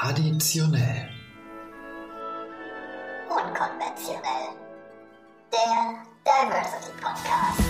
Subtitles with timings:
[0.00, 1.10] Traditionell.
[3.28, 4.56] Unkonventionell.
[5.52, 7.69] Der Diversity Podcast.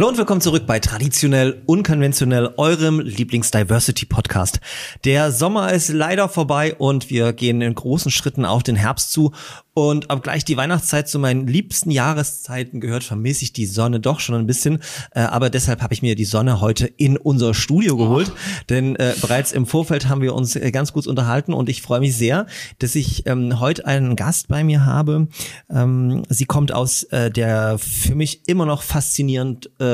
[0.00, 4.58] Hallo und willkommen zurück bei Traditionell Unkonventionell, eurem Lieblings-Diversity-Podcast.
[5.04, 9.32] Der Sommer ist leider vorbei und wir gehen in großen Schritten auf den Herbst zu.
[9.72, 14.34] Und obgleich die Weihnachtszeit zu meinen liebsten Jahreszeiten gehört, vermisse ich die Sonne doch schon
[14.34, 14.80] ein bisschen.
[15.12, 18.32] Äh, aber deshalb habe ich mir die Sonne heute in unser Studio geholt.
[18.34, 18.38] Oh.
[18.68, 22.00] Denn äh, bereits im Vorfeld haben wir uns äh, ganz gut unterhalten und ich freue
[22.00, 22.46] mich sehr,
[22.78, 25.28] dass ich ähm, heute einen Gast bei mir habe.
[25.70, 29.89] Ähm, sie kommt aus äh, der für mich immer noch faszinierend äh,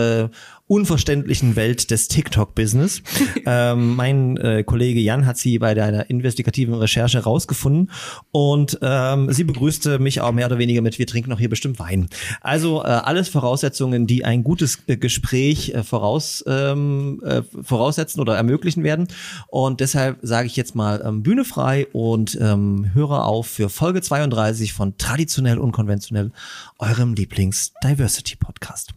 [0.69, 3.03] unverständlichen Welt des TikTok-Business.
[3.47, 7.91] ähm, mein äh, Kollege Jan hat sie bei deiner investigativen Recherche rausgefunden
[8.33, 11.79] und ähm, sie begrüßte mich auch mehr oder weniger mit, wir trinken noch hier bestimmt
[11.79, 12.09] Wein.
[12.41, 18.37] Also äh, alles Voraussetzungen, die ein gutes äh, Gespräch äh, voraus, ähm, äh, voraussetzen oder
[18.37, 19.07] ermöglichen werden.
[19.49, 24.03] Und deshalb sage ich jetzt mal ähm, Bühne frei und ähm, höre auf für Folge
[24.03, 26.33] 32 von Traditionell Unkonventionell,
[26.79, 28.96] eurem Lieblings-Diversity-Podcast.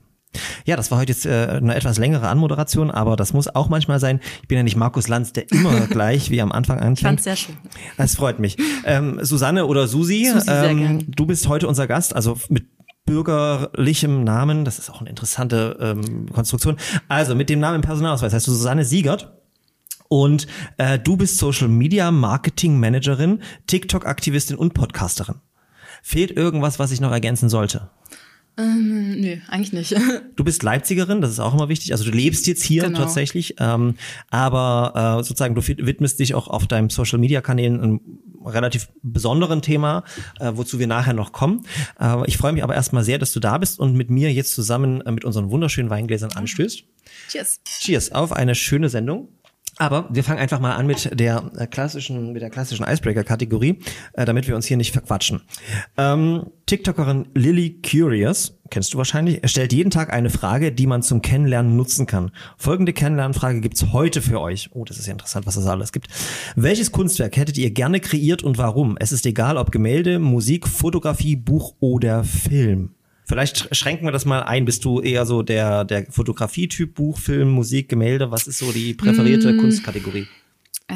[0.66, 4.00] Ja, das war heute jetzt äh, eine etwas längere Anmoderation, aber das muss auch manchmal
[4.00, 4.20] sein.
[4.42, 6.94] Ich bin ja nicht Markus Lanz, der immer gleich wie am Anfang.
[6.94, 7.58] Ich fand's sehr schön.
[7.98, 8.58] Das freut mich.
[8.86, 12.68] Ähm, Susanne oder Susi, Susi ähm, du bist heute unser Gast, also mit
[13.06, 14.66] bürgerlichem Namen.
[14.66, 16.78] Das ist auch eine interessante ähm, Konstruktion.
[17.08, 19.36] Also mit dem Namen im Personalausweis heißt du Susanne Siegert.
[20.10, 25.36] Und äh, du bist Social Media Marketing Managerin, TikTok-Aktivistin und Podcasterin.
[26.02, 27.90] Fehlt irgendwas, was ich noch ergänzen sollte?
[28.60, 29.96] Ähm, nö, eigentlich nicht.
[30.36, 31.92] Du bist Leipzigerin, das ist auch immer wichtig.
[31.92, 33.00] Also du lebst jetzt hier genau.
[33.00, 33.96] tatsächlich, ähm,
[34.30, 38.02] aber äh, sozusagen du widmest dich auch auf deinem Social Media Kanälen einem
[38.46, 40.04] relativ besonderen Thema,
[40.40, 41.66] äh, wozu wir nachher noch kommen.
[42.00, 44.54] Äh, ich freue mich aber erstmal sehr, dass du da bist und mit mir jetzt
[44.54, 46.84] zusammen äh, mit unseren wunderschönen Weingläsern anstößt.
[47.30, 47.62] Cheers.
[47.82, 49.30] Cheers auf eine schöne Sendung.
[49.82, 53.80] Aber wir fangen einfach mal an mit der äh, klassischen, mit der klassischen Icebreaker-Kategorie,
[54.12, 55.42] äh, damit wir uns hier nicht verquatschen.
[55.98, 61.22] Ähm, TikTokerin Lily Curious, kennst du wahrscheinlich, stellt jeden Tag eine Frage, die man zum
[61.22, 62.32] Kennenlernen nutzen kann.
[62.58, 64.70] Folgende Kennenlernfrage gibt's heute für euch.
[64.74, 66.10] Oh, das ist ja interessant, was es alles gibt.
[66.58, 68.98] Welches Kunstwerk hättet ihr gerne kreiert und warum?
[69.00, 72.96] Es ist egal, ob Gemälde, Musik, Fotografie, Buch oder Film.
[73.30, 74.66] Vielleicht schränken wir das mal ein.
[74.66, 78.32] Bist du eher so der, der Fotografie-Typ, Buch, Film, Musik, Gemälde?
[78.32, 79.60] Was ist so die präferierte mm.
[79.60, 80.26] Kunstkategorie?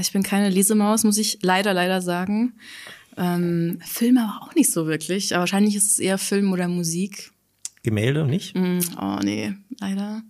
[0.01, 2.53] Ich bin keine Lesemaus, muss ich leider, leider sagen.
[3.17, 5.35] Ähm, Filme aber auch nicht so wirklich.
[5.35, 7.31] Aber wahrscheinlich ist es eher Film oder Musik.
[7.83, 8.57] Gemälde nicht?
[8.57, 10.23] Mm, oh nee, leider.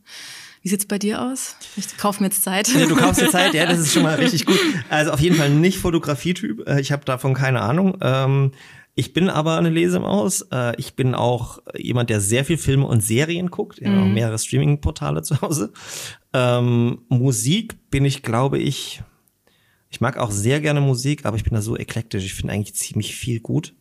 [0.62, 1.56] Wie sieht's bei dir aus?
[1.78, 2.68] Ich kaufe mir jetzt Zeit.
[2.68, 4.60] Ja, du kaufst dir Zeit, ja, das ist schon mal richtig gut.
[4.90, 6.68] Also auf jeden Fall nicht Fotografie-Typ.
[6.68, 7.98] Äh, ich habe davon keine Ahnung.
[8.02, 8.52] Ähm,
[8.96, 10.46] ich bin aber eine Lesemaus.
[10.52, 13.80] Äh, ich bin auch jemand, der sehr viel Filme und Serien guckt.
[13.80, 14.14] Ich habe auch mhm.
[14.14, 15.74] mehrere Streaming-Portale zu Hause.
[16.34, 19.02] Ähm, Musik bin ich, glaube ich,
[19.90, 22.26] ich mag auch sehr gerne Musik, aber ich bin da so eklektisch.
[22.26, 23.76] Ich finde eigentlich ziemlich viel gut.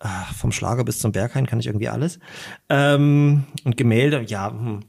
[0.00, 2.18] Ach, vom Schlager bis zum Berghain kann ich irgendwie alles.
[2.68, 4.80] Ähm, und Gemälde, ja, hm.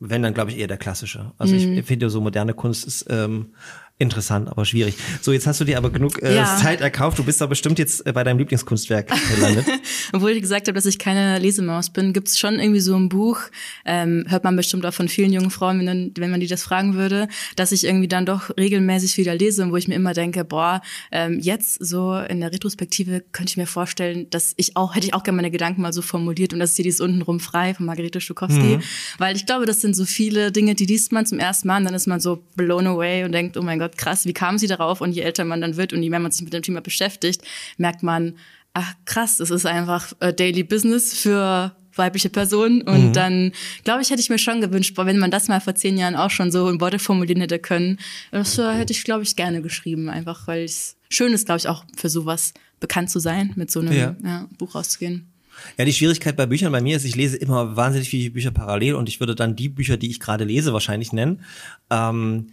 [0.00, 1.32] wenn dann glaube ich eher der klassische.
[1.38, 1.78] Also mhm.
[1.78, 3.54] ich finde so moderne Kunst ist ähm,
[4.02, 4.96] Interessant, aber schwierig.
[5.20, 6.56] So, jetzt hast du dir aber genug äh, ja.
[6.56, 7.20] Zeit erkauft.
[7.20, 9.64] Du bist da bestimmt jetzt äh, bei deinem Lieblingskunstwerk gelandet.
[10.12, 13.38] Obwohl ich gesagt habe, dass ich keine Lesemaus bin, gibt's schon irgendwie so ein Buch,
[13.84, 16.94] ähm, hört man bestimmt auch von vielen jungen Frauen, wenn, wenn man die das fragen
[16.94, 20.44] würde, dass ich irgendwie dann doch regelmäßig wieder lese und wo ich mir immer denke,
[20.44, 25.06] boah, ähm, jetzt so in der Retrospektive könnte ich mir vorstellen, dass ich auch, hätte
[25.06, 27.74] ich auch gerne meine Gedanken mal so formuliert und das ist hier dieses untenrum frei
[27.74, 28.78] von Margarete Stokowski.
[28.78, 28.82] Mhm.
[29.18, 31.84] Weil ich glaube, das sind so viele Dinge, die liest man zum ersten Mal und
[31.84, 34.66] dann ist man so blown away und denkt, oh mein Gott, krass, wie kam sie
[34.66, 35.00] darauf?
[35.00, 37.42] Und je älter man dann wird und je mehr man sich mit dem Thema beschäftigt,
[37.76, 38.34] merkt man,
[38.74, 42.82] ach krass, es ist einfach äh, Daily Business für weibliche Personen.
[42.82, 43.12] Und mhm.
[43.12, 43.52] dann,
[43.84, 46.30] glaube ich, hätte ich mir schon gewünscht, wenn man das mal vor zehn Jahren auch
[46.30, 47.98] schon so in Worte formulieren hätte können,
[48.30, 51.68] das äh, hätte ich, glaube ich, gerne geschrieben, einfach weil es schön ist, glaube ich,
[51.68, 54.16] auch für sowas bekannt zu sein, mit so einem ja.
[54.24, 55.28] Ja, Buch rauszugehen.
[55.76, 58.94] Ja, die Schwierigkeit bei Büchern bei mir ist, ich lese immer wahnsinnig viele Bücher parallel
[58.94, 61.44] und ich würde dann die Bücher, die ich gerade lese, wahrscheinlich nennen.
[61.90, 62.48] Ähm,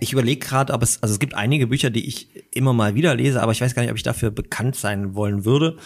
[0.00, 3.14] ich überlege gerade, ob es, also es gibt einige Bücher, die ich immer mal wieder
[3.14, 5.76] lese, aber ich weiß gar nicht, ob ich dafür bekannt sein wollen würde.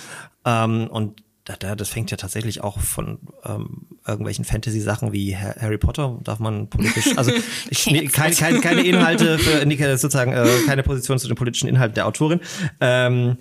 [0.44, 6.18] Ähm, und da, das fängt ja tatsächlich auch von ähm, irgendwelchen Fantasy-Sachen wie Harry Potter,
[6.22, 7.32] darf man politisch, also
[7.70, 11.68] ich, nee, kein, kein, keine Inhalte für, nee, sozusagen äh, keine Position zu den politischen
[11.68, 12.40] Inhalten der Autorin.
[12.80, 13.36] Ähm,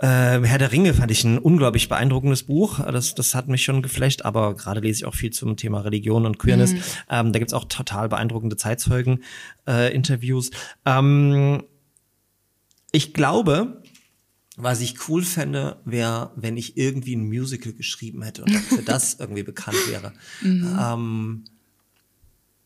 [0.00, 2.78] äh, Herr der Ringe fand ich ein unglaublich beeindruckendes Buch.
[2.78, 6.24] Das, das hat mich schon geflecht, aber gerade lese ich auch viel zum Thema Religion
[6.24, 6.72] und Queerness.
[6.72, 6.80] Mhm.
[7.10, 10.50] Ähm, da gibt's auch total beeindruckende Zeitzeugen-Interviews.
[10.50, 10.52] Äh,
[10.86, 11.64] ähm,
[12.92, 13.82] ich glaube,
[14.60, 19.14] Was ich cool fände, wäre, wenn ich irgendwie ein Musical geschrieben hätte und für das
[19.14, 20.12] irgendwie bekannt wäre.
[20.44, 21.44] Ähm,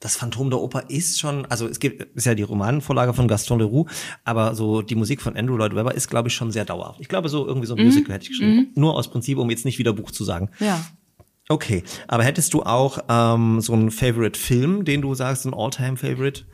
[0.03, 3.61] das Phantom der Oper ist schon, also es gibt, ist ja die Romanvorlage von Gaston
[3.61, 3.87] Leroux,
[4.25, 7.01] aber so die Musik von Andrew Lloyd Webber ist, glaube ich, schon sehr dauerhaft.
[7.01, 8.73] Ich glaube, so irgendwie so ein Musical hätte ich geschrieben.
[8.75, 10.51] Nur aus Prinzip, um jetzt nicht wieder Buch zu sagen.
[10.59, 10.85] Ja.
[11.49, 16.45] Okay, aber hättest du auch ähm, so einen Favorite-Film, den du sagst, ein All-Time-Favorite?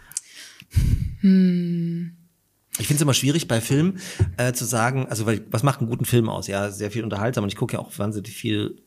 [2.78, 3.98] Ich finde es immer schwierig bei Filmen
[4.36, 6.48] äh, zu sagen, also weil, was macht einen guten Film aus?
[6.48, 8.82] Ja, sehr viel unterhaltsam und ich gucke ja auch wahnsinnig viel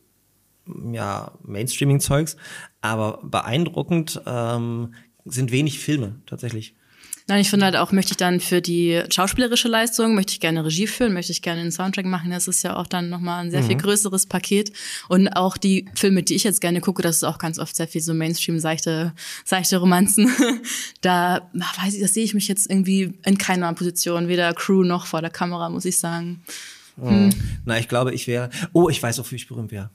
[0.92, 2.36] ja, Mainstreaming-Zeugs,
[2.80, 4.94] aber beeindruckend ähm,
[5.24, 6.74] sind wenig Filme tatsächlich.
[7.28, 10.64] Nein, ich finde halt auch, möchte ich dann für die schauspielerische Leistung, möchte ich gerne
[10.64, 12.30] Regie führen, möchte ich gerne einen Soundtrack machen.
[12.32, 14.72] Das ist ja auch dann nochmal ein sehr viel größeres Paket.
[15.08, 17.86] Und auch die Filme, die ich jetzt gerne gucke, das ist auch ganz oft sehr
[17.86, 19.12] viel so Mainstream, seichte,
[19.44, 20.30] seichte Romanzen.
[21.00, 24.82] da ach, weiß ich, das sehe ich mich jetzt irgendwie in keiner Position, weder Crew
[24.82, 26.42] noch vor der Kamera, muss ich sagen.
[27.64, 28.50] Na, ich glaube, ich wäre.
[28.72, 29.90] Oh, ich weiß, wofür ich berühmt wäre.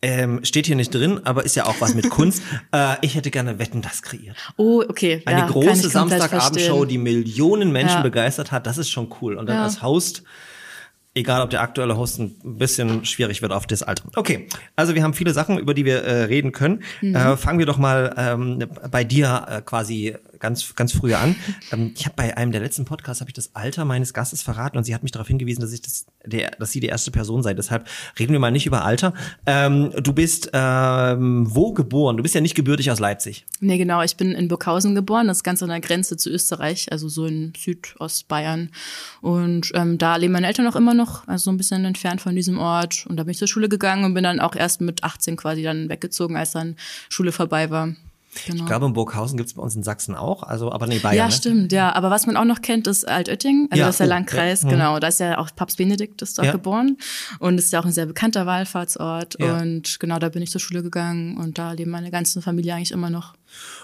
[0.00, 2.42] Ähm, steht hier nicht drin, aber ist ja auch was mit Kunst.
[2.72, 4.36] äh, ich hätte gerne Wetten das kreiert.
[4.56, 5.22] Oh, okay.
[5.26, 8.02] Eine ja, große Samstagabendshow, die Millionen Menschen Ja.
[8.02, 9.34] begeistert hat, das ist schon cool.
[9.36, 9.64] Und dann Ja.
[9.64, 10.22] als Host,
[11.14, 14.04] egal ob der aktuelle Host ein bisschen schwierig wird auf das Alter.
[14.14, 14.46] Okay,
[14.76, 16.84] also wir haben viele Sachen, über die wir äh, reden können.
[17.00, 17.16] Mhm.
[17.16, 21.36] Äh, fangen wir doch mal ähm, bei dir äh, quasi ganz ganz früh an.
[21.72, 24.78] Ähm, ich habe bei einem der letzten Podcasts habe ich das Alter meines Gastes verraten
[24.78, 27.42] und sie hat mich darauf hingewiesen, dass ich das der, dass sie die erste Person
[27.42, 27.54] sei.
[27.54, 27.88] Deshalb
[28.18, 29.14] reden wir mal nicht über Alter.
[29.46, 32.16] Ähm, du bist ähm, wo geboren?
[32.16, 33.46] Du bist ja nicht gebürtig aus Leipzig.
[33.60, 34.02] Nee, genau.
[34.02, 37.26] Ich bin in Burghausen geboren, das ist ganz an der Grenze zu Österreich, also so
[37.26, 38.70] in Südostbayern.
[39.20, 42.34] Und ähm, da leben meine Eltern auch immer noch, also so ein bisschen entfernt von
[42.34, 43.06] diesem Ort.
[43.08, 45.62] Und da bin ich zur Schule gegangen und bin dann auch erst mit 18 quasi
[45.62, 46.76] dann weggezogen, als dann
[47.08, 47.94] Schule vorbei war.
[48.46, 48.62] Genau.
[48.62, 51.16] Ich glaube, in Burghausen gibt's bei uns in Sachsen auch, also aber nee, Bayern.
[51.16, 51.32] ja, ne?
[51.32, 51.92] stimmt, ja.
[51.94, 53.68] Aber was man auch noch kennt, ist Altötting.
[53.70, 54.72] Also Ja, das ist der oh, Landkreis, ja, mhm.
[54.72, 54.98] genau.
[54.98, 56.52] Da ist ja auch Papst Benedikt ist dort Ja.
[56.52, 56.96] geboren.
[57.38, 59.36] Und ist ja auch ein sehr bekannter Wallfahrtsort.
[59.36, 62.92] Und genau, da bin ich zur Schule gegangen und da leben meine ganze Familie eigentlich
[62.92, 63.34] immer noch.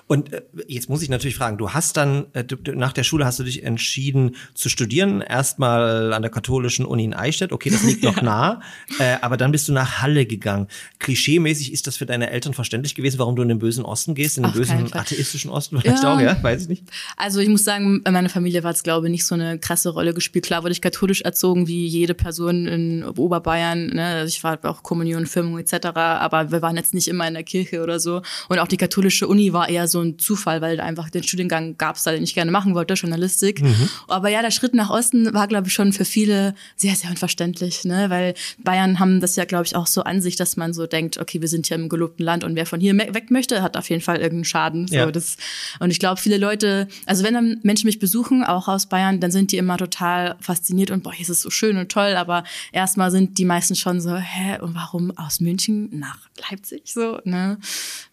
[0.07, 3.25] Und äh, jetzt muss ich natürlich fragen, du hast dann, äh, du, nach der Schule
[3.25, 7.83] hast du dich entschieden zu studieren, erstmal an der katholischen Uni in Eichstätt, okay, das
[7.83, 8.61] liegt noch nah,
[8.99, 10.69] äh, aber dann bist du nach Halle gegangen.
[10.99, 14.37] Klischeemäßig ist das für deine Eltern verständlich gewesen, warum du in den bösen Osten gehst,
[14.37, 16.15] in den keinen bösen atheistischen Osten vielleicht Ja.
[16.15, 16.85] auch, ja, weiß ich nicht.
[17.17, 19.89] Also ich muss sagen, in meiner Familie war es, glaube ich, nicht so eine krasse
[19.89, 20.45] Rolle gespielt.
[20.45, 23.87] Klar wurde ich katholisch erzogen, wie jede Person in Oberbayern.
[23.87, 24.05] Ne?
[24.05, 27.43] Also ich war auch Kommunion, Firmung etc., aber wir waren jetzt nicht immer in der
[27.45, 28.21] Kirche oder so.
[28.49, 31.97] Und auch die katholische Uni war eher so ein Zufall, weil einfach den Studiengang gab
[31.97, 33.63] es da, den ich gerne machen wollte, Journalistik.
[34.09, 37.85] Aber ja, der Schritt nach Osten war, glaube ich, schon für viele sehr, sehr unverständlich,
[37.85, 38.11] ne?
[38.11, 41.19] weil Bayern haben das ja, glaube ich, auch so an sich, dass man so denkt,
[41.19, 43.89] okay, wir sind hier im gelobten Land und wer von hier weg möchte, hat auf
[43.89, 44.89] jeden Fall irgendeinen Schaden.
[44.89, 45.11] So, Ja.
[45.11, 45.37] das,
[45.81, 49.31] und ich glaube, viele Leute, also wenn dann Menschen mich besuchen, auch aus Bayern, dann
[49.31, 52.43] sind die immer total fasziniert und boah, hier ist es so schön und toll, aber
[52.73, 56.19] erstmal sind die meisten schon so, hä, und warum aus München nach
[56.51, 57.59] Leipzig so, ne?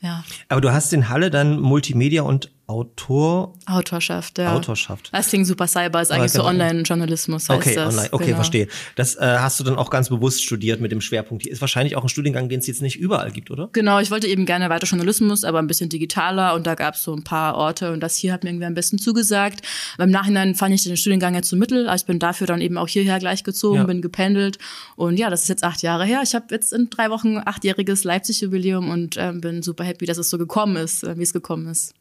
[0.02, 4.56] Ja, Aber du hast in Halle dann Multimedia und Autor, Autorschaft, ja.
[4.56, 5.10] Autorschaft.
[5.12, 6.50] Das klingt super cyber, ist eigentlich so genau.
[6.52, 7.94] Online-Journalismus heißt Okay, das.
[7.94, 8.10] online.
[8.14, 8.36] Okay, genau.
[8.38, 8.68] verstehe.
[8.96, 11.44] Das äh, hast du dann auch ganz bewusst studiert mit dem Schwerpunkt.
[11.44, 13.70] Hier ist wahrscheinlich auch ein Studiengang, den es jetzt nicht überall gibt, oder?
[13.74, 17.04] Genau, ich wollte eben gerne weiter Journalismus, aber ein bisschen digitaler und da gab es
[17.04, 19.62] so ein paar Orte und das hier hat mir irgendwie am besten zugesagt.
[19.98, 22.78] Beim Nachhinein fand ich den Studiengang jetzt so mittel, also ich bin dafür dann eben
[22.78, 23.84] auch hierher gleich gezogen, Ja.
[23.84, 24.58] bin gependelt
[24.96, 26.22] und ja, das ist jetzt acht Jahre her.
[26.24, 30.30] Ich habe jetzt in drei Wochen achtjähriges Leipzig-Jubiläum und ähm, bin super happy, dass es
[30.30, 31.94] so gekommen ist, äh, wie es gekommen ist.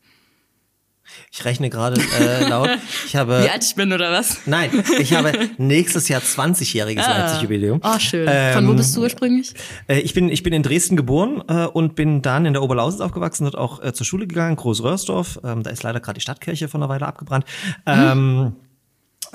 [1.32, 2.68] Ich rechne gerade äh, laut.
[3.06, 4.38] Ich habe Wie alt ich bin oder was?
[4.46, 7.80] Nein, ich habe nächstes Jahr 20-jähriges Leipzig-Jubiläum.
[7.82, 8.26] Oh, schön.
[8.54, 9.54] Von wo Ähm, bist du ursprünglich?
[9.88, 13.00] Äh, ich, bin, ich bin in Dresden geboren äh, und bin dann in der Oberlausitz
[13.00, 15.40] aufgewachsen, dort auch äh, zur Schule gegangen, Groß-Röhrsdorf.
[15.44, 17.44] Ähm, da ist leider gerade die Stadtkirche von einer Weile abgebrannt.
[17.86, 18.69] Ähm, äh,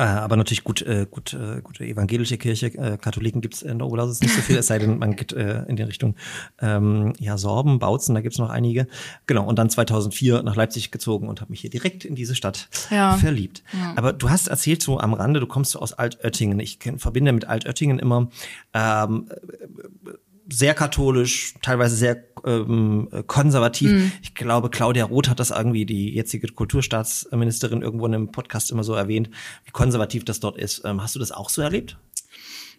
[0.04, 2.68] aber natürlich gut, äh, gut, äh, gute evangelische Kirche.
[2.68, 5.64] Äh, Katholiken gibt's in der Oberlausitz nicht so viel, es sei denn, man geht äh,
[5.68, 6.16] in die Richtung
[6.60, 8.88] ähm, ja, Sorben, Bautzen, da gibt's noch einige.
[9.28, 12.70] Genau, und dann 2004 nach Leipzig gezogen und habe mich hier direkt in diese Stadt
[12.90, 13.14] Ja.
[13.18, 13.64] verliebt.
[13.96, 16.60] Aber du hast erzählt so am Rande, du kommst so aus Altöttingen.
[16.60, 18.30] Ich kenn, verbinde mit Altöttingen immer
[18.74, 19.30] ähm,
[20.50, 23.92] sehr katholisch, teilweise sehr ähm, konservativ.
[23.92, 24.12] Mhm.
[24.22, 28.84] Ich glaube, Claudia Roth hat das irgendwie, die jetzige Kulturstaatsministerin, irgendwo in einem Podcast immer
[28.84, 29.30] so erwähnt,
[29.66, 30.84] wie konservativ das dort ist.
[30.86, 31.98] Ähm, hast du das auch so erlebt?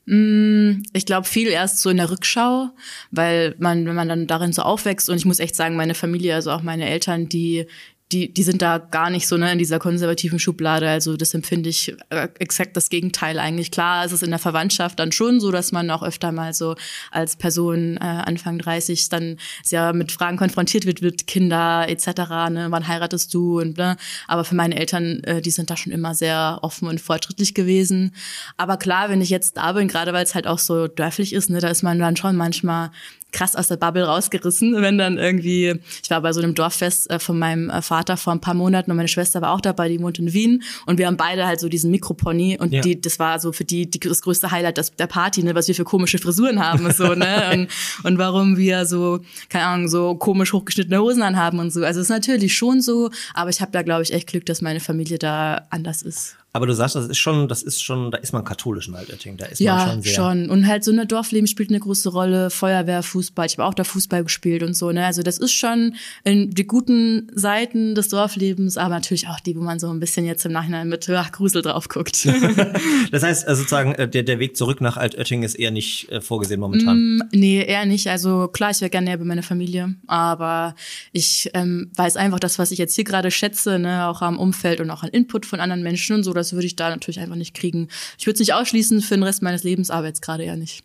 [0.08, 2.70] Ich glaube viel erst so in der Rückschau,
[3.10, 6.36] weil man, wenn man dann darin so aufwächst und ich muss echt sagen, meine Familie,
[6.36, 7.66] also auch meine Eltern, die
[8.12, 10.88] die, die sind da gar nicht so ne, in dieser konservativen Schublade.
[10.88, 13.72] Also das empfinde ich äh, exakt das Gegenteil eigentlich.
[13.72, 16.76] Klar ist es in der Verwandtschaft dann schon so, dass man auch öfter mal so
[17.10, 22.06] als Person äh, Anfang 30 dann sehr mit Fragen konfrontiert wird, mit Kinder etc.
[22.50, 23.96] Ne, wann heiratest du und ne.
[24.28, 28.14] Aber für meine Eltern, äh, die sind da schon immer sehr offen und fortschrittlich gewesen.
[28.56, 31.50] Aber klar, wenn ich jetzt da bin, gerade weil es halt auch so dörflich ist,
[31.50, 32.92] ne, da ist man dann schon manchmal
[33.36, 37.18] krass aus der Bubble rausgerissen, wenn dann irgendwie, ich war bei so einem Dorffest äh,
[37.18, 40.00] von meinem äh, Vater vor ein paar Monaten und meine Schwester war auch dabei, die
[40.00, 42.80] wohnt in Wien und wir haben beide halt so diesen Mikropony und Ja.
[42.80, 45.68] die, das war so für die, die das größte Highlight das, der Party, ne, was
[45.68, 47.68] wir für komische Frisuren haben und so, ne, und,
[48.08, 51.84] und warum wir so, keine Ahnung, so komisch hochgeschnittene Hosen anhaben und so.
[51.84, 54.62] Also es ist natürlich schon so, aber ich habe da, glaube ich, echt Glück, dass
[54.62, 56.36] meine Familie da anders ist.
[56.56, 59.36] Aber du sagst, das ist schon, das ist schon, da ist man katholisch in Altötting.
[59.36, 60.14] Da ist man Ja, schon sehr.
[60.14, 60.50] schon.
[60.50, 62.50] Und halt so eine Dorfleben spielt eine große Rolle.
[62.50, 63.46] Feuerwehr, Fußball.
[63.46, 64.90] Ich habe auch da Fußball gespielt und so.
[64.90, 65.04] Ne?
[65.04, 65.94] Also das ist schon
[66.24, 70.24] in die guten Seiten des Dorflebens, aber natürlich auch die, wo man so ein bisschen
[70.24, 72.26] jetzt im Nachhinein mit ach, Grusel drauf guckt.
[73.12, 76.20] Das heißt, also sozusagen, äh, der, der Weg zurück nach Altötting ist eher nicht äh,
[76.20, 77.22] vorgesehen momentan.
[77.32, 78.08] nee, eher nicht.
[78.08, 80.74] Also klar, ich wäre gerne näher bei meiner Familie, aber
[81.12, 84.80] ich ähm, weiß einfach, das, was ich jetzt hier gerade schätze, ne, auch am Umfeld
[84.80, 87.36] und auch an Input von anderen Menschen und so, das würde ich da natürlich einfach
[87.36, 87.88] nicht kriegen.
[88.18, 90.84] Ich würde es nicht ausschließen für den Rest meines Lebens, aber jetzt gerade eher nicht.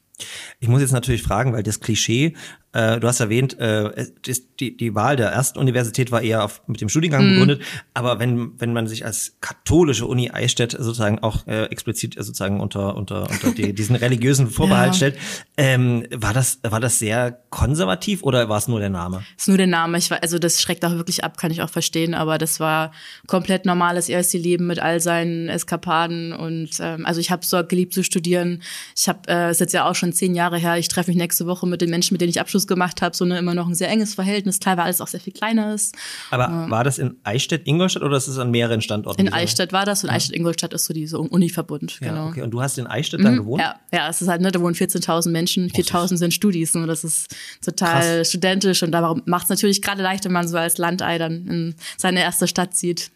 [0.59, 2.35] Ich muss jetzt natürlich fragen, weil das Klischee,
[2.73, 6.61] äh, du hast erwähnt, äh, es die, die Wahl der ersten Universität war eher auf,
[6.67, 7.29] mit dem Studiengang Mhm.
[7.29, 7.61] begründet,
[7.95, 12.59] aber wenn, wenn man sich als katholische Uni Eichstätt sozusagen auch äh, explizit äh, sozusagen
[12.59, 14.93] unter, unter, unter die, diesen religiösen Vorbehalt Ja.
[14.93, 15.17] stellt,
[15.57, 19.23] ähm, war das, war das sehr konservativ oder war es nur der Name?
[19.37, 19.97] ist nur der Name.
[19.97, 22.13] Ich war, also das schreckt auch wirklich ab, kann ich auch verstehen.
[22.13, 22.91] Aber das war
[23.27, 27.93] komplett normales erste Leben mit all seinen Eskapaden und ähm, also ich habe so geliebt
[27.93, 28.61] zu studieren.
[28.95, 30.77] Ich habe, äh, ist jetzt ja auch schon zehn Jahre her.
[30.77, 33.15] Ich treffe mich nächste Woche mit den Menschen, mit denen ich Abschluss gemacht habe.
[33.15, 34.59] So eine immer noch ein sehr enges Verhältnis.
[34.59, 35.95] Klar, weil alles auch sehr viel kleiner ist.
[36.29, 39.21] Aber war das in Eichstätt, Ingolstadt oder ist es an mehreren Standorten?
[39.21, 41.99] In Eichstätt war das und Eichstätt-Ingolstadt ist so diese Uni-Verbund.
[42.01, 42.27] Ja, genau.
[42.27, 42.41] okay.
[42.41, 43.61] Und du hast in Eichstätt dann gewohnt?
[43.61, 47.03] Ja, ja, es ist halt, ne, da wohnen 14.000 Menschen, 4.000 sind Studis und das
[47.03, 48.29] ist total Krass.
[48.29, 51.75] studentisch und darum macht es natürlich gerade leicht, wenn man so als Landei dann in
[51.97, 53.11] seine erste Stadt zieht.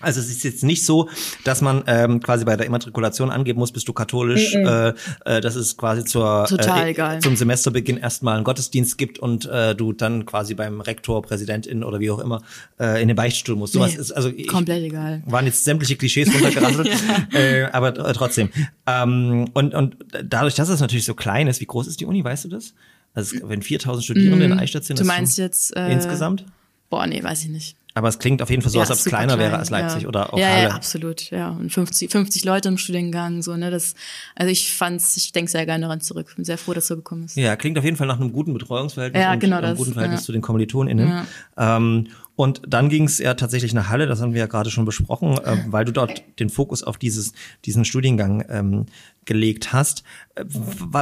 [0.00, 1.08] Also es ist jetzt nicht so,
[1.44, 4.54] dass man ähm, quasi bei der Immatrikulation angeben muss, bist du katholisch.
[4.54, 7.20] Äh, äh, dass es quasi zur äh, egal.
[7.20, 12.00] zum Semesterbeginn erstmal einen Gottesdienst gibt und äh, du dann quasi beim Rektor, Präsidentin oder
[12.00, 12.42] wie auch immer
[12.78, 13.74] äh, in den Beichtstuhl musst.
[13.74, 15.22] Sowas Nee, ist also ich, komplett egal.
[15.26, 16.88] waren jetzt sämtliche Klischees runtergerasselt,
[17.32, 18.50] äh, aber äh, trotzdem.
[18.86, 22.22] Ähm, und und dadurch, dass es natürlich so klein ist, wie groß ist die Uni,
[22.24, 22.74] weißt du das?
[23.14, 24.98] Also wenn 4000 Studierende in Eichstätt sind.
[24.98, 26.44] Du ist meinst jetzt äh, insgesamt?
[26.90, 27.76] Boah, nee, weiß ich nicht.
[28.00, 30.02] Aber es klingt auf jeden Fall so, als ob es kleiner wäre klein, als Leipzig
[30.04, 30.08] ja.
[30.08, 30.68] oder auch ja, Halle.
[30.68, 31.50] Ja, absolut, ja.
[31.50, 33.94] Und 50, 50 Leute im Studiengang, so, ne, das,
[34.34, 36.32] also ich fand's, ich denke sehr gerne daran zurück.
[36.34, 37.36] Bin sehr froh, dass so gekommen ist.
[37.36, 39.92] Ja, klingt auf jeden Fall nach einem guten Betreuungsverhältnis Ja, und genau einem das, guten
[39.92, 40.24] Verhältnis ja.
[40.24, 41.26] zu den KommilitonInnen.
[41.58, 44.86] Ähm, und dann ging es ja tatsächlich nach Halle, das haben wir ja gerade schon
[44.86, 47.34] besprochen, äh, weil du dort den Fokus auf dieses,
[47.66, 48.86] diesen Studiengang ähm,
[49.26, 50.02] gelegt hast.
[50.34, 50.44] Äh,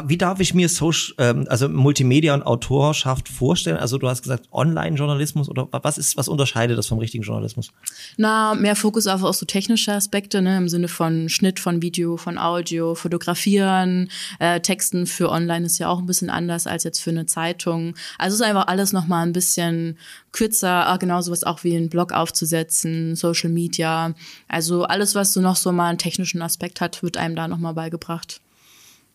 [0.06, 3.76] Wie darf ich mir Social, ähm, also Multimedia und Autorschaft vorstellen?
[3.76, 7.70] Also du hast gesagt Online-Journalismus oder wa- was ist, was unterscheidet das vom richtigen Journalismus?
[8.16, 12.16] Na, mehr Fokus auf auch so technische Aspekte, ne, im Sinne von Schnitt von Video,
[12.16, 14.10] von Audio, Fotografieren,
[14.40, 17.94] äh, Texten für online ist ja auch ein bisschen anders als jetzt für eine Zeitung.
[18.18, 19.96] Also es ist einfach alles nochmal ein bisschen
[20.32, 24.14] kürzer, ah, genau sowas auch wie einen Blog aufzusetzen, Social Media.
[24.48, 27.74] Also alles, was so noch so mal einen technischen Aspekt hat, wird einem da nochmal
[27.74, 28.40] beigebracht gebracht.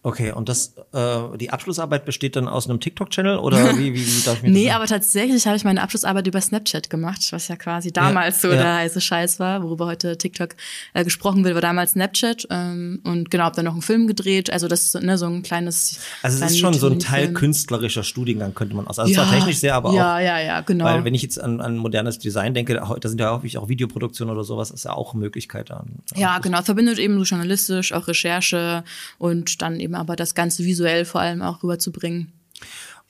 [0.06, 4.22] Okay, und das, äh, die Abschlussarbeit besteht dann aus einem TikTok-Channel oder wie, wie, wie
[4.26, 7.56] darf ich mir Nee, aber tatsächlich habe ich meine Abschlussarbeit über Snapchat gemacht, was ja
[7.56, 8.56] quasi damals so ja.
[8.56, 10.56] der heiße Scheiß war, worüber heute TikTok
[10.94, 14.52] äh, gesprochen wird, war damals Snapchat ähm, und genau, habe dann noch einen Film gedreht,
[14.52, 17.34] also das ist ne, so ein kleines Also es ist schon so ein Teil YouTube-Film.
[17.36, 19.08] künstlerischer Studiengang, könnte man sagen.
[19.08, 20.20] Also zwar technisch sehr, aber ja, auch.
[20.20, 20.84] Ja, ja, genau.
[20.84, 24.30] Weil wenn ich jetzt an, an modernes Design denke, da sind ja häufig auch Videoproduktion
[24.30, 25.86] oder sowas, ist ja auch eine Möglichkeit da.
[26.14, 28.84] ja, genau, verbindet eben so journalistisch, auch Recherche
[29.18, 32.32] und dann eben aber das Ganze visuell vor allem auch rüberzubringen.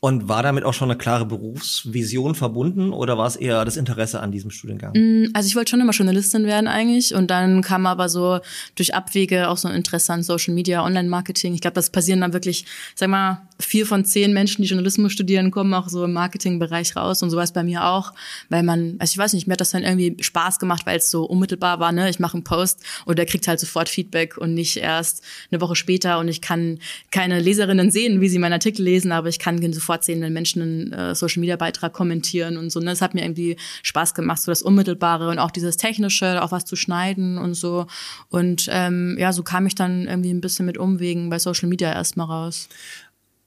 [0.03, 4.19] Und war damit auch schon eine klare Berufsvision verbunden oder war es eher das Interesse
[4.19, 5.29] an diesem Studiengang?
[5.33, 8.41] Also ich wollte schon immer Journalistin werden eigentlich und dann kam aber so
[8.75, 11.53] durch Abwege auch so ein Interesse an Social Media, Online-Marketing.
[11.53, 15.51] Ich glaube, das passieren dann wirklich, sag mal, vier von zehn Menschen, die Journalismus studieren,
[15.51, 18.11] kommen auch so im Marketingbereich raus und sowas bei mir auch,
[18.49, 21.09] weil man, also ich weiß nicht, mir hat das dann irgendwie Spaß gemacht, weil es
[21.11, 22.09] so unmittelbar war, ne?
[22.09, 25.77] Ich mache einen Post und der kriegt halt sofort Feedback und nicht erst eine Woche
[25.77, 26.79] später und ich kann
[27.09, 30.61] keine Leserinnen sehen, wie sie meinen Artikel lesen, aber ich kann sofort sehen, wenn Menschen
[30.61, 32.79] einen äh, Social Media Beitrag kommentieren und so.
[32.79, 32.85] Ne?
[32.87, 36.63] Das hat mir irgendwie Spaß gemacht, so das Unmittelbare und auch dieses Technische, auch was
[36.63, 37.87] zu schneiden und so.
[38.29, 41.91] Und ähm, ja, so kam ich dann irgendwie ein bisschen mit Umwegen bei Social Media
[41.91, 42.69] erstmal raus.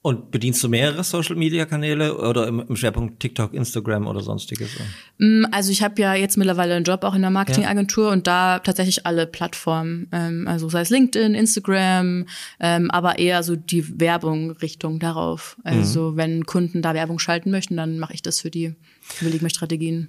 [0.07, 4.69] Und bedienst du mehrere Social-Media-Kanäle oder im, im, Schwerpunkt TikTok, Instagram oder sonstiges?
[5.17, 8.13] Mm, also ich habe ja jetzt mittlerweile einen Job auch in der Marketingagentur ja.
[8.13, 12.25] und da tatsächlich alle Plattformen, ähm, also sei es LinkedIn, Instagram,
[12.61, 15.57] ähm, aber eher so die Werbung Richtung darauf.
[15.65, 16.15] Also mhm.
[16.15, 18.75] wenn Kunden da Werbung schalten möchten, dann mache ich das für die,
[19.19, 20.07] überlege mir Strategien.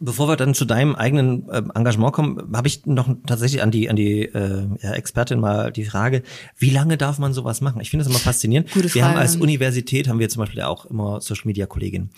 [0.00, 3.88] Bevor wir dann zu deinem eigenen äh, Engagement kommen, habe ich noch tatsächlich an die
[3.88, 6.22] an die äh, ja, Expertin mal die Frage:
[6.56, 7.80] Wie lange darf man sowas machen?
[7.80, 8.70] Ich finde das immer faszinierend.
[8.70, 8.94] Gute Frage.
[8.94, 12.10] Wir haben als Universität haben wir zum Beispiel auch immer Social Media Kolleginnen.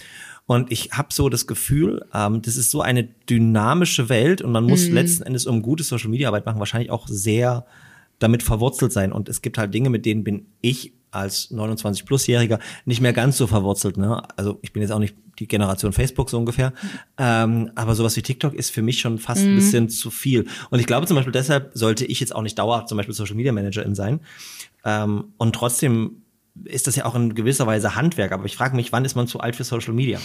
[0.46, 4.64] Und ich habe so das Gefühl, ähm, das ist so eine dynamische Welt und man
[4.64, 4.94] muss mhm.
[4.94, 7.66] letzten Endes, um gute Social Media Arbeit machen, wahrscheinlich auch sehr
[8.18, 9.12] damit verwurzelt sein.
[9.12, 13.46] Und es gibt halt Dinge, mit denen bin ich als 29-Plus-Jähriger nicht mehr ganz so
[13.46, 13.96] verwurzelt.
[13.96, 14.22] Ne?
[14.36, 16.72] Also ich bin jetzt auch nicht die Generation Facebook so ungefähr.
[17.18, 19.52] Ähm, aber sowas wie TikTok ist für mich schon fast mhm.
[19.52, 20.46] ein bisschen zu viel.
[20.70, 23.36] Und ich glaube zum Beispiel deshalb sollte ich jetzt auch nicht dauerhaft zum Beispiel Social
[23.36, 24.20] Media Managerin sein.
[24.84, 26.22] Ähm, und trotzdem
[26.64, 28.32] ist das ja auch in gewisser Weise Handwerk.
[28.32, 30.20] Aber ich frage mich, wann ist man zu alt für Social Media?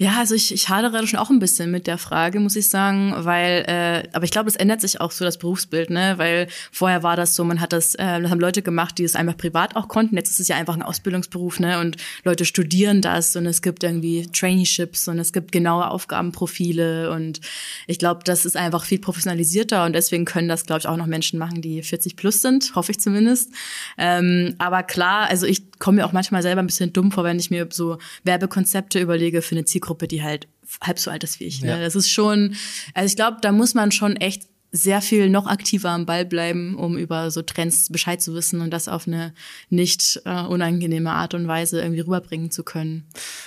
[0.00, 3.14] Ja, also ich, ich hadere schon auch ein bisschen mit der Frage, muss ich sagen,
[3.16, 6.14] weil, äh, aber ich glaube, es ändert sich auch so das Berufsbild, ne?
[6.18, 9.16] Weil vorher war das so, man hat das, äh, das haben Leute gemacht, die es
[9.16, 10.14] einfach privat auch konnten.
[10.14, 11.80] Jetzt ist es ja einfach ein Ausbildungsberuf, ne?
[11.80, 17.40] Und Leute studieren das und es gibt irgendwie Traineeships und es gibt genaue Aufgabenprofile und
[17.88, 21.06] ich glaube, das ist einfach viel professionalisierter und deswegen können das, glaube ich, auch noch
[21.06, 23.50] Menschen machen, die 40 plus sind, hoffe ich zumindest.
[23.96, 27.38] Ähm, aber klar, also ich komme mir auch manchmal selber ein bisschen dumm vor, wenn
[27.38, 30.48] ich mir so Werbekonzepte überlege für eine Zielgruppe die halt
[30.82, 31.62] halb so alt ist wie ich.
[31.62, 31.70] Ne?
[31.70, 31.80] Ja.
[31.80, 32.54] Das ist schon,
[32.94, 36.76] also ich glaube, da muss man schon echt sehr viel noch aktiver am Ball bleiben,
[36.76, 39.32] um über so Trends Bescheid zu wissen und das auf eine
[39.70, 43.06] nicht äh, unangenehme Art und Weise irgendwie rüberbringen zu können.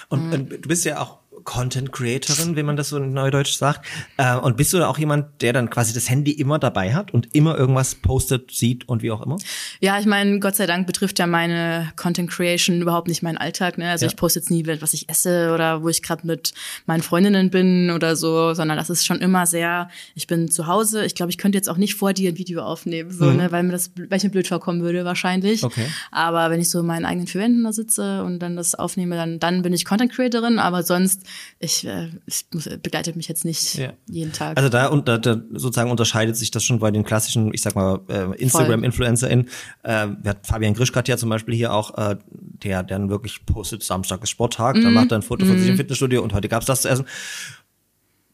[0.10, 3.86] Und, und du bist ja auch Content Creatorin, wie man das so in Neudeutsch sagt.
[4.18, 7.14] Äh, und bist du da auch jemand, der dann quasi das Handy immer dabei hat
[7.14, 9.38] und immer irgendwas postet, sieht und wie auch immer?
[9.80, 13.78] Ja, ich meine, Gott sei Dank betrifft ja meine Content Creation überhaupt nicht meinen Alltag.
[13.78, 13.90] Ne?
[13.90, 14.12] Also ja.
[14.12, 16.54] ich poste jetzt nie, was ich esse oder wo ich gerade mit
[16.86, 21.06] meinen Freundinnen bin oder so, sondern das ist schon immer sehr, ich bin zu Hause.
[21.06, 23.38] Ich glaube, ich könnte jetzt auch nicht vor dir ein Video aufnehmen, so, mhm.
[23.38, 23.52] ne?
[23.52, 25.64] weil mir das weil ich mir blöd vorkommen würde wahrscheinlich.
[25.64, 25.86] Okay.
[26.12, 29.16] Aber wenn ich so in meinen eigenen vier Wänden da sitze und dann das aufnehme,
[29.16, 31.26] dann, dann bin ich Content Creatorin, aber sonst
[31.60, 32.44] ich, äh, es
[32.82, 33.94] begleitet mich jetzt nicht ja.
[34.08, 34.58] jeden Tag.
[34.58, 37.76] Also da, und da, da sozusagen unterscheidet sich das schon bei den klassischen, ich sag
[37.76, 39.50] mal, äh, Instagram-InfluencerInnen.
[39.84, 40.08] Äh,
[40.44, 44.76] Fabian Grischkat ja zum Beispiel hier auch, äh, der dann wirklich postet, Samstag ist Sporttag,
[44.76, 44.84] mhm.
[44.84, 45.78] dann macht er ein Foto von sich im mhm.
[45.78, 47.06] Fitnessstudio und heute gab's das zu essen.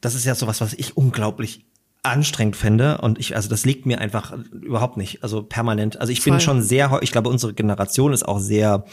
[0.01, 1.65] Das ist ja sowas, was ich unglaublich
[2.03, 6.21] anstrengend fände und ich also das liegt mir einfach überhaupt nicht also permanent also ich
[6.21, 6.33] Voll.
[6.33, 8.85] bin schon sehr ich glaube unsere Generation ist auch sehr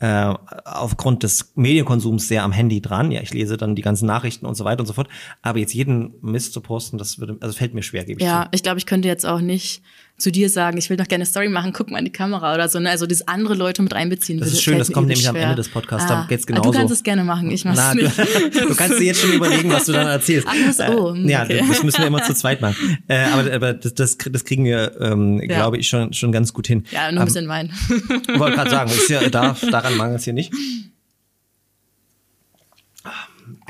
[0.00, 0.34] äh,
[0.64, 3.10] aufgrund des Medienkonsums sehr am Handy dran.
[3.10, 5.08] Ja, ich lese dann die ganzen Nachrichten und so weiter und so fort.
[5.42, 8.44] Aber jetzt jeden Mist zu posten, das würde, also fällt mir schwer, gebe ich Ja,
[8.44, 8.48] zu.
[8.52, 9.82] ich glaube, ich könnte jetzt auch nicht
[10.18, 12.52] zu dir sagen, ich will noch gerne eine Story machen, guck mal in die Kamera
[12.52, 12.80] oder so.
[12.80, 12.90] Ne?
[12.90, 14.40] Also das andere Leute mit einbeziehen.
[14.40, 15.30] Das ist schön, das kommt nämlich schwer.
[15.30, 16.10] am Ende des Podcasts.
[16.10, 16.72] Ah, geht's genauso.
[16.72, 18.18] Du kannst es gerne machen, ich mach's Na, nicht.
[18.18, 20.48] Du, du, kannst dir jetzt schon überlegen, was du dann erzählst.
[20.50, 21.28] Ach, muss, oh, okay.
[21.28, 22.98] Ja, das müssen wir immer zu zweit machen.
[23.08, 25.46] Äh, aber aber das, das, das kriegen wir, ähm, ja.
[25.46, 26.84] glaube ich, schon, schon ganz gut hin.
[26.90, 27.72] Ja, nur ein bisschen Wein.
[27.88, 30.52] Ich wollte gerade sagen, ist ja, da, daran mangelt es hier nicht.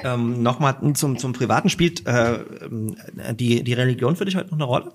[0.05, 2.39] Ähm, Nochmal zum, zum Privaten, spielt äh,
[3.35, 4.93] die, die Religion für dich heute noch eine Rolle?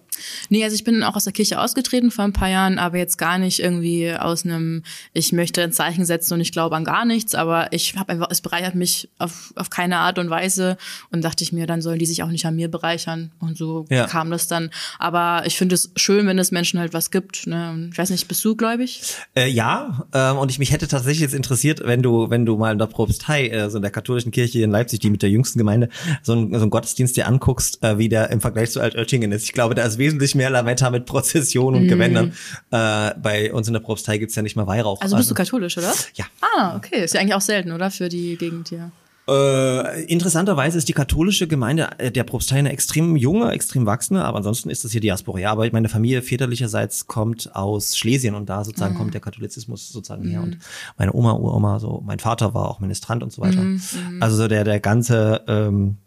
[0.50, 3.18] Nee, also ich bin auch aus der Kirche ausgetreten vor ein paar Jahren, aber jetzt
[3.18, 7.06] gar nicht irgendwie aus einem, ich möchte ein Zeichen setzen und ich glaube an gar
[7.06, 10.78] nichts, aber ich habe einfach, es bereichert mich auf, auf keine Art und Weise
[11.12, 13.86] und dachte ich mir, dann sollen die sich auch nicht an mir bereichern und so
[13.89, 14.06] ja.
[14.06, 14.70] kam das dann.
[15.00, 17.48] Aber ich finde es schön, wenn es Menschen halt was gibt.
[17.48, 17.89] Ne?
[17.92, 19.02] Ich weiß nicht, bist du gläubig?
[19.36, 22.72] Äh, ja, äh, und ich mich hätte tatsächlich jetzt interessiert, wenn du, wenn du mal
[22.72, 25.58] in der Propstei, äh, so in der katholischen Kirche in Leipzig, die mit der jüngsten
[25.58, 25.89] Gemeinde,
[26.21, 29.43] so ein, so ein Gottesdienst dir anguckst, äh, wie der im Vergleich zu Altöttingen ist.
[29.43, 31.89] Ich glaube, da ist wesentlich mehr Lametta mit Prozession und mm.
[31.89, 32.34] Gewändern.
[32.71, 35.01] Äh, bei uns in der Propstei gibt's ja nicht mal Weihrauch.
[35.01, 35.93] Also bist also, du katholisch, oder?
[36.15, 36.25] Ja.
[36.41, 37.03] Ah, okay.
[37.03, 37.91] Ist ja eigentlich auch selten, oder?
[37.91, 38.91] Für die Gegend hier.
[39.25, 44.38] Äh, interessanterweise ist die katholische Gemeinde äh, der Propstei eine extrem junge, extrem wachsende, aber
[44.38, 45.39] ansonsten ist das hier Diaspora.
[45.39, 48.97] Ja, aber meine Familie väterlicherseits kommt aus Schlesien und da sozusagen mhm.
[48.97, 50.29] kommt der Katholizismus sozusagen mhm.
[50.29, 50.41] her.
[50.41, 50.57] Und
[50.97, 53.62] meine Oma, Uroma, so mein Vater war auch Ministrant und so weiter.
[53.62, 53.81] Mhm.
[54.19, 55.97] Also so der, der ganze ähm,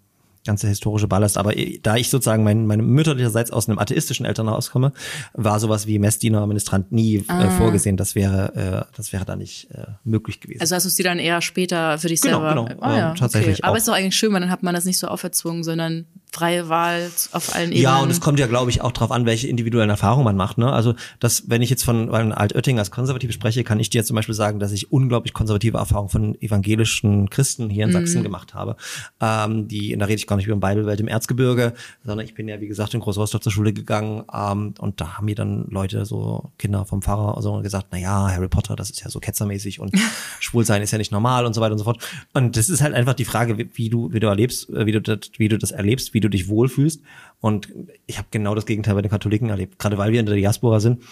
[0.47, 1.39] ganze historische Ballast.
[1.39, 4.93] Aber da ich sozusagen mein, meine mütterlicherseits aus einem atheistischen Elternhaus komme,
[5.35, 7.45] war sowas wie Messdiener, Ministrant nie äh, ah.
[7.45, 7.97] äh, vorgesehen.
[7.97, 10.61] Das wäre, äh, das wäre da nicht äh, möglich gewesen.
[10.61, 12.65] Also hast du es dir dann eher später für dich genau, selber?
[12.67, 13.59] Genau, oh, ja, tatsächlich.
[13.59, 13.69] Okay.
[13.69, 16.69] Aber ist doch eigentlich schön, weil dann hat man das nicht so auferzwungen, sondern freie
[16.69, 17.83] Wahl auf allen Ebenen.
[17.83, 20.59] Ja, und es kommt ja, glaube ich, auch darauf an, welche individuellen Erfahrungen man macht.
[20.59, 20.71] Ne?
[20.71, 24.35] Also, das, wenn ich jetzt von Altötting als konservativ spreche, kann ich dir zum Beispiel
[24.35, 28.77] sagen, dass ich unglaublich konservative Erfahrungen von evangelischen Christen hier in Sachsen gemacht habe.
[29.21, 31.73] Ähm, die, und da rede ich gar nicht über Bibelwelt im Erzgebirge,
[32.05, 35.25] sondern ich bin ja, wie gesagt, in Großrostock zur Schule gegangen ähm, und da haben
[35.25, 39.03] mir dann Leute, so Kinder vom Pfarrer, so gesagt, na ja, Harry Potter, das ist
[39.03, 39.93] ja so ketzermäßig und
[40.41, 42.03] Schwulsein ist ja nicht normal und so weiter und so fort.
[42.35, 44.93] Und das ist halt einfach die Frage, wie, wie du, wie du erlebst, äh, wie
[44.93, 47.03] du das, wie du das erlebst, wie du dich wohlfühlst.
[47.41, 47.69] Und
[48.07, 49.79] ich habe genau das Gegenteil bei den Katholiken erlebt.
[49.79, 51.03] Gerade weil wir in der Diaspora sind.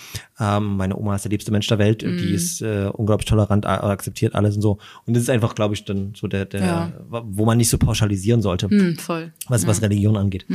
[0.40, 2.02] Ähm, meine Oma ist der liebste Mensch der Welt.
[2.02, 2.16] Mm.
[2.16, 4.78] Die ist äh, unglaublich tolerant, akzeptiert alles und so.
[5.06, 6.92] Und das ist einfach, glaube ich, dann so der, der ja.
[7.08, 8.68] wo man nicht so pauschalisieren sollte.
[8.68, 9.32] Mm, voll.
[9.48, 9.68] Was, ja.
[9.68, 10.46] was Religion angeht.
[10.48, 10.54] Mm.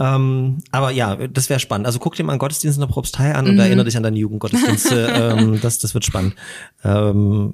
[0.00, 1.86] Ähm, aber ja, das wäre spannend.
[1.86, 4.18] Also guck dir mal einen Gottesdienst in der Propstei an und erinnere dich an deine
[4.18, 5.06] Jugendgottesdienste.
[5.14, 6.34] ähm, das, das wird spannend.
[6.82, 7.52] Ähm,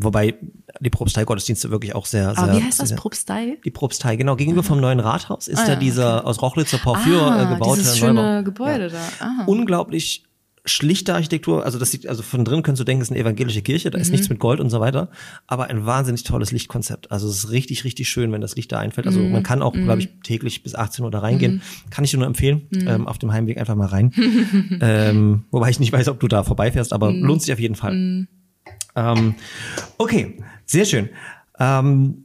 [0.00, 0.34] Wobei
[0.80, 2.44] die Propstei-Gottesdienste wirklich auch sehr, sehr.
[2.44, 3.58] Aber wie heißt das, Propstei?
[3.64, 4.36] Die Propstei, genau.
[4.36, 6.26] Gegenüber vom neuen Rathaus ist ah, da dieser okay.
[6.26, 8.44] aus Rochlitzer Porphyr äh, ah, gebaute dieses schöne Neubau.
[8.44, 8.98] Gebäude ja.
[9.18, 9.26] da.
[9.26, 9.44] Ah.
[9.46, 10.24] Unglaublich
[10.64, 13.62] schlichte Architektur, also das sieht, also von drin könntest du denken, es ist eine evangelische
[13.62, 14.02] Kirche, da mhm.
[14.02, 15.08] ist nichts mit Gold und so weiter,
[15.46, 17.10] aber ein wahnsinnig tolles Lichtkonzept.
[17.10, 19.06] Also es ist richtig, richtig schön, wenn das Licht da einfällt.
[19.06, 19.32] Also mhm.
[19.32, 19.84] man kann auch, mhm.
[19.84, 21.54] glaube ich, täglich bis 18 Uhr da reingehen.
[21.54, 21.90] Mhm.
[21.90, 22.86] Kann ich dir nur empfehlen, mhm.
[22.86, 24.12] ähm, auf dem Heimweg einfach mal rein.
[24.80, 27.24] ähm, wobei ich nicht weiß, ob du da vorbeifährst, aber mhm.
[27.24, 28.26] lohnt sich auf jeden Fall.
[28.98, 29.34] Ähm,
[29.96, 31.08] okay, sehr schön.
[31.58, 32.24] Ähm,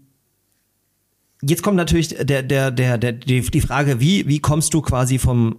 [1.42, 5.20] jetzt kommt natürlich der, der, der, der, die, die Frage, wie, wie kommst du quasi
[5.20, 5.58] vom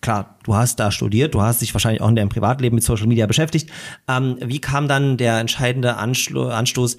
[0.00, 3.06] klar, du hast da studiert, du hast dich wahrscheinlich auch in deinem Privatleben mit Social
[3.06, 3.70] Media beschäftigt.
[4.06, 6.96] Ähm, wie kam dann der entscheidende Anschlu Anstoß,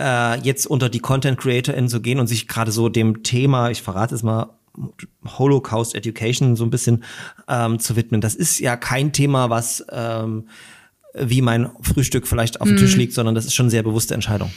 [0.00, 3.82] äh, jetzt unter die Content CreatorInnen zu gehen und sich gerade so dem Thema, ich
[3.82, 4.54] verrate es mal,
[5.26, 7.04] Holocaust Education so ein bisschen
[7.48, 8.20] ähm, zu widmen?
[8.20, 10.48] Das ist ja kein Thema, was ähm,
[11.14, 13.00] wie mein Frühstück vielleicht auf dem Tisch mhm.
[13.00, 14.50] liegt, sondern das ist schon eine sehr bewusste Entscheidung.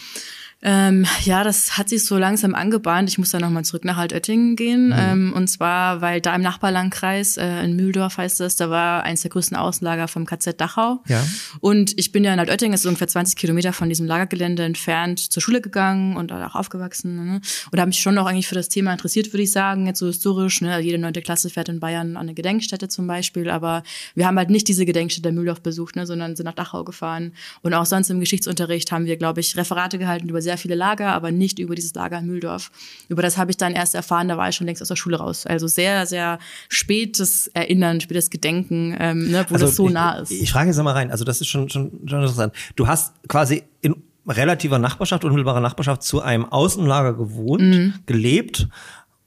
[0.63, 3.09] Ähm, ja, das hat sich so langsam angebahnt.
[3.09, 4.87] Ich muss dann nochmal zurück nach Altöttingen gehen.
[4.87, 4.95] Mhm.
[4.95, 9.21] Ähm, und zwar, weil da im Nachbarlandkreis, äh, in Mühldorf heißt es, da war eins
[9.21, 11.01] der größten Auslager vom KZ Dachau.
[11.07, 11.25] Ja.
[11.61, 15.19] Und ich bin ja in Altöttingen, das ist ungefähr 20 Kilometer von diesem Lagergelände entfernt,
[15.19, 17.15] zur Schule gegangen und da auch aufgewachsen.
[17.15, 17.41] Ne?
[17.71, 20.07] Und habe mich schon auch eigentlich für das Thema interessiert, würde ich sagen, jetzt so
[20.07, 20.61] historisch.
[20.61, 20.79] Ne?
[20.79, 23.49] Jede neunte Klasse fährt in Bayern an eine Gedenkstätte zum Beispiel.
[23.49, 23.81] Aber
[24.13, 26.05] wir haben halt nicht diese Gedenkstätte in Mühldorf besucht, ne?
[26.05, 27.33] sondern sind nach Dachau gefahren.
[27.63, 30.75] Und auch sonst im Geschichtsunterricht haben wir, glaube ich, Referate gehalten über sehr sehr viele
[30.75, 32.71] Lager, aber nicht über dieses Lager in Mühldorf.
[33.07, 35.17] Über das habe ich dann erst erfahren, da war ich schon längst aus der Schule
[35.17, 35.45] raus.
[35.45, 40.19] Also sehr, sehr spätes Erinnern, spätes Gedenken, ähm, ne, wo also das so ich, nah
[40.19, 40.31] ist.
[40.31, 42.53] Ich frage jetzt mal rein, also das ist schon, schon, schon interessant.
[42.75, 43.95] Du hast quasi in
[44.27, 47.93] relativer Nachbarschaft, unmittelbarer Nachbarschaft zu einem Außenlager gewohnt, mhm.
[48.05, 48.67] gelebt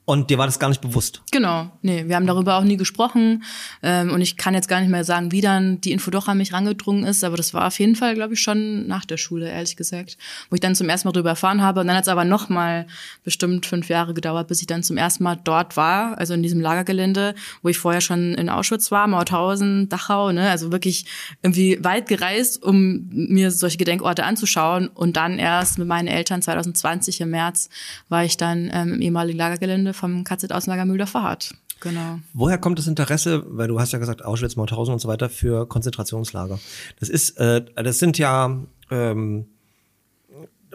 [0.07, 1.23] und dir war das gar nicht bewusst?
[1.31, 3.43] Genau, nee, wir haben darüber auch nie gesprochen.
[3.83, 6.37] Ähm, und ich kann jetzt gar nicht mehr sagen, wie dann die Info doch an
[6.37, 9.49] mich rangedrungen ist, aber das war auf jeden Fall, glaube ich, schon nach der Schule,
[9.49, 10.19] ehrlich gesagt.
[10.51, 11.81] Wo ich dann zum ersten Mal darüber erfahren habe.
[11.81, 12.87] Und dann hat es aber noch mal
[13.25, 16.61] bestimmt fünf Jahre gedauert, bis ich dann zum ersten Mal dort war, also in diesem
[16.61, 20.51] Lagergelände, wo ich vorher schon in Auschwitz war, Mauthausen, Dachau, ne?
[20.51, 21.07] Also wirklich
[21.43, 24.89] irgendwie weit gereist, um mir solche Gedenkorte anzuschauen.
[24.89, 27.71] Und dann erst mit meinen Eltern 2020 im März
[28.11, 31.55] war ich dann ähm, im ehemaligen Lagergelände vom KZ-Außenlager Mühldorfer Hart.
[31.81, 32.19] Genau.
[32.33, 35.67] Woher kommt das Interesse, weil du hast ja gesagt, Auschwitz, Mauthausen und so weiter für
[35.67, 36.59] Konzentrationslager?
[37.01, 38.59] Das ist, äh, das sind ja
[38.91, 39.47] ähm,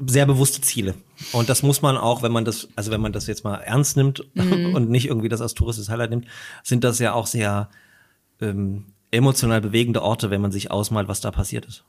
[0.05, 0.93] sehr bewusste Ziele.
[1.31, 3.97] Und das muss man auch, wenn man das, also wenn man das jetzt mal ernst
[3.97, 4.73] nimmt mhm.
[4.75, 6.27] und nicht irgendwie das als touristisches Highlight nimmt,
[6.63, 7.69] sind das ja auch sehr
[8.41, 11.83] ähm, emotional bewegende Orte, wenn man sich ausmalt, was da passiert ist.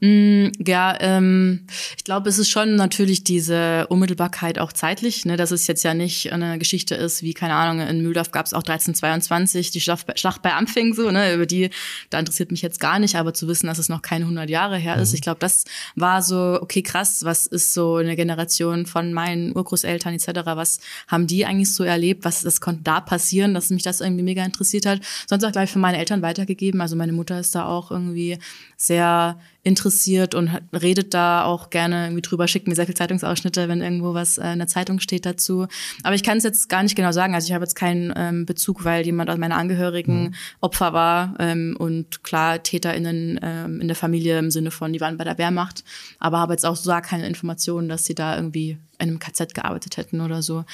[0.00, 5.50] Mm, ja, ähm, ich glaube, es ist schon natürlich diese Unmittelbarkeit auch zeitlich, ne, dass
[5.50, 8.62] es jetzt ja nicht eine Geschichte ist, wie, keine Ahnung, in Mühldorf gab es auch
[8.62, 11.68] 1322, die Schlacht, Schlacht bei Ampfing, so, ne, über die,
[12.08, 14.78] da interessiert mich jetzt gar nicht, aber zu wissen, dass es noch keine 100 Jahre
[14.78, 15.16] her ist, mhm.
[15.16, 20.14] ich glaube, das war so, okay, krass, was ist so eine Generation von meinen Urgroßeltern
[20.14, 24.00] etc., was haben die eigentlich so erlebt, was, das konnte da passieren, dass mich das
[24.00, 26.80] irgendwie mega interessiert hat, sonst auch gleich für meine Eltern weitergegeben gegeben.
[26.80, 28.38] Also meine Mutter ist da auch irgendwie
[28.76, 33.80] sehr interessiert und redet da auch gerne irgendwie drüber, schickt mir sehr viele Zeitungsausschnitte, wenn
[33.80, 35.66] irgendwo was äh, in der Zeitung steht dazu.
[36.02, 37.34] Aber ich kann es jetzt gar nicht genau sagen.
[37.34, 40.34] Also ich habe jetzt keinen ähm, Bezug, weil jemand aus meiner Angehörigen mhm.
[40.60, 45.16] Opfer war ähm, und klar TäterInnen ähm, in der Familie im Sinne von, die waren
[45.16, 45.84] bei der Wehrmacht,
[46.18, 49.96] aber habe jetzt auch so keine Informationen, dass sie da irgendwie in einem KZ gearbeitet
[49.96, 50.64] hätten oder so.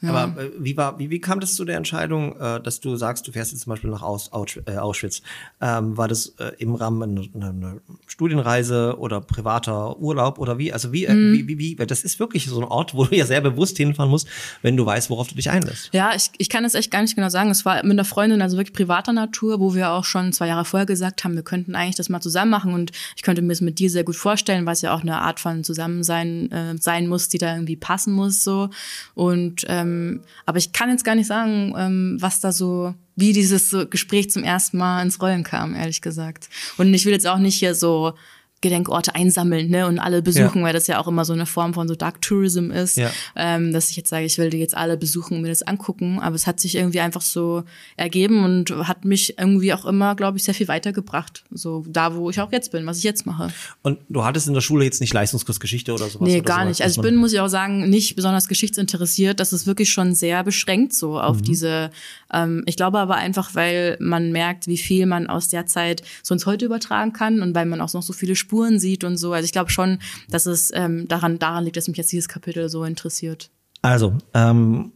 [0.00, 0.10] Ja.
[0.10, 3.26] Aber äh, wie, war, wie, wie kam das zu der Entscheidung, äh, dass du sagst,
[3.26, 5.22] du fährst jetzt zum Beispiel nach Aus, Aus, äh, Auschwitz?
[5.60, 7.02] Ähm, war das äh, im Rahmen
[7.34, 7.76] einer, einer
[8.06, 10.72] Studie Studienreise oder privater Urlaub oder wie?
[10.72, 11.34] Also wie, Mhm.
[11.34, 13.40] äh, wie, wie, wie, weil das ist wirklich so ein Ort, wo du ja sehr
[13.40, 14.26] bewusst hinfahren musst,
[14.62, 15.90] wenn du weißt, worauf du dich einlässt.
[15.92, 17.50] Ja, ich, ich kann es echt gar nicht genau sagen.
[17.50, 20.64] Es war mit einer Freundin, also wirklich privater Natur, wo wir auch schon zwei Jahre
[20.64, 23.60] vorher gesagt haben, wir könnten eigentlich das mal zusammen machen und ich könnte mir es
[23.60, 27.06] mit dir sehr gut vorstellen, weil es ja auch eine Art von Zusammensein äh, sein
[27.08, 28.70] muss, die da irgendwie passen muss so.
[29.14, 33.74] Und ähm, aber ich kann jetzt gar nicht sagen, ähm, was da so wie dieses
[33.90, 36.48] Gespräch zum ersten Mal ins Rollen kam, ehrlich gesagt.
[36.78, 38.14] Und ich will jetzt auch nicht hier so
[38.62, 40.64] Gedenkorte einsammeln ne, und alle besuchen, Ja.
[40.64, 43.10] weil das ja auch immer so eine Form von so Dark Tourism ist, Ja.
[43.36, 46.18] ähm, dass ich jetzt sage, ich will die jetzt alle besuchen und mir das angucken.
[46.20, 47.64] Aber es hat sich irgendwie einfach so
[47.96, 51.44] ergeben und hat mich irgendwie auch immer, glaube ich, sehr viel weitergebracht.
[51.50, 53.48] So da, wo ich auch jetzt bin, was ich jetzt mache.
[53.82, 56.26] Und du hattest in der Schule jetzt nicht Leistungskurs Geschichte oder sowas?
[56.28, 56.82] Nee, oder gar sowas, nicht.
[56.82, 59.40] Also ich bin, muss ich auch sagen, nicht besonders geschichtsinteressiert.
[59.40, 61.42] Das ist wirklich schon sehr beschränkt so auf Mhm.
[61.42, 61.90] diese,
[62.32, 66.32] ähm, ich glaube aber einfach, weil man merkt, wie viel man aus der Zeit so
[66.34, 69.32] ins Heute übertragen kann und weil man auch noch so viele Spuren sieht und so.
[69.32, 72.68] Also ich glaube schon, dass es ähm, daran, daran liegt, dass mich jetzt dieses Kapitel
[72.68, 73.50] so interessiert.
[73.80, 74.92] Also, ähm,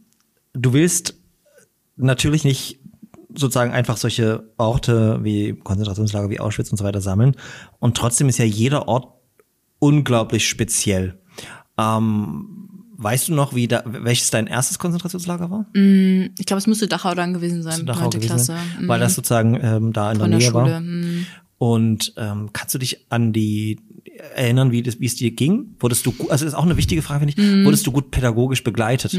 [0.53, 1.15] du willst
[1.95, 2.79] natürlich nicht
[3.35, 7.35] sozusagen einfach solche Orte wie Konzentrationslager wie Auschwitz und so weiter sammeln.
[7.79, 9.13] Und trotzdem ist ja jeder Ort
[9.79, 11.19] unglaublich speziell.
[11.79, 15.65] Ähm, weißt du noch, wie da, welches dein erstes Konzentrationslager war?
[15.73, 18.55] Ich glaube, es müsste Dachau dann gewesen sein, Dachau gewesen, Klasse.
[18.79, 18.87] Mhm.
[18.87, 20.73] weil das sozusagen ähm, da in Von der der Nähe Schule.
[20.73, 20.79] war.
[20.79, 21.25] mhm.
[21.59, 23.79] Und ähm, kannst du dich an die
[24.35, 25.75] erinnern, wie, das, wie es dir ging?
[25.79, 27.65] Wurdest du, also das ist auch eine wichtige Frage, finde ich, Mhm.
[27.65, 29.13] wurdest du gut pädagogisch begleitet?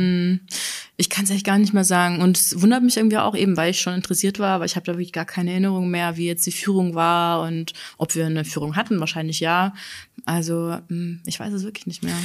[0.97, 2.21] Ich kann es echt gar nicht mehr sagen.
[2.21, 4.87] Und es wundert mich irgendwie auch eben, weil ich schon interessiert war, aber ich habe
[4.87, 8.45] da wirklich gar keine Erinnerung mehr, wie jetzt die Führung war und ob wir eine
[8.45, 8.99] Führung hatten.
[9.01, 9.73] Wahrscheinlich ja.
[10.25, 12.17] Also mh, ich weiß es wirklich nicht mehr.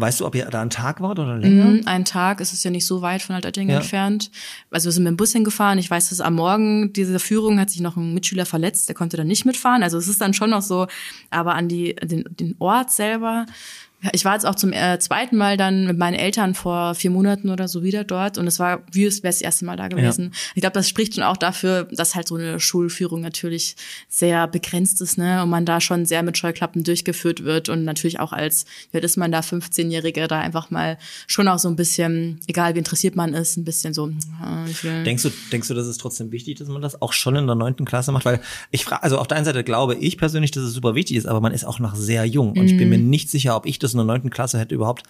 [0.00, 1.64] Weißt du, ob ihr da ein Tag wart oder länger?
[1.66, 3.76] Mhm, Ein Tag, es ist ja nicht so weit von Altötting Ja.
[3.76, 4.30] entfernt.
[4.70, 5.78] Also wir sind mit dem Bus hingefahren.
[5.78, 9.16] Ich weiß, dass am Morgen dieser Führung hat sich noch ein Mitschüler verletzt, der konnte
[9.16, 9.82] dann nicht mitfahren.
[9.82, 10.86] Also es ist dann schon noch so,
[11.30, 13.46] aber an die, den, den Ort selber.
[14.02, 17.10] Ja, ich war jetzt auch zum äh, zweiten Mal dann mit meinen Eltern vor vier
[17.10, 19.88] Monaten oder so wieder dort und es war, wie es wäre das erste Mal da
[19.88, 20.32] gewesen.
[20.54, 23.76] Ich glaube, das spricht schon auch dafür, dass halt so eine Schulführung natürlich
[24.08, 28.20] sehr begrenzt ist, ne, und man da schon sehr mit Scheuklappen durchgeführt wird und natürlich
[28.20, 32.40] auch als, wie ist man da, 15-Jährige da einfach mal schon auch so ein bisschen,
[32.46, 34.08] egal wie interessiert man ist, ein bisschen so,
[34.82, 35.04] will.
[35.04, 37.56] Denkst du, denkst du, das ist trotzdem wichtig, dass man das auch schon in der
[37.56, 38.24] neunten Klasse macht?
[38.24, 41.16] Weil ich frage, also auf der einen Seite glaube ich persönlich, dass es super wichtig
[41.16, 43.10] ist, aber man ist auch noch sehr jung und ich bin mir Mhm.
[43.10, 45.02] nicht sicher, ob ich das in der neunten Klasse hätte überhaupt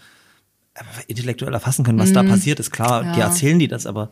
[1.09, 2.71] intellektuell erfassen können, was da passiert ist.
[2.71, 3.15] Klar, die Mhm.
[3.19, 3.25] Ja.
[3.27, 4.11] erzählen die das, aber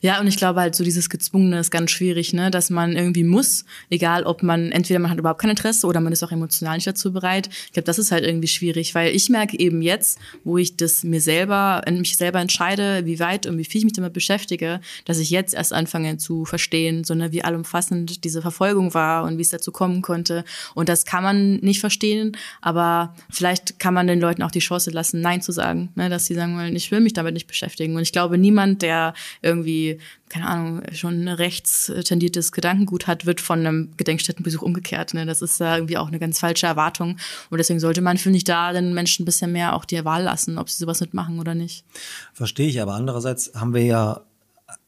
[0.00, 3.22] Ja, und ich glaube halt so dieses Gezwungene ist ganz schwierig, ne, dass man irgendwie
[3.22, 6.74] muss, egal ob man, entweder man hat überhaupt kein Interesse oder man ist auch emotional
[6.76, 7.48] nicht dazu bereit.
[7.66, 11.04] Ich glaube, das ist halt irgendwie schwierig, weil ich merke eben jetzt, wo ich das
[11.04, 15.18] mir selber, mich selber entscheide, wie weit und wie viel ich mich damit beschäftige, dass
[15.18, 19.42] ich jetzt erst anfange zu verstehen, so ne, wie allumfassend diese Verfolgung war und wie
[19.42, 20.44] es dazu kommen konnte.
[20.74, 24.90] Und das kann man nicht verstehen, aber vielleicht kann man den Leuten auch die Chance
[24.90, 27.94] lassen, Nein zu sagen, ne, dass sie sagen wollen, ich will mich damit nicht beschäftigen.
[27.94, 33.40] Und ich glaube, niemand, der irgendwie, keine Ahnung, schon ein rechts tendiertes Gedankengut hat, wird
[33.40, 35.14] von einem Gedenkstättenbesuch umgekehrt.
[35.14, 35.26] Ne?
[35.26, 37.18] Das ist da irgendwie auch eine ganz falsche Erwartung.
[37.50, 40.24] Und deswegen sollte man, finde ich, da den Menschen ein bisschen mehr auch die Wahl
[40.24, 41.84] lassen, ob sie sowas mitmachen oder nicht.
[42.32, 42.80] verstehe ich.
[42.80, 44.22] Aber andererseits haben wir ja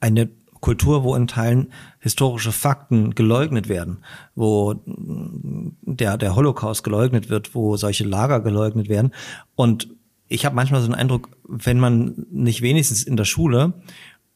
[0.01, 3.99] eine Kultur, wo in Teilen historische Fakten geleugnet werden,
[4.37, 9.13] wo der, der Holocaust geleugnet wird, wo solche Lager geleugnet werden.
[9.57, 9.89] Und
[10.33, 13.75] ich habe manchmal so den Eindruck, wenn man nicht wenigstens in der Schule,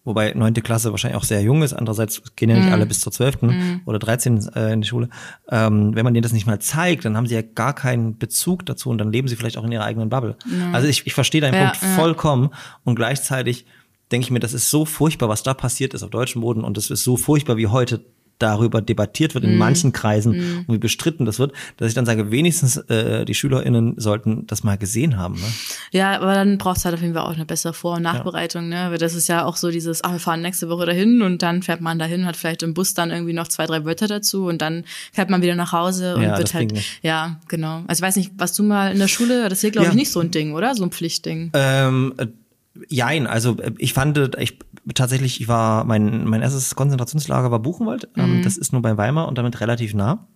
[0.05, 3.13] wobei neunte Klasse wahrscheinlich auch sehr jung ist, andererseits gehen ja nicht alle bis zur
[3.13, 5.09] zwölften oder 13 äh, in die Schule,
[5.51, 8.65] ähm, wenn man denen das nicht mal zeigt, dann haben sie ja gar keinen Bezug
[8.67, 10.37] dazu und dann leben sie vielleicht auch in ihrer eigenen Bubble.
[10.73, 11.89] Also ich, ich verstehe deinen Ja, Punkt ja.
[11.97, 12.51] vollkommen
[12.85, 13.67] und gleichzeitig
[14.13, 16.77] denke ich mir, das ist so furchtbar, was da passiert ist auf deutschem Boden und
[16.77, 18.05] das ist so furchtbar, wie heute
[18.39, 19.59] darüber debattiert wird in Mhm.
[19.59, 23.95] manchen Kreisen und wie bestritten das wird, dass ich dann sage, wenigstens äh, die SchülerInnen
[23.99, 25.35] sollten das mal gesehen haben.
[25.37, 25.47] Ne?
[25.93, 28.69] Ja, aber dann braucht es halt auf jeden Fall auch eine bessere Vor- und Nachbereitung,
[28.69, 28.89] ne?
[28.91, 31.63] Weil das ist ja auch so dieses, ah, wir fahren nächste Woche dahin und dann
[31.63, 34.61] fährt man dahin, hat vielleicht im Bus dann irgendwie noch zwei, drei Wörter dazu und
[34.61, 36.73] dann fährt man wieder nach Hause und Ja, wird halt,
[37.03, 37.83] ja, genau.
[37.87, 39.91] Also ich weiß nicht, was du mal in der Schule, das ist hier glaube Ja.
[39.93, 40.75] ich nicht so ein Ding, oder?
[40.75, 41.51] So ein Pflichtding.
[41.55, 42.27] Ähm, äh,
[42.89, 44.59] jein, also äh, ich fand, äh, ich
[44.95, 48.09] tatsächlich, ich war, mein, mein erstes Konzentrationslager war Buchenwald.
[48.17, 48.23] Mhm.
[48.23, 50.27] Ähm, das ist nur bei Weimar und damit relativ nah.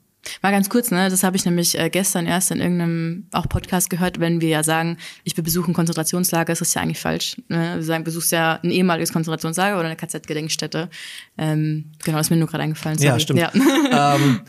[0.42, 1.08] Mal ganz kurz, ne?
[1.08, 4.62] Das habe ich nämlich äh, gestern erst in irgendeinem auch Podcast gehört, wenn wir ja
[4.62, 7.40] sagen, ich will besuchen Konzentrationslager, ist das ja eigentlich falsch.
[7.48, 7.76] Ne?
[7.76, 10.90] Wir sagen, besuchst ja ein ehemaliges Konzentrationslager oder eine KZ-Gedenkstätte.
[11.38, 12.98] Ähm, genau, ist mir nur gerade eingefallen.
[12.98, 13.08] Sorry.
[13.08, 13.40] Ja, stimmt.
[13.40, 13.50] Ja.
[14.14, 14.40] ähm,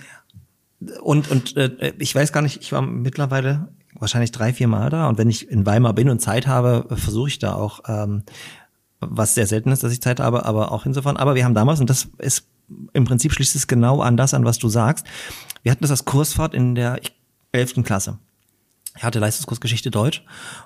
[1.02, 5.08] und und äh, ich weiß gar nicht, ich war mittlerweile wahrscheinlich drei, vier Mal da
[5.08, 8.24] und wenn ich in Weimar bin und Zeit habe, versuche ich da auch, ähm,
[9.02, 11.18] was sehr selten ist, dass ich Zeit habe, aber auch insofern.
[11.18, 12.48] Aber wir haben damals, und das ist
[12.94, 15.06] im Prinzip schließt es genau an das an, was du sagst.
[15.64, 17.00] Wir hatten das als Kursfahrt in der,
[17.52, 17.84] 11.
[17.84, 18.18] Klasse.
[18.98, 20.24] Ich hatte Leistungskurs Geschichte Deutsch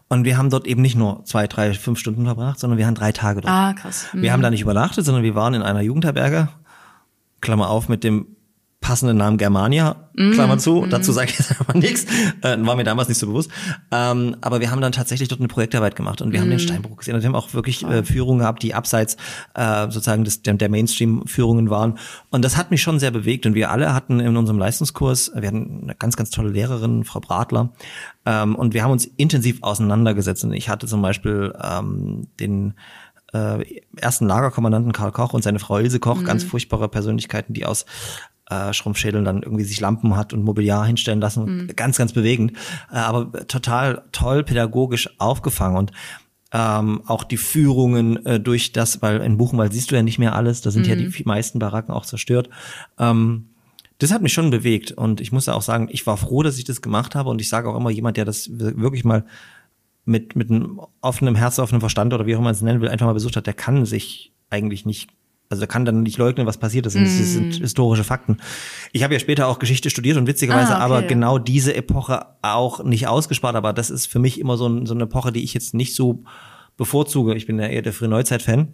[0.07, 2.95] und wir haben dort eben nicht nur zwei, drei, fünf Stunden verbracht, sondern wir haben
[2.95, 3.53] drei Tage dort.
[3.53, 4.07] Ah, krass.
[4.13, 6.49] Wir haben da nicht übernachtet, sondern wir waren in einer Jugendherberge,
[7.41, 8.34] Klammer auf, mit dem
[8.85, 12.05] passenden Namen Germania, Klammer zu, dazu sage ich jetzt aber nichts,
[12.43, 13.49] äh, war mir damals nicht so bewusst.
[13.89, 16.97] Ähm, aber wir haben dann tatsächlich dort eine Projektarbeit gemacht und wir haben den Steinbruch
[16.97, 17.15] gesehen.
[17.15, 19.17] Und wir haben auch wirklich äh, Führungen gehabt, die abseits
[19.55, 21.97] äh, sozusagen des, der, der Mainstream-Führungen waren.
[22.29, 23.47] Und das hat mich schon sehr bewegt.
[23.47, 27.21] Und wir alle hatten in unserem Leistungskurs, wir hatten eine ganz, ganz tolle Lehrerin, Frau
[27.21, 27.73] Bratler,
[28.27, 30.43] ähm, und wir haben uns intensiv auseinandergesetzt.
[30.43, 32.75] Und ich hatte zum Beispiel ähm, den
[33.33, 37.85] äh, ersten Lagerkommandanten Karl Koch und seine Frau Ilse Koch, ganz furchtbare Persönlichkeiten, die aus
[38.49, 41.71] äh, Schrumpfschädeln dann irgendwie sich Lampen hat und Mobiliar hinstellen lassen.
[41.75, 42.51] Ganz, ganz bewegend.
[42.91, 45.91] Äh, aber total toll pädagogisch aufgefangen und
[46.53, 50.35] ähm, auch die Führungen äh, durch das, weil in Buchenwald siehst du ja nicht mehr
[50.35, 52.49] alles, da sind ja die vi- meisten Baracken auch zerstört.
[52.99, 53.49] Ähm,
[53.97, 56.63] das hat mich schon bewegt und ich muss auch sagen, ich war froh, dass ich
[56.65, 59.25] das gemacht habe und ich sage auch immer, jemand, der das wir- wirklich mal
[60.05, 62.89] mit, mit einem offenen Herz, offenem Verstand oder wie auch immer man es nennen will,
[62.89, 65.09] einfach mal besucht hat, der kann sich eigentlich nicht,
[65.49, 66.95] also der kann dann nicht leugnen, was passiert ist.
[66.95, 68.37] Und Das sind historische Fakten.
[68.91, 70.83] Ich habe ja später auch Geschichte studiert und witzigerweise Ah, okay.
[70.83, 74.85] aber genau diese Epoche auch nicht ausgespart, aber das ist für mich immer so, ein,
[74.85, 76.23] so eine Epoche, die ich jetzt nicht so
[76.77, 77.35] bevorzuge.
[77.35, 78.73] Ich bin ja eher der Frühneuzeit-Fan.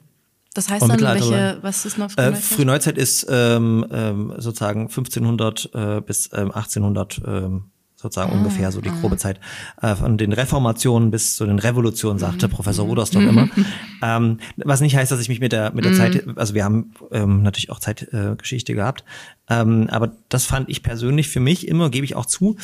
[0.53, 2.43] Das heißt dann, welche, was ist noch Äh, Frühneuzeit?
[2.43, 7.70] Frühneuzeit ist ähm, ähm, sozusagen 1500 äh, bis ähm, 1800 ähm,
[8.02, 9.40] sozusagen ungefähr so die grobe Zeit
[9.82, 13.50] äh, von den Reformationen bis zu den Revolutionen sagte Professor Rudersdorf immer.
[14.04, 16.94] Ähm, was nicht heißt dass ich mich mit der mit der Zeit also wir haben
[17.12, 19.04] ähm, natürlich auch Zeitgeschichte äh, gehabt
[19.48, 22.56] ähm, aber das fand ich persönlich für mich immer gebe ich auch zu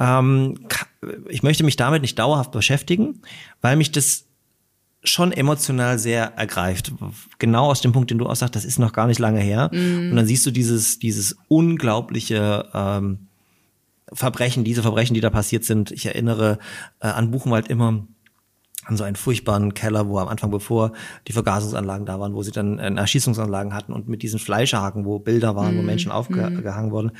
[0.00, 0.58] ähm,
[1.28, 3.20] ich möchte mich damit nicht dauerhaft beschäftigen
[3.60, 4.24] weil mich das
[5.08, 6.92] schon emotional sehr ergreift.
[7.38, 9.70] Genau aus dem Punkt, den du auch sagst, das ist noch gar nicht lange her.
[9.72, 13.28] Und dann siehst du dieses, dieses unglaubliche ähm,
[14.12, 15.90] Verbrechen, diese Verbrechen, die da passiert sind.
[15.90, 16.58] Ich erinnere
[17.00, 18.06] äh, an Buchenwald immer
[18.84, 20.92] an so einen furchtbaren Keller, wo am Anfang, bevor
[21.26, 25.18] die Vergasungsanlagen da waren, wo sie dann äh, Erschießungsanlagen hatten und mit diesen Fleischhaken, wo
[25.18, 27.10] Bilder waren, wo Menschen aufgehangen wurden.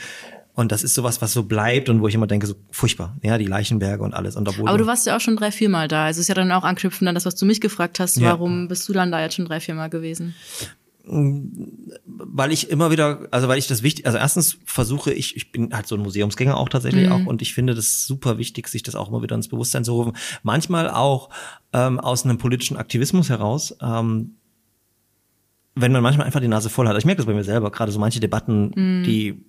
[0.54, 3.14] Und das ist sowas, was so bleibt und wo ich immer denke, so furchtbar.
[3.22, 4.36] Ja, die Leichenberge und alles.
[4.36, 6.06] Und obwohl Aber du warst ja auch schon drei, vier Mal da.
[6.06, 8.16] Also ist ja dann auch anknüpfend an das, was du mich gefragt hast.
[8.16, 8.30] Ja.
[8.30, 10.34] Warum bist du dann da jetzt schon drei, vier Mal gewesen?
[11.08, 15.72] Weil ich immer wieder, also weil ich das wichtig, also erstens versuche ich, ich bin
[15.72, 18.96] halt so ein Museumsgänger auch tatsächlich auch und ich finde das super wichtig, sich das
[18.96, 20.16] auch immer wieder ins Bewusstsein zu rufen.
[20.42, 21.28] Manchmal auch
[21.72, 24.36] ähm, aus einem politischen Aktivismus heraus, ähm,
[25.76, 26.98] wenn man manchmal einfach die Nase voll hat.
[26.98, 28.72] Ich merke das bei mir selber, gerade so manche Debatten,
[29.04, 29.44] die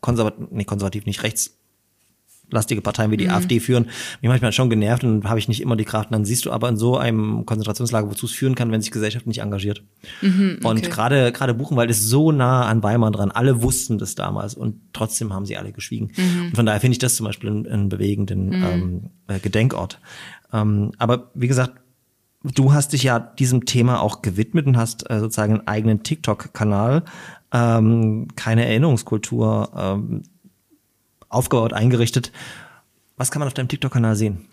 [0.00, 1.59] konservativ, nee, konservativ nicht rechts
[2.50, 3.86] lastige Parteien wie die AfD führen,
[4.20, 6.10] mich manchmal schon genervt und habe ich nicht immer die Kraft.
[6.10, 8.90] Und dann siehst du aber in so einem Konzentrationslager, wozu es führen kann, wenn sich
[8.90, 9.82] Gesellschaft nicht engagiert.
[10.64, 13.30] Und gerade gerade Buchenwald ist so nah an Weimar dran.
[13.30, 16.12] Alle wussten das damals und trotzdem haben sie alle geschwiegen.
[16.48, 20.00] Und von daher finde ich das zum Beispiel einen, einen bewegenden ähm, äh, Gedenkort.
[20.52, 21.80] Ähm, aber wie gesagt,
[22.42, 27.04] du hast dich ja diesem Thema auch gewidmet und hast äh, sozusagen einen eigenen TikTok-Kanal,
[27.52, 30.22] ähm, keine Erinnerungskultur ähm,
[31.30, 32.30] aufgebaut, eingerichtet.
[33.16, 34.48] Was kann man auf deinem TikTok-Kanal sehen?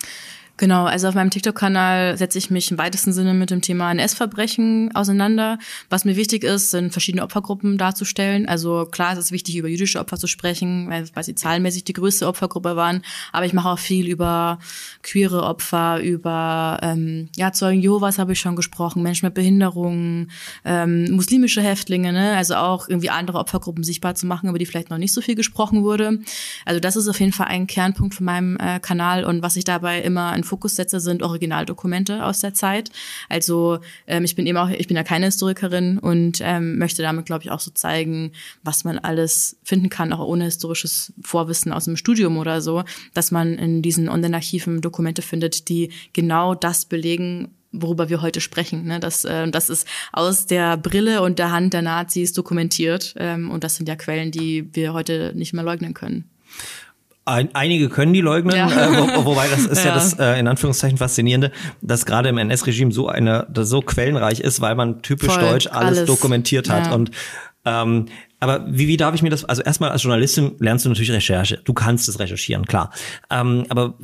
[0.58, 4.90] Genau, also auf meinem TikTok-Kanal setze ich mich im weitesten Sinne mit dem Thema NS-Verbrechen
[4.96, 5.60] auseinander.
[5.92, 8.50] Was mir wichtig ist, sind verschiedene Opfergruppen darzustellen.
[8.50, 12.26] Also klar, es ist wichtig, über jüdische Opfer zu sprechen, weil, sie zahlenmäßig die größte
[12.26, 13.04] Opfergruppe waren.
[13.32, 14.58] Aber ich mache auch viel über
[15.04, 20.32] queere Opfer, über ähm, ja, Zeugen Jehovas habe ich schon gesprochen, Menschen mit Behinderungen,
[20.66, 22.36] ähm, muslimische Häftlinge, ne?
[22.36, 25.36] also auch irgendwie andere Opfergruppen sichtbar zu machen, über die vielleicht noch nicht so viel
[25.36, 26.20] gesprochen wurde.
[26.66, 29.64] Also das ist auf jeden Fall ein Kernpunkt von meinem äh, Kanal und was ich
[29.64, 32.90] dabei immer in Fokus setze, sind Originaldokumente aus der Zeit.
[33.30, 37.26] Also ähm, ich bin eben auch, ich bin ja keine Historikerin und ähm, möchte damit,
[37.26, 38.32] glaube ich, auch so zeigen,
[38.64, 42.84] was man alles finden kann, auch ohne historisches Vorwissen aus dem Studium oder so,
[43.14, 48.86] dass man in diesen Online-Archiven Dokumente findet, die genau das belegen, worüber wir heute sprechen.
[48.86, 49.00] Ne?
[49.00, 53.14] Das, äh, das ist aus der Brille und der Hand der Nazis dokumentiert.
[53.18, 56.30] Ähm, und das sind ja Quellen, die wir heute nicht mehr leugnen können.
[57.28, 58.68] Ein, einige können die leugnen, Ja.
[58.70, 59.94] äh, wo, wobei das ist ja, Ja.
[59.96, 64.76] das äh, in Anführungszeichen faszinierende, dass gerade im NS-Regime so eine, so quellenreich ist, weil
[64.76, 66.06] man typisch Voll, deutsch alles, alles.
[66.06, 66.94] dokumentiert hat Ja.
[66.94, 67.12] und
[67.66, 68.06] ähm,
[68.40, 71.60] aber wie, wie darf ich mir das, also erstmal als Journalistin lernst du natürlich Recherche.
[71.66, 72.92] Du kannst es recherchieren, klar.
[73.30, 73.96] Ähm, aber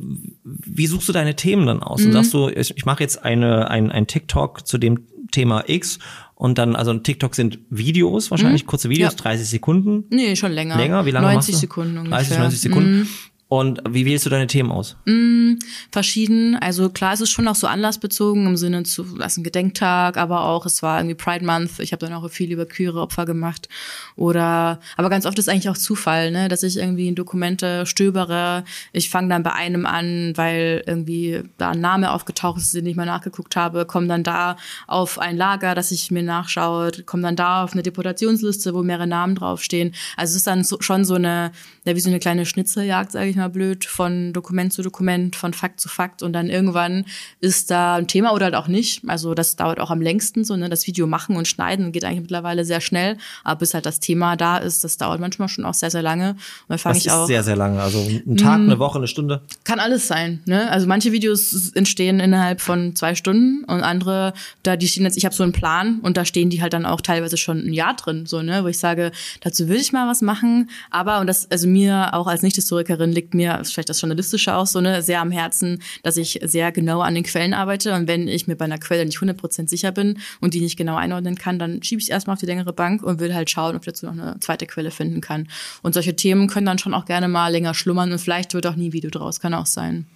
[0.44, 2.02] wie suchst du deine Themen dann aus?
[2.02, 2.12] Und Mhm.
[2.12, 5.98] sagst du, ich, ich mache jetzt eine, ein, ein TikTok zu dem Thema X
[6.34, 9.18] und dann, also TikTok sind Videos wahrscheinlich, kurze Videos, Mhm.
[9.18, 9.22] Ja.
[9.22, 10.04] 30 Sekunden.
[10.10, 10.76] Nee, schon länger.
[10.76, 11.06] Länger?
[11.06, 11.66] Wie lange 90 machst du?
[11.66, 12.18] Sekunden ungefähr.
[12.18, 12.98] 30, 90 Sekunden.
[13.00, 13.08] Mhm.
[13.48, 14.96] Und wie wählst du deine Themen aus?
[15.04, 15.54] Mm,
[15.92, 16.56] verschieden.
[16.56, 20.44] Also klar, es ist schon auch so anlassbezogen im Sinne zu, was ein Gedenktag, aber
[20.44, 21.78] auch es war irgendwie Pride Month.
[21.78, 23.68] Ich habe dann auch viel über queere Opfer gemacht.
[24.16, 28.64] Oder, aber ganz oft ist eigentlich auch Zufall, ne, dass ich irgendwie in Dokumente stöbere.
[28.92, 32.96] Ich fange dann bei einem an, weil irgendwie da ein Name aufgetaucht ist, den ich
[32.96, 37.36] mal nachgeguckt habe, komme dann da auf ein Lager, das ich mir nachschaue, komme dann
[37.36, 39.94] da auf eine Deportationsliste, wo mehrere Namen draufstehen.
[40.16, 41.52] Also es ist dann so, schon so eine,
[41.84, 45.52] ja, wie so eine kleine Schnitzeljagd, sage ich mal blöd, von Dokument zu Dokument, von
[45.52, 47.04] Fakt zu Fakt und dann irgendwann
[47.40, 49.02] ist da ein Thema oder halt auch nicht.
[49.06, 52.20] Also das dauert auch am längsten, so ne, das Video machen und schneiden geht eigentlich
[52.20, 55.74] mittlerweile sehr schnell, aber bis halt das Thema da ist, das dauert manchmal schon auch
[55.74, 56.30] sehr sehr lange.
[56.30, 57.80] Und dann fange ich ist auch sehr, sehr lange.
[57.80, 59.42] Also ein Tag, eine Woche, eine Stunde.
[59.64, 60.70] kann alles sein, ne?
[60.70, 64.32] Also manche Videos entstehen innerhalb von zwei Stunden und andere,
[64.62, 66.86] da die stehen jetzt, ich habe so einen Plan und da stehen die halt dann
[66.86, 70.08] auch teilweise schon ein Jahr drin, so ne, wo ich sage, dazu will ich mal
[70.08, 74.00] was machen, aber und das also mir auch als Nicht-Historikerin liegt mir ist vielleicht das
[74.00, 77.94] journalistische auch so ne sehr am Herzen, dass ich sehr genau an den Quellen arbeite
[77.94, 80.96] und wenn ich mir bei einer Quelle nicht 100% sicher bin und die nicht genau
[80.96, 83.82] einordnen kann, dann schiebe ich erstmal auf die längere Bank und will halt schauen, ob
[83.82, 85.48] ich dazu noch eine zweite Quelle finden kann.
[85.82, 88.76] Und solche Themen können dann schon auch gerne mal länger schlummern und vielleicht wird auch
[88.76, 90.06] nie ein Video draus, kann auch sein.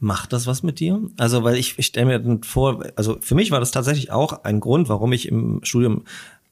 [0.00, 1.00] Macht das was mit dir?
[1.16, 4.44] Also, weil ich, ich stelle mir dann vor, also für mich war das tatsächlich auch
[4.44, 6.04] ein Grund, warum ich im Studium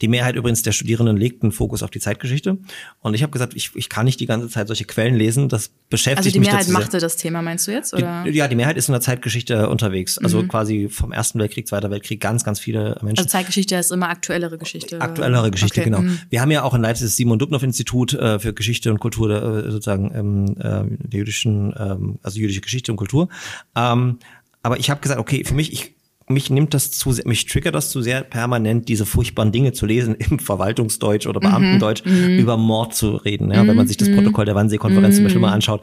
[0.03, 2.59] die Mehrheit übrigens der Studierenden legt einen Fokus auf die Zeitgeschichte.
[3.01, 5.49] Und ich habe gesagt, ich, ich kann nicht die ganze Zeit solche Quellen lesen.
[5.49, 7.95] Das beschäftigt Also die mich Mehrheit machte das Thema, meinst du jetzt?
[7.95, 8.25] Oder?
[8.25, 10.19] Die, ja, die Mehrheit ist in der Zeitgeschichte unterwegs.
[10.19, 13.19] Also quasi vom Ersten Weltkrieg, Zweiter Weltkrieg, ganz, ganz viele Menschen.
[13.19, 15.01] Also Zeitgeschichte ist immer aktuellere Geschichte.
[15.01, 16.03] Aktuellere Geschichte, Okay, genau.
[16.03, 16.19] mhm.
[16.31, 19.31] Wir haben ja auch in Leipzig das Simon Dubnow Institut äh, für Geschichte und Kultur,
[19.31, 23.29] äh, sozusagen ähm, äh, der jüdischen, ähm, also jüdische Geschichte und Kultur.
[23.75, 24.19] Ähm,
[24.63, 25.96] aber ich habe gesagt, okay, für mich, ich
[26.29, 29.87] mich nimmt das zu sehr, mich triggert das zu sehr permanent, diese furchtbaren Dinge zu
[29.87, 33.53] lesen im Verwaltungsdeutsch oder Beamtendeutsch über Mord zu reden.
[33.53, 35.83] Ja, wenn man sich das Protokoll der Wannsee-Konferenz zum Beispiel mal anschaut,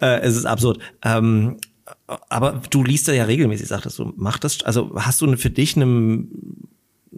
[0.00, 0.78] äh, es ist absurd.
[1.02, 1.56] Ähm,
[2.28, 4.12] aber du liest da ja regelmäßig, sagtest du.
[4.16, 6.24] Macht das, also hast du für dich eine,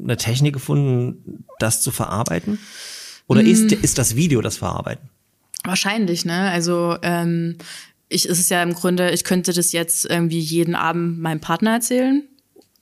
[0.01, 2.59] eine Technik gefunden, das zu verarbeiten?
[3.27, 5.09] Oder ist, ist das Video das Verarbeiten?
[5.62, 6.51] Wahrscheinlich, ne?
[6.51, 7.57] Also ähm,
[8.09, 11.75] ich ist es ja im Grunde, ich könnte das jetzt irgendwie jeden Abend meinem Partner
[11.75, 12.25] erzählen.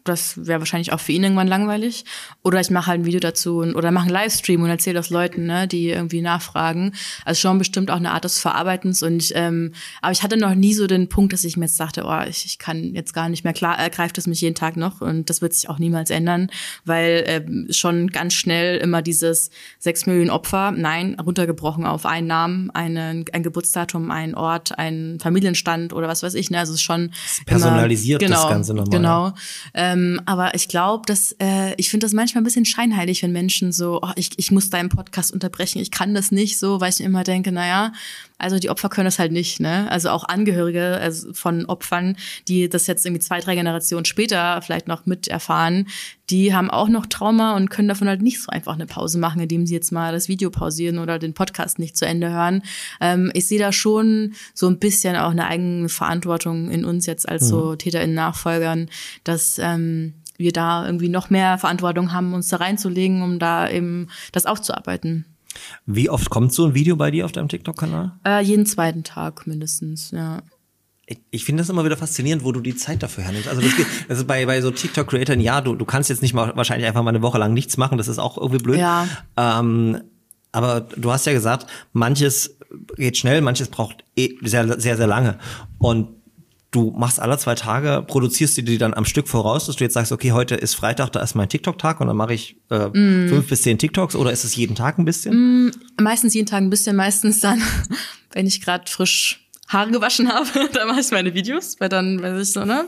[0.09, 2.05] Das wäre wahrscheinlich auch für ihn irgendwann langweilig.
[2.43, 5.11] Oder ich mache halt ein Video dazu und, oder mache einen Livestream und erzähle das
[5.11, 6.95] Leuten, ne, die irgendwie nachfragen.
[7.25, 9.03] Also schon bestimmt auch eine Art des Verarbeitens.
[9.03, 12.05] Und ähm, aber ich hatte noch nie so den Punkt, dass ich mir jetzt dachte,
[12.07, 15.01] oh, ich, ich kann jetzt gar nicht mehr klar, ergreift es mich jeden Tag noch.
[15.01, 16.51] Und das wird sich auch niemals ändern,
[16.85, 22.71] weil ähm, schon ganz schnell immer dieses sechs Millionen Opfer, nein, runtergebrochen auf einen Namen,
[22.71, 26.51] einen, ein Geburtsdatum, einen Ort, einen Familienstand oder was weiß ich.
[26.51, 26.59] Ne?
[26.59, 27.11] Also es ist schon
[27.47, 29.33] personalisiert immer, das genau, Ganze nochmal, Genau.
[29.75, 33.73] Ähm, aber ich glaube, dass äh, ich finde das manchmal ein bisschen scheinheilig, wenn Menschen
[33.73, 37.01] so, oh, ich, ich muss deinen Podcast unterbrechen, ich kann das nicht so, weil ich
[37.01, 37.93] immer denke, naja,
[38.39, 39.91] also die Opfer können das halt nicht, ne?
[39.91, 42.17] Also auch Angehörige also von Opfern,
[42.47, 45.89] die das jetzt irgendwie zwei, drei Generationen später vielleicht noch miterfahren,
[46.31, 49.41] die haben auch noch Trauma und können davon halt nicht so einfach eine Pause machen,
[49.41, 52.63] indem sie jetzt mal das Video pausieren oder den Podcast nicht zu Ende hören.
[53.01, 57.29] Ähm, ich sehe da schon so ein bisschen auch eine eigene Verantwortung in uns jetzt
[57.29, 58.89] als so TäterInnen Nachfolgern,
[59.25, 64.09] dass ähm, wir da irgendwie noch mehr Verantwortung haben, uns da reinzulegen, um da eben
[64.33, 65.25] das aufzuarbeiten.
[65.87, 68.13] Wie oft kommt so ein Video bei dir auf deinem TikTok-Kanal?
[68.25, 70.43] Äh, jeden zweiten Tag mindestens, ja.
[71.31, 73.49] Ich, finde das immer wieder faszinierend, wo du die Zeit dafür hernimmst.
[73.49, 76.35] Also das, geht- das ist bei, bei so TikTok-Creatoren, ja, du, du kannst jetzt nicht
[76.35, 78.79] mal wahrscheinlich einfach mal eine Woche lang nichts machen, das ist auch irgendwie blöd.
[78.79, 79.09] Ja.
[79.37, 80.03] Ähm,
[80.53, 82.57] aber du hast ja gesagt, manches
[82.97, 85.39] geht schnell, manches braucht eh sehr, sehr, sehr lange.
[85.79, 86.09] Und
[86.71, 89.95] du machst alle zwei Tage, produzierst du die dann am Stück voraus, dass du jetzt
[89.95, 93.29] sagst, okay, heute ist Freitag, da ist mein TikTok-Tag und dann mache ich äh, Mm.
[93.29, 95.73] fünf bis zehn TikToks oder ist es jeden Tag ein bisschen?
[96.01, 97.63] Meistens jeden Tag ein bisschen, meistens dann,
[98.33, 102.49] wenn ich gerade frisch Haare gewaschen habe, dann mache ich meine Videos, weil dann weiß
[102.49, 102.87] ich so, ne?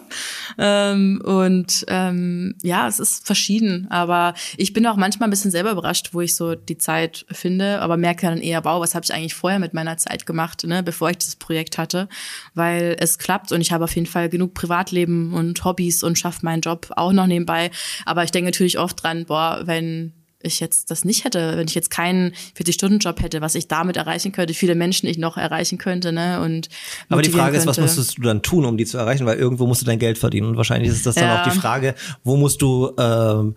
[0.58, 5.72] Ähm, und ähm, ja, es ist verschieden, aber ich bin auch manchmal ein bisschen selber
[5.72, 9.12] überrascht, wo ich so die Zeit finde, aber merke dann eher, wow, was habe ich
[9.12, 12.08] eigentlich vorher mit meiner Zeit gemacht, ne, bevor ich das Projekt hatte,
[12.54, 16.40] weil es klappt und ich habe auf jeden Fall genug Privatleben und Hobbys und schaffe
[16.44, 17.70] meinen Job auch noch nebenbei,
[18.06, 21.74] aber ich denke natürlich oft dran, boah, wenn ich jetzt das nicht hätte, wenn ich
[21.74, 26.12] jetzt keinen 40-Stunden-Job hätte, was ich damit erreichen könnte, viele Menschen ich noch erreichen könnte,
[26.12, 26.40] ne?
[26.40, 26.68] Und
[27.08, 27.90] Aber die Frage ist, was könnte.
[27.94, 29.26] musstest du dann tun, um die zu erreichen?
[29.26, 30.48] Weil irgendwo musst du dein Geld verdienen.
[30.48, 31.40] Und wahrscheinlich ist das dann Ja.
[31.42, 33.54] auch die Frage, wo musst du ähm,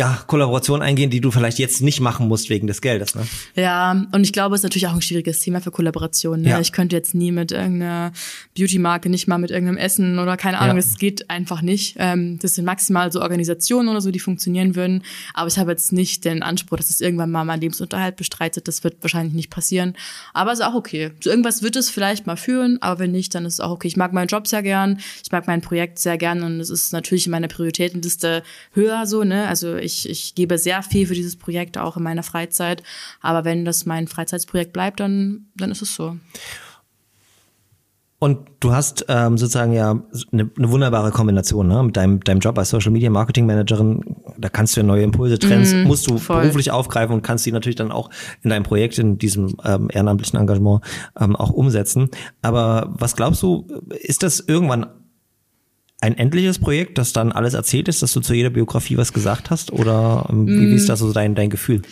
[0.00, 3.14] ja, Kollaboration eingehen, die du vielleicht jetzt nicht machen musst wegen des Geldes.
[3.14, 3.26] Ne?
[3.54, 6.40] Ja, und ich glaube, es ist natürlich auch ein schwieriges Thema für Kollaboration.
[6.40, 6.48] Ne?
[6.48, 6.58] Ja.
[6.60, 8.10] Ich könnte jetzt nie mit irgendeiner
[8.56, 10.80] Beauty-Marke, nicht mal mit irgendeinem Essen oder keine Ahnung, Ja.
[10.80, 11.96] es geht einfach nicht.
[11.98, 15.02] Ähm, das sind maximal so Organisationen oder so, die funktionieren würden.
[15.34, 18.68] Aber ich habe jetzt nicht den Anspruch, dass es irgendwann mal meinen Lebensunterhalt bestreitet.
[18.68, 19.94] Das wird wahrscheinlich nicht passieren.
[20.32, 21.10] Aber ist auch okay.
[21.20, 23.88] Zu irgendwas wird es vielleicht mal führen, aber wenn nicht, dann ist es auch okay.
[23.88, 26.94] Ich mag meinen Job sehr gern, ich mag mein Projekt sehr gern und es ist
[26.94, 28.42] natürlich in meiner Prioritätenliste
[28.72, 29.46] höher so, ne?
[29.46, 32.82] Also ich, ich gebe sehr viel für dieses Projekt auch in meiner Freizeit.
[33.20, 36.16] Aber wenn das mein Freizeitsprojekt bleibt, dann, dann ist es so.
[38.22, 39.98] Und du hast ähm, sozusagen ja
[40.30, 41.82] eine, eine wunderbare Kombination ne?
[41.82, 44.02] mit deinem, deinem Job als Social Media Marketing Managerin.
[44.36, 46.42] Da kannst du ja neue Impulse, Trends, musst du voll.
[46.42, 48.10] beruflich aufgreifen und kannst die natürlich dann auch
[48.42, 50.84] in deinem Projekt, in diesem ähm, ehrenamtlichen Engagement
[51.18, 52.10] ähm, auch umsetzen.
[52.42, 54.86] Aber was glaubst du, ist das irgendwann
[56.00, 59.50] ein endliches Projekt, das dann alles erzählt ist, dass du zu jeder Biografie was gesagt
[59.50, 59.70] hast?
[59.72, 60.70] Oder ähm, wie, Mm.
[60.70, 61.82] wie ist das so dein, dein Gefühl?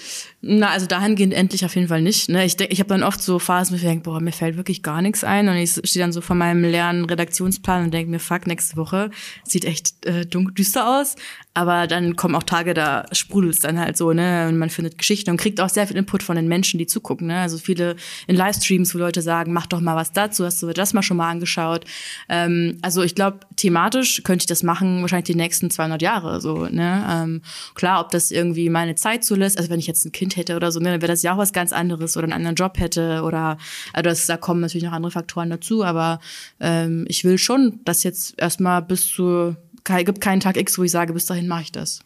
[0.41, 2.28] Na, also dahingehend endlich auf jeden Fall nicht.
[2.28, 2.45] Ne?
[2.45, 4.84] Ich denk, ich habe dann oft so Phasen, wo ich denke, boah, mir fällt wirklich
[4.84, 5.49] gar nichts ein.
[5.49, 9.11] Und ich stehe dann so vor meinem leeren Redaktionsplan und denke mir, fuck, nächste Woche
[9.43, 11.16] sieht echt äh, dunkel, düster aus.
[11.55, 14.47] Aber dann kommen auch Tage, da sprudelt's dann halt so, ne?
[14.49, 17.26] Und man findet Geschichten und kriegt auch sehr viel Input von den Menschen, die zugucken.
[17.26, 17.41] Ne?
[17.41, 17.97] Also viele
[18.28, 21.16] in Livestreams, wo Leute sagen, mach doch mal was dazu, hast du das mal schon
[21.16, 21.84] mal angeschaut.
[22.28, 26.41] Ähm, also ich glaube, thematisch könnte ich das machen, wahrscheinlich die nächsten 200 Jahre.
[26.41, 27.05] So, ne?
[27.11, 27.43] ähm,
[27.74, 30.72] klar, ob das irgendwie meine Zeit zulässt, also wenn ich jetzt ein Kind hätte oder
[30.72, 33.22] so, ne, dann wäre das ja auch was ganz anderes oder einen anderen Job hätte
[33.22, 33.59] oder
[33.93, 36.20] also das, da kommen natürlich noch andere Faktoren dazu, aber
[36.61, 39.57] ähm, ich will schon, dass jetzt erstmal bis zu
[40.05, 42.01] gibt keinen Tag X, wo ich sage, bis dahin mache ich das.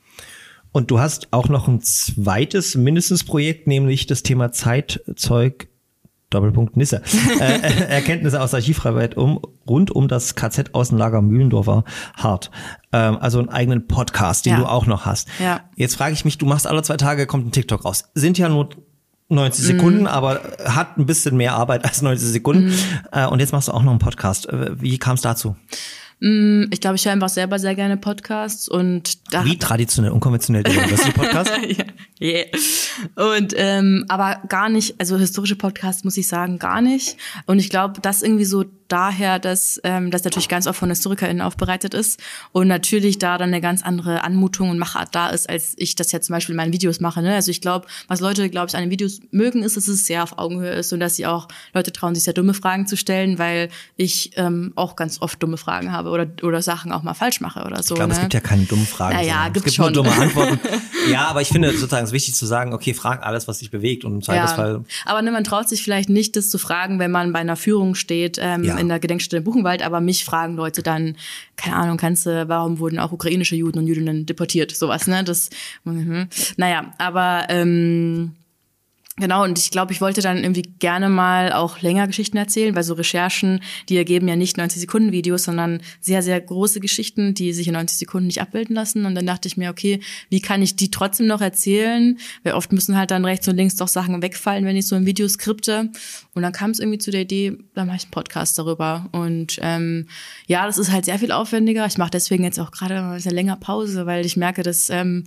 [0.70, 5.68] Und du hast auch noch ein zweites mindestens Projekt, nämlich das Thema Zeitzeug
[6.32, 7.02] Doppelpunkt Nisse.
[7.40, 11.84] äh, äh, Erkenntnisse aus Archivarbeit um, rund um das KZ-Außenlager Mühlendorfer
[12.16, 12.50] Hart.
[12.92, 14.58] Ähm, also einen eigenen Podcast, den Ja.
[14.60, 15.28] du auch noch hast.
[15.40, 15.60] Ja.
[15.76, 18.04] Jetzt frage ich mich, du machst alle zwei Tage, kommt ein TikTok raus.
[18.14, 18.70] Sind ja nur
[19.28, 22.74] 90 Sekunden, aber hat ein bisschen mehr Arbeit als 90 Sekunden.
[23.12, 24.48] Äh, und jetzt machst du auch noch einen Podcast.
[24.48, 25.56] Äh, Wie kam es dazu?
[26.24, 30.72] Ich glaube, ich höre einfach selber sehr gerne Podcasts und da Wie traditionell, unkonventionell der
[30.72, 31.50] University-Podcast?
[31.68, 31.84] ja.
[32.20, 32.46] Yeah.
[33.16, 37.16] Und ähm, aber gar nicht, also historische Podcasts muss ich sagen, gar nicht.
[37.46, 41.40] Und ich glaube, das irgendwie so daher, dass ähm, das natürlich ganz oft von HistorikerInnen
[41.40, 42.20] aufbereitet ist
[42.52, 46.12] und natürlich da dann eine ganz andere Anmutung und Machart da ist, als ich das
[46.12, 47.22] jetzt zum Beispiel in meinen Videos mache.
[47.22, 47.34] Ne?
[47.34, 50.22] Also ich glaube, was Leute, glaube ich, an den Videos mögen, ist, dass es sehr
[50.22, 53.38] auf Augenhöhe ist und dass sie auch Leute trauen, sich sehr dumme Fragen zu stellen,
[53.38, 57.40] weil ich ähm, auch ganz oft dumme Fragen habe oder, oder Sachen auch mal falsch
[57.40, 57.94] mache oder so.
[57.94, 58.14] Ich glaube, ne?
[58.14, 59.16] es gibt ja keine dummen Fragen.
[59.16, 59.94] Naja, es gibt nur schon.
[59.94, 60.60] dumme Antworten.
[61.10, 63.70] ja, aber ich finde sozusagen es ist wichtig zu sagen, okay, frag alles, was dich
[63.70, 64.72] bewegt und im Zweifelsfall.
[64.74, 64.82] Ja.
[65.10, 67.94] Aber ne, man traut sich vielleicht nicht, das zu fragen, wenn man bei einer Führung
[67.94, 68.76] steht ähm, Ja.
[68.76, 69.82] in der Gedenkstätte Buchenwald.
[69.82, 71.16] Aber mich fragen Leute dann,
[71.56, 74.74] keine Ahnung, kannst du, warum wurden auch ukrainische Juden und Jüdinnen deportiert?
[74.76, 75.24] Sowas, ne?
[75.24, 75.50] Das,
[75.84, 76.28] mhm.
[76.56, 78.32] naja, aber ähm,
[79.18, 82.82] Genau, und ich glaube, ich wollte dann irgendwie gerne mal auch länger Geschichten erzählen, weil
[82.82, 83.60] so Recherchen,
[83.90, 87.74] die ergeben ja nicht 90 Sekunden Videos, sondern sehr, sehr große Geschichten, die sich in
[87.74, 89.04] 90 Sekunden nicht abbilden lassen.
[89.04, 90.00] Und dann dachte ich mir, okay,
[90.30, 92.18] wie kann ich die trotzdem noch erzählen?
[92.42, 95.04] Weil oft müssen halt dann rechts und links doch Sachen wegfallen, wenn ich so ein
[95.04, 95.90] Video skripte.
[96.32, 99.10] Und dann kam es irgendwie zu der Idee, dann mache ich einen Podcast darüber.
[99.12, 100.08] Und ähm,
[100.46, 101.84] ja, das ist halt sehr viel aufwendiger.
[101.84, 105.24] Ich mache deswegen jetzt auch gerade sehr länger Pause, weil ich merke, dass ähm,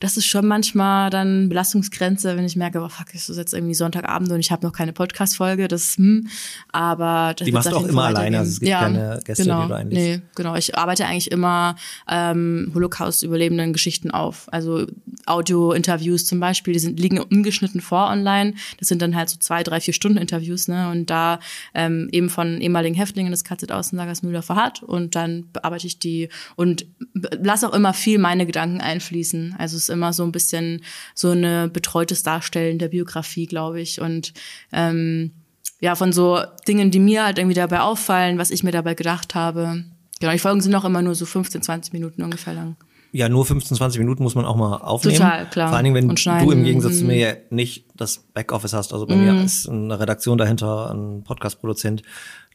[0.00, 3.74] das ist schon manchmal dann Belastungsgrenze, wenn ich merke, oh fuck, es ist jetzt irgendwie
[3.74, 5.68] Sonntagabend und ich habe noch keine Podcast-Folge.
[5.68, 6.28] Das, hm,
[6.72, 9.68] aber das Die machst du auch immer alleine, also es gibt keine Gäste, die genau,
[9.68, 10.06] du einlädst.
[10.06, 10.56] Nee, genau.
[10.56, 11.76] Ich arbeite eigentlich immer
[12.08, 14.52] ähm, Holocaust-überlebenden Geschichten auf.
[14.52, 14.86] Also
[15.26, 18.54] Audio-Interviews zum Beispiel, die sind, liegen ungeschnitten vor online.
[18.78, 20.90] Das sind dann halt so zwei, drei, vier Stunden Interviews, ne?
[20.90, 21.40] Und da
[21.74, 26.86] ähm, eben von ehemaligen Häftlingen des KZ-Außenlagers Mühldorfer Hart und dann bearbeite ich die und
[27.14, 29.54] lasse auch immer viel meine Gedanken einfließen.
[29.58, 30.82] Also es ist immer so ein bisschen
[31.14, 34.00] so eine betreutes Darstellen der Biografie, glaube ich.
[34.00, 34.32] Und
[34.72, 35.32] ähm,
[35.80, 39.34] ja, von so Dingen, die mir halt irgendwie dabei auffallen, was ich mir dabei gedacht
[39.34, 39.84] habe.
[40.20, 42.76] Genau, die Folgen sind auch immer nur so 15, 20 Minuten ungefähr lang.
[43.12, 45.16] Ja, nur 15, 20 Minuten muss man auch mal aufnehmen.
[45.16, 45.68] Total, klar.
[45.68, 46.08] Vor allen Dingen, wenn
[46.44, 48.92] du im Gegensatz zu mir ja nicht das Backoffice hast.
[48.92, 49.24] Also bei Mhm.
[49.24, 52.02] mir ist eine Redaktion dahinter, ein Podcast-Produzent,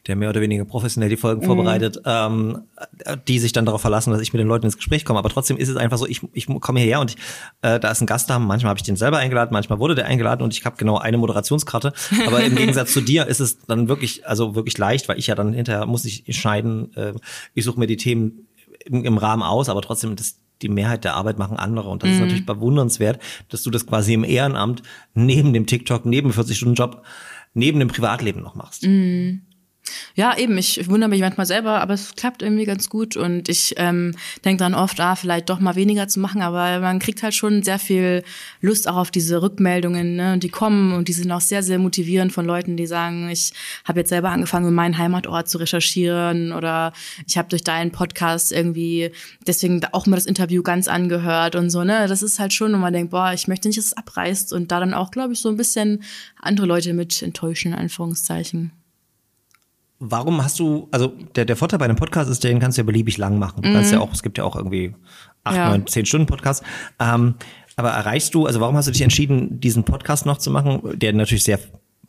[0.06, 1.20] der mehr oder weniger professionell die Mhm.
[1.20, 2.62] Folgen vorbereitet, ähm,
[3.28, 5.18] die sich dann darauf verlassen, dass ich mit den Leuten ins Gespräch komme.
[5.18, 7.16] Aber trotzdem ist es einfach so, ich, ich komme hierher und ich,
[7.62, 8.38] äh, da ist ein Gast da.
[8.38, 11.18] Manchmal habe ich den selber eingeladen, manchmal wurde der eingeladen und ich habe genau eine
[11.18, 11.92] Moderationskarte.
[12.26, 15.34] Aber im Gegensatz zu dir ist es dann wirklich, also wirklich leicht, weil ich ja
[15.34, 16.94] dann hinterher muss ich schneiden.
[16.96, 17.12] Äh,
[17.54, 18.48] ich suche mir die Themen
[18.84, 22.10] im, im Rahmen aus, aber trotzdem das die Mehrheit der Arbeit machen andere und das
[22.10, 24.82] ist natürlich bewundernswert, dass du das quasi im Ehrenamt
[25.12, 27.02] neben dem TikTok, neben dem 40-Stunden-Job,
[27.52, 28.84] neben dem Privatleben noch machst.
[30.14, 30.56] Ja, eben.
[30.58, 33.16] Ich wundere mich manchmal selber, aber es klappt irgendwie ganz gut.
[33.16, 34.14] Und ich ähm,
[34.44, 36.42] denke dann oft, ah, vielleicht doch mal weniger zu machen.
[36.42, 38.22] Aber man kriegt halt schon sehr viel
[38.60, 40.34] Lust auch auf diese Rückmeldungen, ne?
[40.34, 43.52] Und die kommen und die sind auch sehr, sehr motivierend von Leuten, die sagen, ich
[43.84, 46.92] habe jetzt selber angefangen, in meinen Heimatort zu recherchieren oder
[47.26, 49.10] ich habe durch deinen Podcast irgendwie
[49.46, 52.06] deswegen auch mal das Interview ganz angehört und so, ne?
[52.06, 54.70] Das ist halt schon, wo man denkt, boah, ich möchte nicht, dass es abreißt und
[54.70, 56.02] da dann auch, glaube ich, so ein bisschen
[56.40, 58.72] andere Leute mit enttäuschen, in Anführungszeichen
[60.04, 62.86] warum hast du, also der, der Vorteil bei einem Podcast ist, den kannst du ja
[62.86, 63.62] beliebig lang machen.
[63.62, 63.74] Du mhm.
[63.74, 64.94] kannst ja auch, es gibt ja auch irgendwie
[65.44, 65.68] acht, ja.
[65.70, 66.64] neun, zehn Stunden Podcast.
[66.98, 67.36] Ähm,
[67.76, 71.12] aber erreichst du, also warum hast du dich entschieden, diesen Podcast noch zu machen, der
[71.12, 71.60] natürlich sehr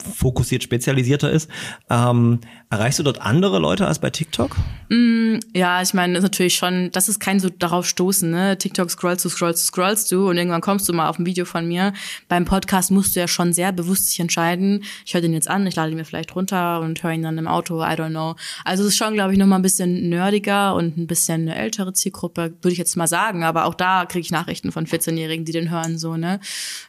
[0.04, 1.50] fokussiert spezialisierter ist.
[1.90, 2.40] Ähm,
[2.70, 4.56] erreichst du dort andere Leute als bei TikTok?
[4.90, 8.58] Mm, ja, ich meine, ist natürlich schon, das ist kein so darauf stoßen, ne?
[8.58, 11.46] TikTok scrollst du, scrollst du, scrollst du und irgendwann kommst du mal auf ein Video
[11.46, 11.94] von mir.
[12.28, 14.84] Beim Podcast musst du ja schon sehr bewusst sich entscheiden.
[15.06, 17.38] Ich höre den jetzt an, ich lade ihn mir vielleicht runter und höre ihn dann
[17.38, 18.36] im Auto, I don't know.
[18.66, 21.94] Also es ist schon, glaube ich, nochmal ein bisschen nerdiger und ein bisschen eine ältere
[21.94, 23.44] Zielgruppe, würde ich jetzt mal sagen.
[23.44, 26.40] Aber auch da kriege ich Nachrichten von 14-Jährigen, die den hören, so, ne?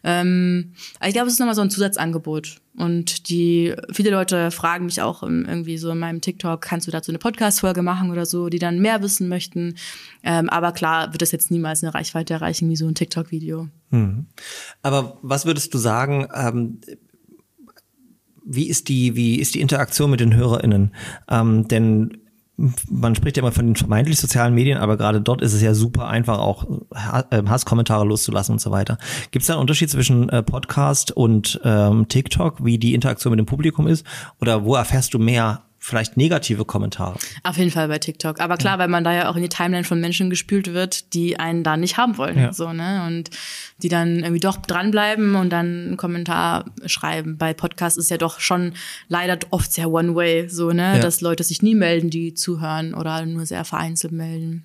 [0.02, 0.72] Ähm,
[1.04, 2.60] ich glaube, es ist nochmal so ein Zusatzangebot.
[2.76, 7.12] Und die, viele Leute fragen mich auch irgendwie so in meinem TikTok, kannst du dazu
[7.12, 9.76] eine Podcast-Folge machen oder so, die dann mehr wissen möchten.
[10.24, 13.68] Ähm, aber klar wird das jetzt niemals eine Reichweite erreichen wie so ein TikTok-Video.
[13.90, 14.26] Hm.
[14.82, 16.80] Aber was würdest du sagen, ähm,
[18.44, 20.94] wie ist die, wie ist die Interaktion mit den HörerInnen?
[21.28, 22.23] Ähm, denn
[22.88, 25.74] man spricht ja immer von den vermeintlich sozialen Medien, aber gerade dort ist es ja
[25.74, 26.66] super einfach, auch
[27.30, 28.98] äh, Hasskommentare loszulassen und so weiter.
[29.32, 33.38] Gibt es da einen Unterschied zwischen äh, Podcast und ähm, TikTok, wie die Interaktion mit
[33.38, 34.06] dem Publikum ist?
[34.40, 37.18] Oder wo erfährst du mehr vielleicht negative Kommentare.
[37.42, 38.40] Auf jeden Fall bei TikTok.
[38.40, 38.78] Aber klar, ja.
[38.78, 41.76] weil man da ja auch in die Timeline von Menschen gespült wird, die einen da
[41.76, 42.38] nicht haben wollen.
[42.38, 42.52] Ja.
[42.54, 43.04] So, ne?
[43.06, 43.28] Und
[43.82, 47.36] die dann irgendwie doch dranbleiben und dann einen Kommentar schreiben.
[47.36, 48.72] Bei Podcasts ist ja doch schon
[49.08, 50.94] leider oft sehr one-way, so, ne?
[50.94, 50.98] Ja.
[51.00, 54.64] Dass Leute sich nie melden, die zuhören oder nur sehr vereinzelt melden.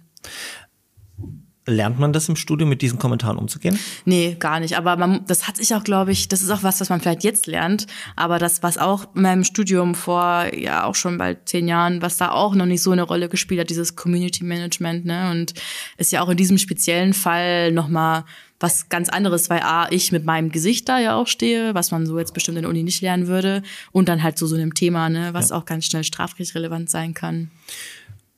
[1.65, 3.77] Lernt man das im Studium, mit diesen Kommentaren umzugehen?
[4.05, 4.77] Nee, gar nicht.
[4.77, 7.23] Aber man, das hat sich auch, glaube ich, das ist auch was, was man vielleicht
[7.23, 7.85] jetzt lernt.
[8.15, 12.17] Aber das, was auch in meinem Studium vor, ja, auch schon bald zehn Jahren, was
[12.17, 15.29] da auch noch nicht so eine Rolle gespielt hat, dieses Community Management, ne?
[15.31, 15.53] Und
[15.97, 18.23] ist ja auch in diesem speziellen Fall nochmal
[18.59, 22.05] was ganz anderes, weil A, ich mit meinem Gesicht da ja auch stehe, was man
[22.05, 23.63] so jetzt bestimmt in der Uni nicht lernen würde.
[23.91, 25.55] Und dann halt so so einem Thema, ne, was ja.
[25.55, 27.51] auch ganz schnell strafrechtsrelevant sein kann.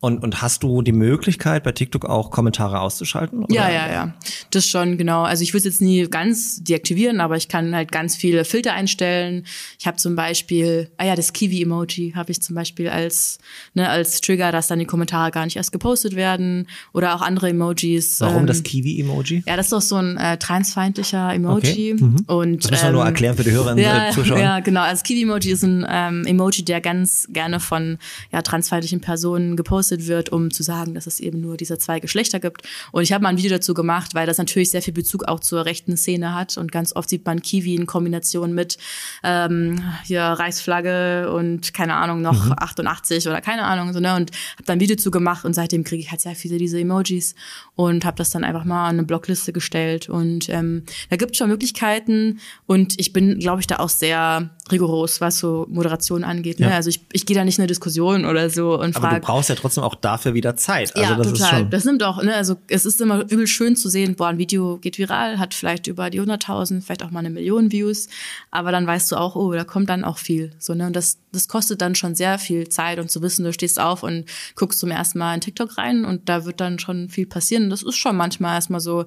[0.03, 3.43] Und, und hast du die Möglichkeit, bei TikTok auch Kommentare auszuschalten?
[3.43, 3.53] Oder?
[3.53, 4.13] Ja, ja, ja.
[4.49, 5.21] Das schon, genau.
[5.21, 8.73] Also ich würde es jetzt nie ganz deaktivieren, aber ich kann halt ganz viele Filter
[8.73, 9.45] einstellen.
[9.77, 13.37] Ich habe zum Beispiel, ah ja, das Kiwi-Emoji habe ich zum Beispiel als,
[13.75, 16.67] ne, als Trigger, dass dann die Kommentare gar nicht erst gepostet werden.
[16.93, 18.21] Oder auch andere Emojis.
[18.21, 19.43] Warum ähm, das Kiwi-Emoji?
[19.45, 21.93] Ja, das ist doch so ein äh, transfeindlicher Emoji.
[21.93, 21.95] Okay.
[21.99, 22.15] Mhm.
[22.25, 24.39] Und, das müssen wir ähm, nur erklären für die Hörer und ja, Zuschauer.
[24.39, 24.81] Ja, genau.
[24.81, 27.99] Also Kiwi-Emoji ist ein ähm, Emoji, der ganz gerne von
[28.31, 31.99] ja, transfeindlichen Personen gepostet gepostet wird, um zu sagen, dass es eben nur diese zwei
[31.99, 32.67] Geschlechter gibt.
[32.91, 35.39] Und ich habe mal ein Video dazu gemacht, weil das natürlich sehr viel Bezug auch
[35.39, 36.57] zur rechten Szene hat.
[36.57, 38.77] Und ganz oft sieht man Kiwi in Kombination mit
[39.23, 42.55] ähm, hier Reichsflagge und keine Ahnung, noch mhm.
[42.57, 43.93] 88 oder keine Ahnung.
[43.93, 44.15] So, ne?
[44.15, 46.79] Und habe dann ein Video dazu gemacht und seitdem kriege ich halt sehr viele diese
[46.79, 47.35] Emojis
[47.75, 50.09] und habe das dann einfach mal an eine Blogliste gestellt.
[50.09, 54.49] Und ähm, da gibt es schon Möglichkeiten und ich bin, glaube ich, da auch sehr
[54.71, 56.59] rigoros, was so Moderation angeht.
[56.59, 56.69] Ne?
[56.69, 56.75] Ja.
[56.75, 59.07] Also ich, ich gehe da nicht in eine Diskussion oder so und frage.
[59.07, 60.95] Aber du brauchst ja trotzdem auch dafür wieder Zeit.
[60.95, 61.41] Also ja, das total.
[61.41, 62.35] Ist schon das nimmt auch, ne?
[62.35, 65.87] Also es ist immer übel schön zu sehen, boah, ein Video geht viral, hat vielleicht
[65.87, 68.07] über die 100.000, vielleicht auch mal eine Million Views,
[68.51, 70.51] aber dann weißt du auch, oh, da kommt dann auch viel.
[70.59, 70.87] So, ne?
[70.87, 74.03] Und das, das kostet dann schon sehr viel Zeit und zu wissen, du stehst auf
[74.03, 77.69] und guckst zum ersten Mal in TikTok rein und da wird dann schon viel passieren.
[77.69, 79.05] Das ist schon manchmal erstmal so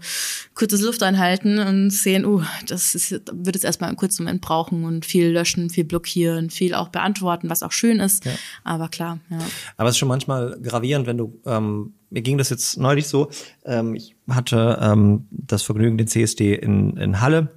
[0.54, 4.84] kurzes Luft einhalten und sehen, uh, das ist, wird jetzt erstmal einen kurzen Moment brauchen
[4.84, 8.24] und viel löschen, viel blockieren, viel auch beantworten, was auch schön ist.
[8.24, 8.32] Ja.
[8.64, 9.38] Aber klar, ja.
[9.76, 13.30] Aber es ist schon manchmal gravierend, wenn du, ähm, mir ging das jetzt neulich so,
[13.64, 17.50] ähm, ich hatte ähm, das Vergnügen, den CSD in, in Halle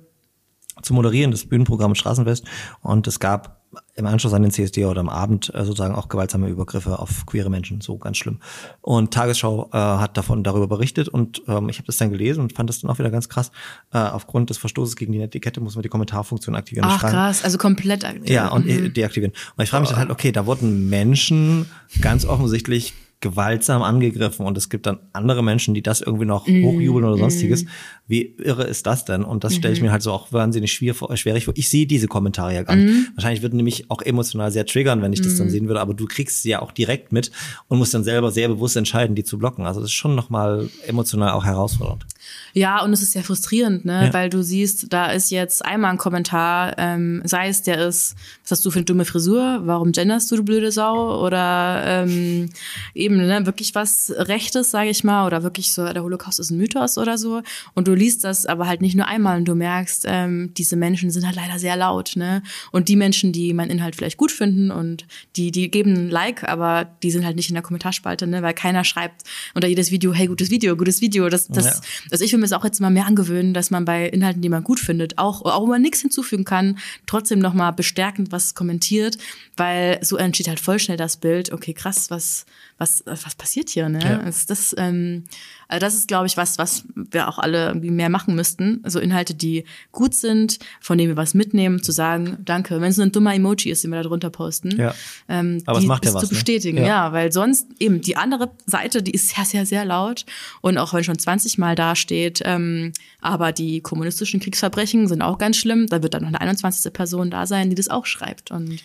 [0.81, 2.45] zu moderieren, das Bühnenprogramm Straßenfest.
[2.81, 3.61] Und es gab
[3.97, 7.49] im Anschluss an den CSD oder am Abend äh, sozusagen auch gewaltsame Übergriffe auf queere
[7.49, 8.39] Menschen, so ganz schlimm.
[8.81, 12.53] Und Tagesschau äh, hat davon darüber berichtet und ähm, ich habe das dann gelesen und
[12.53, 13.51] fand das dann auch wieder ganz krass.
[13.91, 16.87] Äh, aufgrund des Verstoßes gegen die Netiquette muss man die Kommentarfunktion aktivieren.
[16.87, 18.33] Ach krass, also komplett aktivieren.
[18.33, 18.93] Ja, und mhm.
[18.93, 19.33] deaktivieren.
[19.55, 21.65] Und ich frage mich dann halt, okay, da wurden Menschen
[21.99, 26.63] ganz offensichtlich gewaltsam angegriffen und es gibt dann andere Menschen, die das irgendwie noch mm,
[26.63, 27.65] hochjubeln oder sonstiges.
[28.07, 29.23] wie irre ist das denn?
[29.23, 31.53] Und das stelle ich mir halt so auch wahnsinnig schwer vor, schwierig vor.
[31.57, 33.11] Ich sehe diese Kommentare ja gar nicht.
[33.15, 36.05] Wahrscheinlich würden nämlich auch emotional sehr triggern, wenn ich das dann sehen würde, aber du
[36.05, 37.31] kriegst sie ja auch direkt mit
[37.67, 39.65] und musst dann selber sehr bewusst entscheiden, die zu blocken.
[39.65, 42.05] Also das ist schon nochmal emotional auch herausfordernd.
[42.53, 44.07] Ja, und es ist sehr frustrierend, ne?
[44.07, 44.13] Ja.
[44.13, 48.51] Weil du siehst, da ist jetzt einmal ein Kommentar, ähm, sei es der ist, was
[48.51, 51.23] hast du für eine dumme Frisur, warum genderst du, du blöde Sau?
[51.23, 52.49] Oder ähm,
[52.95, 56.57] eben ne, wirklich was Rechtes, sage ich mal, oder wirklich so, der Holocaust ist ein
[56.57, 57.41] Mythos oder so.
[57.75, 61.11] Und du liest das aber halt nicht nur einmal und du merkst, ähm, diese Menschen
[61.11, 62.41] sind halt leider sehr laut, ne?
[62.71, 65.05] Und die Menschen, die meinen Inhalt vielleicht gut finden und
[65.35, 68.41] die, die geben ein Like, aber die sind halt nicht in der Kommentarspalte, ne?
[68.41, 69.23] Weil keiner schreibt
[69.53, 71.29] unter jedes Video, hey, gutes Video, gutes Video.
[71.29, 72.16] Das, das, Ja.
[72.17, 74.49] Also ich will mir das auch jetzt mal mehr angewöhnen, dass man bei Inhalten, die
[74.49, 79.19] man gut findet, auch, auch wenn man nichts hinzufügen kann, trotzdem nochmal bestärkend was kommentiert,
[79.55, 82.47] weil so entsteht halt voll schnell das Bild, okay, krass, was,
[82.79, 83.99] was, was passiert hier, ne?
[84.01, 84.17] Ja.
[84.17, 88.09] Das, das, ähm, also das ist, glaube ich, was, was wir auch alle irgendwie mehr
[88.09, 88.81] machen müssten.
[88.85, 92.79] So Inhalte, die gut sind, von denen wir was mitnehmen, zu sagen, danke.
[92.79, 94.93] Wenn es nur ein dummer Emoji ist, den wir da drunter posten, Ja.
[95.27, 96.35] ähm, Aber es die macht ja was, zu ne?
[96.35, 96.87] bestätigen, Ja.
[96.87, 97.11] ja.
[97.13, 100.25] weil sonst eben die andere Seite, die ist sehr, sehr, sehr laut
[100.61, 105.37] und auch wenn schon 20 Mal da steht, ähm, aber die kommunistischen Kriegsverbrechen sind auch
[105.37, 106.93] ganz schlimm, da wird dann noch eine 21.
[106.93, 108.79] Person da sein, die das auch schreibt und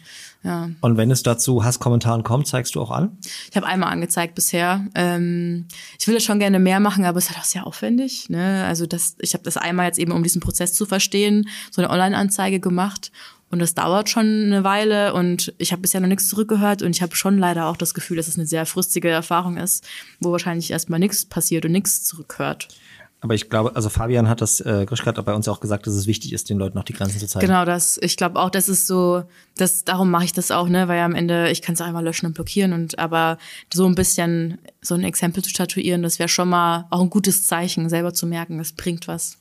[0.45, 0.71] ja.
[0.81, 3.17] Und wenn es dazu Hasskommentaren kommt, zeigst du auch an?
[3.51, 4.87] Ich habe einmal angezeigt bisher.
[4.95, 5.67] Ähm,
[5.99, 8.29] ich will das schon gerne mehr machen, aber es ist halt auch sehr aufwendig.
[8.29, 8.65] Ne?
[8.67, 11.91] Also das, ich habe das einmal jetzt eben, um diesen Prozess zu verstehen, so eine
[11.91, 13.13] Online-Anzeige gemacht.
[13.51, 17.03] Und das dauert schon eine Weile und ich habe bisher noch nichts zurückgehört und ich
[17.03, 19.87] habe schon leider auch das Gefühl, dass es eine sehr frustige Erfahrung ist,
[20.21, 22.69] wo wahrscheinlich erstmal nichts passiert und nichts zurückhört.
[23.23, 25.95] Aber ich glaube, also Fabian hat das, äh, Grischka hat bei uns auch gesagt, dass
[25.95, 27.47] es wichtig ist, den Leuten noch die Grenzen zu zeigen.
[27.47, 27.97] Genau, das.
[28.03, 29.23] Ich glaube auch, das ist so,
[29.57, 32.05] das, darum mache ich das auch, ne, weil am Ende, ich kann es auch einmal
[32.05, 33.39] löschen und blockieren und aber
[33.73, 37.47] so ein bisschen so ein Exempel zu statuieren, das wäre schon mal auch ein gutes
[37.47, 39.39] Zeichen, selber zu merken, das bringt was.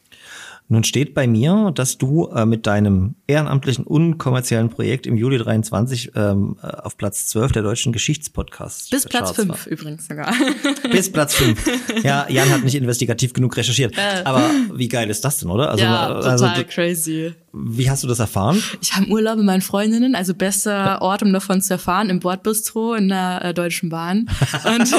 [0.68, 6.12] Nun steht bei mir, dass du äh, mit deinem ehrenamtlichen, unkommerziellen Projekt im Juli 23
[6.16, 9.72] ähm, äh, auf Platz 12 der deutschen Geschichtspodcasts Bis Platz Charts fünf war.
[9.72, 10.34] übrigens sogar.
[10.91, 12.03] Bis Platz 5.
[12.03, 13.95] Ja, Jan hat nicht investigativ genug recherchiert.
[14.24, 15.72] Aber wie geil ist das denn, oder?
[15.72, 17.34] Also, ja, also total du- crazy.
[17.54, 18.64] Wie hast du das erfahren?
[18.82, 22.93] Ich habe Urlaub mit meinen Freundinnen, also bester Ort, um davon zu erfahren, im Bordbistro
[22.93, 24.30] in der äh, Deutschen Bahn.
[24.64, 24.89] Und,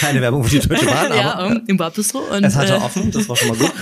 [0.00, 2.20] Keine Werbung für die Deutsche Bahn, aber ja, um, im Bordbistro.
[2.34, 3.72] Und, es hatte äh, offen, das war schon mal gut.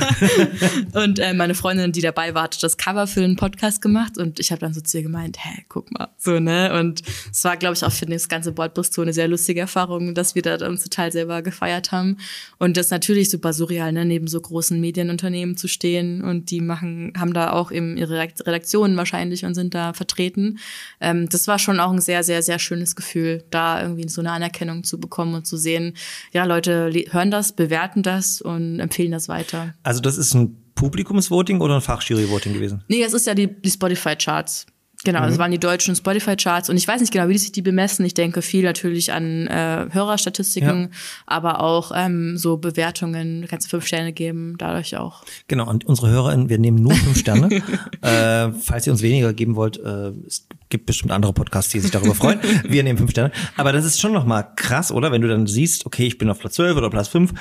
[0.95, 4.41] Und äh, meine Freundin, die dabei war, hat das Cover für den Podcast gemacht und
[4.41, 6.77] ich habe dann so zu ihr gemeint, hä, guck mal, so, ne?
[6.79, 10.35] Und es war, glaube ich, auch für das ganze Bordbistro eine sehr lustige Erfahrung, dass
[10.35, 12.19] wir da uns total selber gefeiert haben.
[12.59, 14.05] Und das ist natürlich super surreal, ne?
[14.05, 18.97] Neben so großen Medienunternehmen zu stehen und die machen, haben da auch eben ihre Redaktionen
[18.97, 20.59] wahrscheinlich und sind da vertreten.
[21.01, 24.33] Ähm, das war schon auch ein sehr, sehr, sehr schönes Gefühl, da irgendwie so eine
[24.33, 25.95] Anerkennung zu bekommen und zu sehen,
[26.33, 29.75] ja, Leute le- hören das, bewerten das und empfehlen das weiter.
[29.83, 32.83] Also das ist ein Publikumsvoting oder ein Fachjury-Voting gewesen?
[32.89, 34.67] Nee, das ist ja die, die Spotify-Charts.
[35.05, 36.71] Genau, das waren die deutschen Spotify-Charts.
[36.71, 38.05] Und ich weiß nicht genau, wie sich die bemessen.
[38.05, 40.89] Ich denke viel natürlich an äh, Hörerstatistiken, Ja.
[41.27, 43.43] aber auch ähm, so Bewertungen.
[43.43, 45.25] Du kannst fünf Sterne geben, dadurch auch.
[45.49, 47.63] Genau, und unsere HörerInnen, wir nehmen nur fünf Sterne.
[48.03, 51.91] äh, falls ihr uns weniger geben wollt, äh, es gibt bestimmt andere Podcasts, die sich
[51.91, 52.41] darüber freuen.
[52.67, 53.31] Wir nehmen fünf Sterne.
[53.57, 55.13] Aber das ist schon noch mal krass, oder?
[55.13, 57.33] Wenn du dann siehst, okay, ich bin auf Platz 12 oder Platz 5,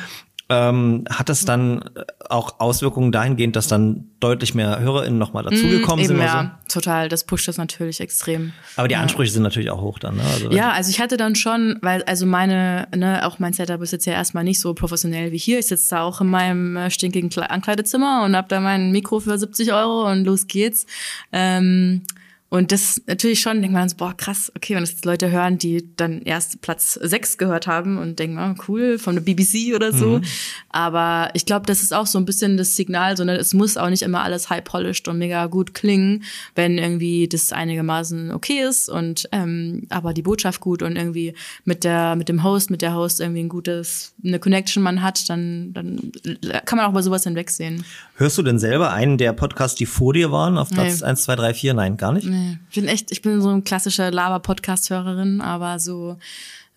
[0.54, 1.89] ähm, hat das dann
[2.30, 6.16] auch Auswirkungen dahingehend, dass dann deutlich mehr HörerInnen noch mal dazugekommen sind?
[6.16, 6.38] Eben, oder so?
[6.38, 7.10] ja, total.
[7.10, 8.54] Das pusht das natürlich extrem.
[8.76, 10.24] Aber die Ansprüche sind natürlich auch hoch dann, ne?
[10.24, 13.91] Also, Ja, also ich hatte dann schon, weil also meine, ne, auch mein Setup ist
[13.91, 15.60] jetzt ja erstmal nicht so professionell wie hier.
[15.60, 19.20] Ich sitze da auch in meinem äh, stinkigen Kle Ankleidezimmer und hab da mein Mikro
[19.20, 20.86] für 70 Euro und los geht's.
[21.32, 22.04] Ähm,
[22.54, 25.58] und das natürlich schon, denkt man so, boah, krass, okay, wenn das jetzt Leute hören,
[25.58, 29.91] die dann erst Platz 6 gehört haben und denken, oh, cool, von der BBC oder
[29.91, 30.22] so.
[30.70, 33.89] Aber ich glaube, das ist auch so ein bisschen das Signal, sondern es muss auch
[33.89, 38.88] nicht immer alles high polished und mega gut klingen, wenn irgendwie das einigermaßen okay ist
[38.88, 41.34] und ähm, aber die Botschaft gut und irgendwie
[41.66, 45.28] mit der mit dem Host, mit der Host irgendwie ein gutes eine Connection man hat,
[45.28, 46.12] dann dann
[46.66, 47.84] kann man auch bei sowas hinwegsehen.
[48.18, 51.08] Hörst du denn selber einen der Podcasts, die vor dir waren, auf Platz Nee.
[51.08, 51.74] 1, 2, 3, 4?
[51.74, 52.28] Nein, gar nicht?
[52.28, 56.18] Nee, Ich bin echt, ich bin so ein klassischer Laber-Podcast-Hörerin, aber so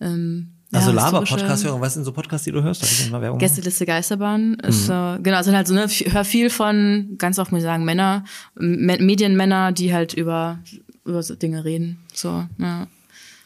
[0.01, 2.83] ähm, Also ja, Laber-Podcast-Hörer, was sind so Podcasts, die du hörst?
[2.83, 3.47] Darf ich mal Werbung machen?
[3.47, 4.69] Gästeliste Geisterbahn Mhm.
[4.69, 7.65] ist äh, genau, es sind halt so ne, hör viel von ganz oft muss ich
[7.65, 8.25] sagen Männer,
[8.59, 10.59] M Medienmänner, die halt über
[11.05, 12.87] über so Dinge reden, so ja.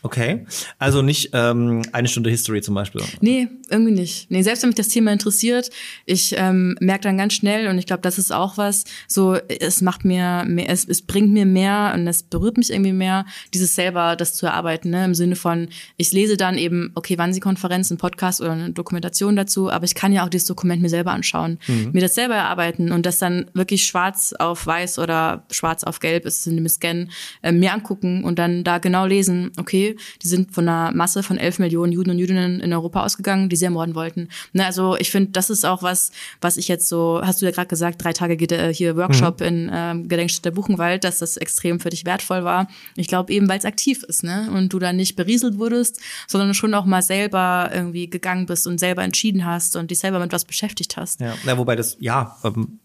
[0.02, 0.46] Okay.
[0.78, 3.02] Also nicht ähm, eine Stunde History zum Beispiel.
[3.20, 4.30] Nee, irgendwie nicht.
[4.30, 5.70] Nee, selbst wenn mich das Thema interessiert,
[6.06, 9.82] ich ähm, merke dann ganz schnell und ich glaube, das ist auch was, so es
[9.82, 13.74] macht mir mehr, es, es bringt mir mehr und es berührt mich irgendwie mehr, dieses
[13.74, 15.04] selber das zu erarbeiten, ne?
[15.04, 18.70] Im Sinne von, ich lese dann eben, okay, wann sie Konferenz, ein Podcast oder eine
[18.70, 21.90] Dokumentation dazu, aber ich kann ja auch dieses Dokument mir selber anschauen, mhm.
[21.92, 26.24] mir das selber erarbeiten und das dann wirklich schwarz auf weiß oder schwarz auf gelb
[26.24, 27.08] ist in dem Scan
[27.42, 29.89] äh, mir angucken und dann da genau lesen, okay,
[30.22, 33.56] die sind von einer Masse von elf Millionen Juden und Jüdinnen in Europa ausgegangen, die
[33.56, 34.28] sie ermorden wollten.
[34.52, 37.52] Ne, also ich finde, das ist auch was, was ich jetzt so, hast du ja
[37.52, 39.46] gerade gesagt, drei Tage geht äh, hier Workshop mhm.
[39.46, 42.68] in ähm, Gedenkstätte Buchenwald, dass das extrem für dich wertvoll war.
[42.96, 44.50] Ich glaube eben, weil es aktiv ist, ne?
[44.54, 48.78] Und du da nicht berieselt wurdest, sondern schon auch mal selber irgendwie gegangen bist und
[48.78, 51.20] selber entschieden hast und dich selber mit was beschäftigt hast.
[51.20, 52.80] Ja, ja wobei das, ja, ähm,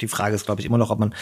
[0.00, 1.14] die Frage ist, glaube ich, immer noch, ob man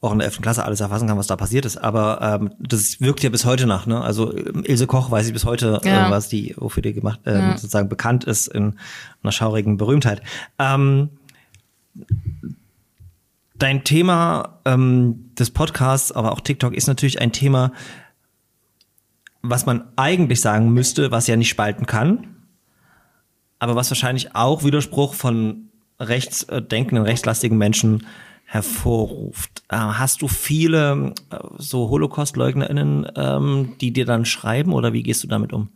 [0.00, 0.42] auch in der 11.
[0.42, 1.78] Klasse alles erfassen kann, was da passiert ist.
[1.78, 3.86] Aber ähm, das wirkt ja bis heute nach.
[3.86, 4.00] Ne?
[4.00, 6.08] Also Ilse Koch weiß ich bis heute, ja.
[6.08, 7.56] äh, was die, wofür die gemacht, äh, ja.
[7.56, 8.76] sozusagen bekannt ist in
[9.22, 10.22] einer schaurigen Berühmtheit.
[10.58, 11.10] Ähm,
[13.58, 17.72] dein Thema ähm, des Podcasts, aber auch TikTok ist natürlich ein Thema,
[19.42, 22.36] was man eigentlich sagen müsste, was ja nicht spalten kann,
[23.58, 25.68] aber was wahrscheinlich auch Widerspruch von
[25.98, 28.06] rechtsdenkenden, rechtslastigen Menschen
[28.46, 29.64] hervorruft.
[29.68, 35.24] Äh, hast du viele äh, so Holocaust-LeugnerInnen, ähm, die dir dann schreiben oder wie gehst
[35.24, 35.68] du damit um?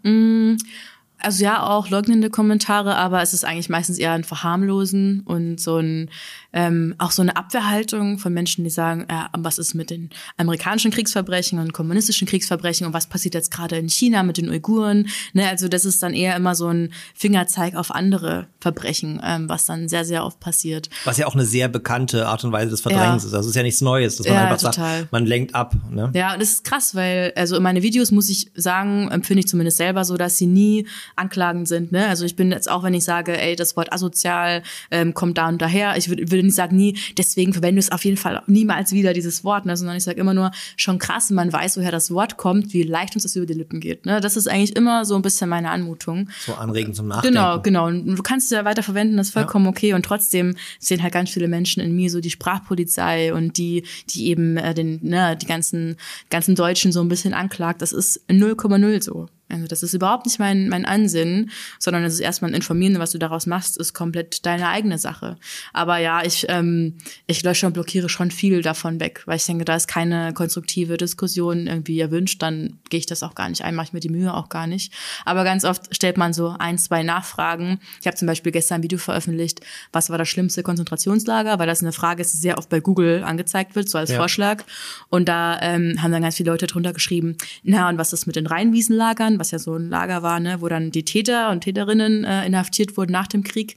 [1.23, 5.79] Also ja, auch leugnende Kommentare, aber es ist eigentlich meistens eher ein Verharmlosen und so
[5.79, 6.11] ein
[6.53, 10.91] ähm, auch so eine Abwehrhaltung von Menschen, die sagen, äh, was ist mit den amerikanischen
[10.91, 15.09] Kriegsverbrechen und kommunistischen Kriegsverbrechen und was passiert jetzt gerade in China mit den Uiguren?
[15.33, 19.65] Ne, also das ist dann eher immer so ein Fingerzeig auf andere Verbrechen, ähm, was
[19.65, 20.91] dann sehr, sehr oft passiert.
[21.05, 23.29] Was ja auch eine sehr bekannte Art und Weise des Verdrängens ja.
[23.29, 23.35] ist.
[23.35, 25.01] Also es ist ja nichts Neues, dass man ja, einfach total.
[25.01, 25.77] sagt, man lenkt ab.
[25.91, 26.11] Ne?
[26.15, 29.49] Ja, und das ist krass, weil also in meine Videos muss ich sagen, empfinde ich
[29.49, 30.87] zumindest selber so, dass sie nie
[31.17, 31.93] anklagend sind.
[31.93, 32.07] Ne?
[32.07, 35.49] Also ich bin jetzt auch, wenn ich sage, ey, das Wort asozial ähm, kommt da
[35.49, 38.43] und daher, ich würde würd nicht sagen nie, deswegen verwende ich es auf jeden Fall
[38.47, 39.77] niemals wieder, dieses Wort, ne?
[39.77, 43.15] sondern ich sage immer nur, schon krass, man weiß, woher das Wort kommt, wie leicht
[43.15, 44.07] uns das über die Lippen geht.
[44.07, 44.21] Ne?
[44.21, 46.29] Das ist eigentlich immer so ein bisschen meine Anmutung.
[46.41, 47.35] So anregend zum Nachdenken.
[47.35, 47.87] Genau, genau.
[47.87, 49.71] Und du kannst es ja weiter verwenden, das ist vollkommen ja.
[49.71, 49.95] okay.
[49.95, 54.29] Und trotzdem sehen halt ganz viele Menschen in mir so die Sprachpolizei und die, die
[54.29, 55.97] eben äh, den, ne, die ganzen,
[56.31, 57.83] ganzen Deutschen so ein bisschen anklagt.
[57.83, 59.29] Das ist 0,0 so.
[59.51, 63.13] Also das ist überhaupt nicht mein, mein Ansinnen, sondern es ist erstmal ein Informieren, was
[63.13, 65.37] du daraus machst, ist komplett deine eigene Sache.
[65.73, 69.65] Aber ja, ich, ähm, ich lösche und blockiere schon viel davon weg, weil ich denke,
[69.65, 73.75] da ist keine konstruktive Diskussion irgendwie erwünscht, dann gehe ich das auch gar nicht ein,
[73.75, 74.93] mache ich mir die Mühe auch gar nicht.
[75.25, 77.81] Aber ganz oft stellt man so ein, zwei Nachfragen.
[78.01, 79.61] Ich habe zum Beispiel gestern ein Video veröffentlicht,
[79.93, 83.25] was war das schlimmste Konzentrationslager, weil das eine Frage ist, die sehr oft bei Google
[83.25, 84.17] angezeigt wird, so als ja.
[84.17, 84.65] Vorschlag.
[85.09, 88.37] Und da ähm, haben dann ganz viele Leute drunter geschrieben, na und was ist mit
[88.37, 89.39] den Rheinwiesenlagern?
[89.41, 92.97] Was ja so ein Lager war, ne, wo dann die Täter und Täterinnen äh, inhaftiert
[92.97, 93.77] wurden nach dem Krieg.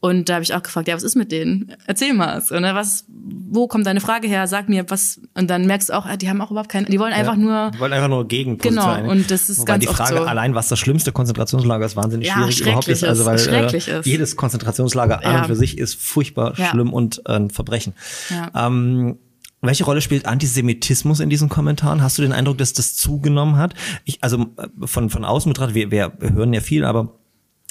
[0.00, 1.76] Und da habe ich auch gefragt, ja, was ist mit denen?
[1.86, 2.42] Erzähl mal.
[2.50, 4.48] Und, ne, was, wo kommt deine Frage her?
[4.48, 5.20] Sag mir, was.
[5.34, 7.70] Und dann merkst du auch, die haben auch überhaupt keine, die wollen einfach ja, nur.
[7.70, 9.00] Die wollen einfach nur gegen Genau.
[9.04, 10.24] Und das ist Wobei ganz die Frage so.
[10.24, 13.04] allein, was das schlimmste Konzentrationslager ist, wahnsinnig ja, schwierig überhaupt ist.
[13.04, 15.28] Also weil schrecklich äh, jedes Konzentrationslager ja.
[15.28, 17.94] an und für sich ist furchtbar schlimm und äh, ein Verbrechen.
[18.28, 18.66] Ja.
[18.66, 19.18] Ähm,
[19.62, 22.02] welche Rolle spielt Antisemitismus in diesen Kommentaren?
[22.02, 23.74] Hast du den Eindruck, dass das zugenommen hat?
[24.04, 27.14] Ich, also äh, von, von außen betrachtet, wir, wir hören ja viel, aber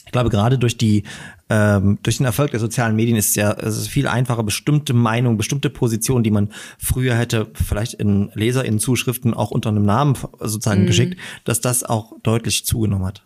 [0.06, 1.04] ich glaube, gerade durch die
[1.50, 4.94] ähm, durch den Erfolg der sozialen Medien ist es ja es ist viel einfacher, bestimmte
[4.94, 9.86] Meinungen, bestimmte Positionen, die man früher hätte vielleicht in Leser, in Zuschriften auch unter einem
[9.86, 10.88] Namen sozusagen mhm.
[10.88, 13.24] geschickt, dass das auch deutlich zugenommen hat.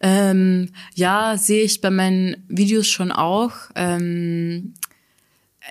[0.00, 3.52] Ähm, ja, sehe ich bei meinen Videos schon auch.
[3.74, 4.74] Ähm,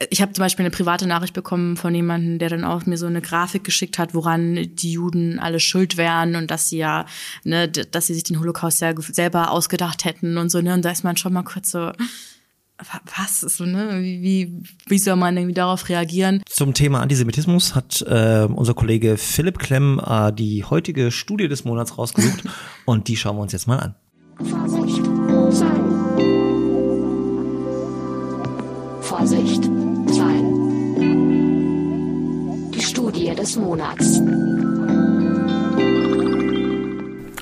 [0.09, 3.07] ich habe zum Beispiel eine private Nachricht bekommen von jemandem, der dann auch mir so
[3.07, 7.05] eine Grafik geschickt hat, woran die Juden alle schuld wären und dass sie ja,
[7.43, 10.73] ne, dass sie sich den Holocaust ja selber ausgedacht hätten und so, ne?
[10.73, 11.91] Und da ist man schon mal kurz so,
[13.17, 13.99] was so, ne?
[14.01, 16.41] Wie, wie soll man irgendwie darauf reagieren?
[16.47, 21.97] Zum Thema Antisemitismus hat äh, unser Kollege Philipp Klemm äh, die heutige Studie des Monats
[21.97, 22.43] rausgesucht
[22.85, 23.95] und die schauen wir uns jetzt mal an.
[24.39, 25.01] Vorsicht.
[29.01, 29.70] Vorsicht.
[33.21, 34.19] Studie des Monats.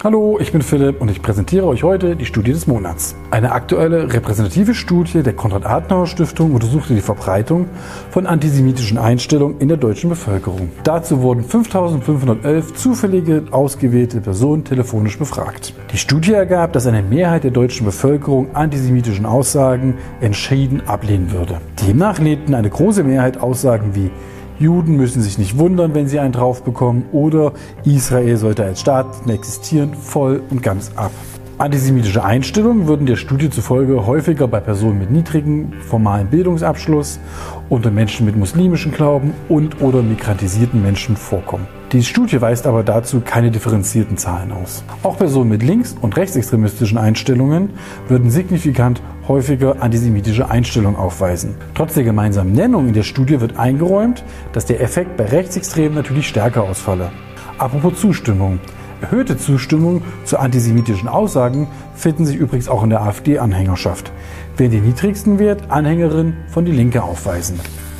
[0.03, 3.15] Hallo, ich bin Philipp und ich präsentiere euch heute die Studie des Monats.
[3.31, 7.67] Eine aktuelle repräsentative Studie der Konrad-Adenauer-Stiftung untersuchte die Verbreitung
[8.11, 10.69] von antisemitischen Einstellungen in der deutschen Bevölkerung.
[10.83, 15.73] Dazu wurden 5511 zufällige ausgewählte Personen telefonisch befragt.
[15.93, 21.61] Die Studie ergab, dass eine Mehrheit der deutschen Bevölkerung antisemitischen Aussagen entschieden ablehnen würde.
[21.81, 24.11] Demnach lehnten eine große Mehrheit Aussagen wie
[24.59, 27.53] Juden müssen sich nicht wundern, wenn sie einen drauf bekommen oder
[27.85, 31.11] Israel sollte als Staat existieren, voll und ganz ab.
[31.57, 37.19] Antisemitische Einstellungen würden der Studie zufolge häufiger bei Personen mit niedrigem formalen Bildungsabschluss,
[37.69, 41.78] unter Menschen mit muslimischem Glauben und oder migrantisierten Menschen vorkommen.
[41.91, 44.83] Die Studie weist aber dazu keine differenzierten Zahlen aus.
[45.01, 47.71] Auch Personen mit links- und rechtsextremistischen Einstellungen
[48.07, 51.55] würden signifikant häufiger antisemitische Einstellungen aufweisen.
[51.73, 54.23] Trotz der gemeinsamen Nennung in der Studie wird eingeräumt,
[54.53, 57.11] dass der Effekt bei Rechtsextremen natürlich stärker ausfalle.
[57.57, 58.59] Apropos Zustimmung.
[59.01, 64.11] Erhöhte Zustimmung zu antisemitischen Aussagen finden sich übrigens auch in der AfD-Anhängerschaft,
[64.57, 67.59] während den niedrigsten Wert Anhängerinnen von Die Linke aufweisen.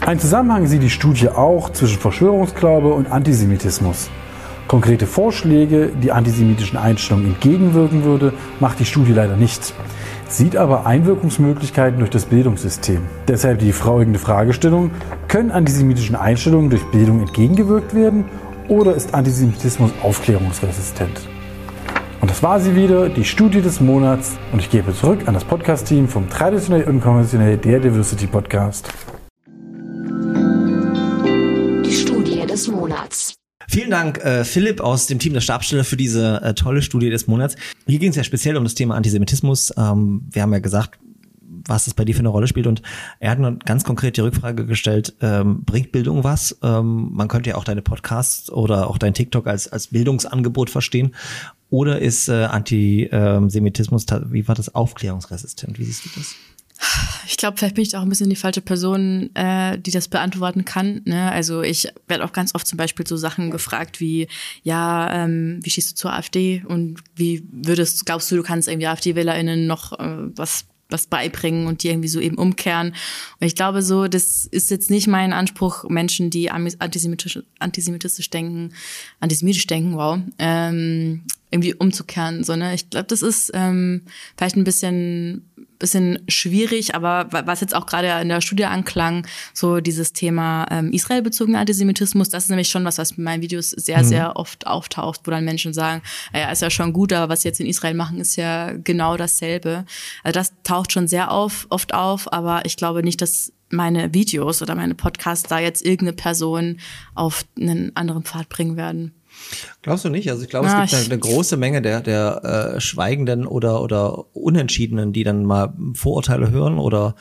[0.09, 4.09] Ein Zusammenhang sieht die Studie auch zwischen Verschwörungsglaube und Antisemitismus.
[4.67, 9.71] Konkrete Vorschläge, die antisemitischen Einstellungen entgegenwirken würde, macht die Studie leider nicht,
[10.27, 13.01] sieht aber Einwirkungsmöglichkeiten durch das Bildungssystem.
[13.27, 14.89] Deshalb die folgende Fragestellung,
[15.27, 18.25] können antisemitischen Einstellungen durch Bildung entgegengewirkt werden
[18.67, 21.21] oder ist Antisemitismus aufklärungsresistent?
[22.19, 24.39] Und das war sie wieder, die Studie des Monats.
[24.51, 28.91] Und ich gebe zurück an das Podcast-Team vom traditionell unkonventionell der Diversity Podcast.
[33.79, 37.27] Vielen Dank, äh, Philipp aus dem Team der Stabsstelle für diese äh, tolle Studie des
[37.27, 37.55] Monats.
[37.87, 39.73] Hier ging es ja speziell um das Thema Antisemitismus.
[39.77, 40.99] Ähm, wir haben ja gesagt,
[41.65, 42.67] was es bei dir für eine Rolle spielt.
[42.67, 42.81] Und
[43.21, 46.57] er hat eine ganz konkret die Rückfrage gestellt, ähm, bringt Bildung was?
[46.61, 51.15] Ähm, man könnte ja auch deine Podcasts oder auch dein TikTok als, als Bildungsangebot verstehen.
[51.69, 55.79] Oder ist äh, Antisemitismus, wie war das, aufklärungsresistent?
[55.79, 56.35] Wie siehst du das?
[57.27, 60.65] Ich glaube, vielleicht bin ich auch ein bisschen die falsche Person, äh, die das beantworten
[60.65, 61.01] kann.
[61.05, 61.31] Ne?
[61.31, 64.27] Also ich werde auch ganz oft zum Beispiel so Sachen gefragt wie,
[64.63, 68.87] ja, ähm, wie schießt du zur AfD und wie würdest, glaubst du, du kannst irgendwie
[68.87, 72.95] AfD-WählerInnen noch äh, was was beibringen und die irgendwie so eben umkehren.
[73.39, 78.73] Und ich glaube so, das ist jetzt nicht mein Anspruch, Menschen, die antisemitisch, antisemitistisch denken,
[79.19, 81.21] antisemitisch denken, wow, ähm,
[81.51, 82.43] irgendwie umzukehren.
[82.43, 82.73] So, ne?
[82.73, 84.01] Ich glaube, das ist ähm,
[84.35, 85.47] vielleicht ein bisschen
[85.79, 90.91] bisschen schwierig, aber was jetzt auch gerade in der Studie anklang, so dieses Thema ähm,
[90.91, 94.07] Israel-bezogener Antisemitismus, das ist nämlich schon was, was in meinen Videos sehr, mhm.
[94.07, 96.01] sehr oft auftaucht, wo dann Menschen sagen,
[96.33, 99.17] ja, ist ja schon gut, aber was sie jetzt in Israel machen, ist ja genau
[99.17, 99.85] dasselbe.
[100.23, 104.61] Also das taucht schon sehr auf, oft auf, aber ich glaube nicht, dass meine Videos
[104.61, 106.79] oder meine Podcasts da jetzt irgendeine Person
[107.15, 109.13] auf einen anderen Pfad bringen werden.
[109.81, 110.29] Glaubst du nicht?
[110.29, 114.25] Also ich glaube, es gibt eine, eine, große Menge der, der äh, Schweigenden oder, oder
[114.35, 117.15] Unentschiedenen, die dann mal Vorurteile hören oder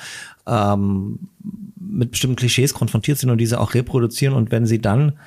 [0.46, 1.28] ähm,
[1.76, 4.34] mit bestimmten Klischees konfrontiert sind und diese auch reproduzieren.
[4.34, 5.18] Und wenn sie dann,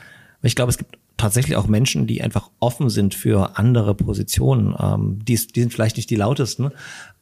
[0.41, 4.75] ich glaube, es gibt tatsächlich auch Menschen, die einfach offen sind für andere Positionen.
[4.79, 6.71] Ähm, die, die sind vielleicht nicht die lautesten.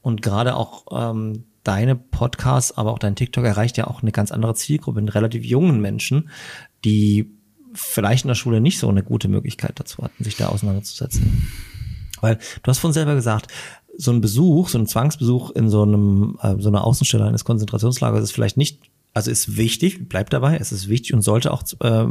[0.01, 4.31] Und gerade auch ähm, deine Podcasts, aber auch dein TikTok erreicht ja auch eine ganz
[4.31, 6.29] andere Zielgruppe, einen relativ jungen Menschen,
[6.85, 7.29] die
[7.73, 11.47] vielleicht in der Schule nicht so eine gute Möglichkeit dazu hatten, sich da auseinanderzusetzen.
[12.21, 13.47] Weil du hast von selber gesagt,
[13.97, 18.23] so ein Besuch, so ein Zwangsbesuch in so einem äh, so einer Außenstelle eines Konzentrationslagers
[18.23, 18.79] ist vielleicht nicht,
[19.13, 22.05] also ist wichtig, bleibt dabei, es ist wichtig und sollte auch äh,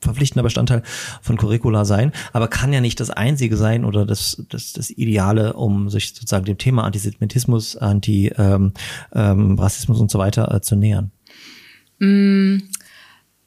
[0.00, 0.82] verpflichtender Bestandteil
[1.20, 5.54] von Curricula sein, aber kann ja nicht das einzige sein oder das das, das Ideale,
[5.54, 8.72] um sich sozusagen dem Thema Antisemitismus, Anti ähm,
[9.12, 11.10] ähm, Rassismus und so weiter äh, zu nähern.
[11.98, 12.58] Mm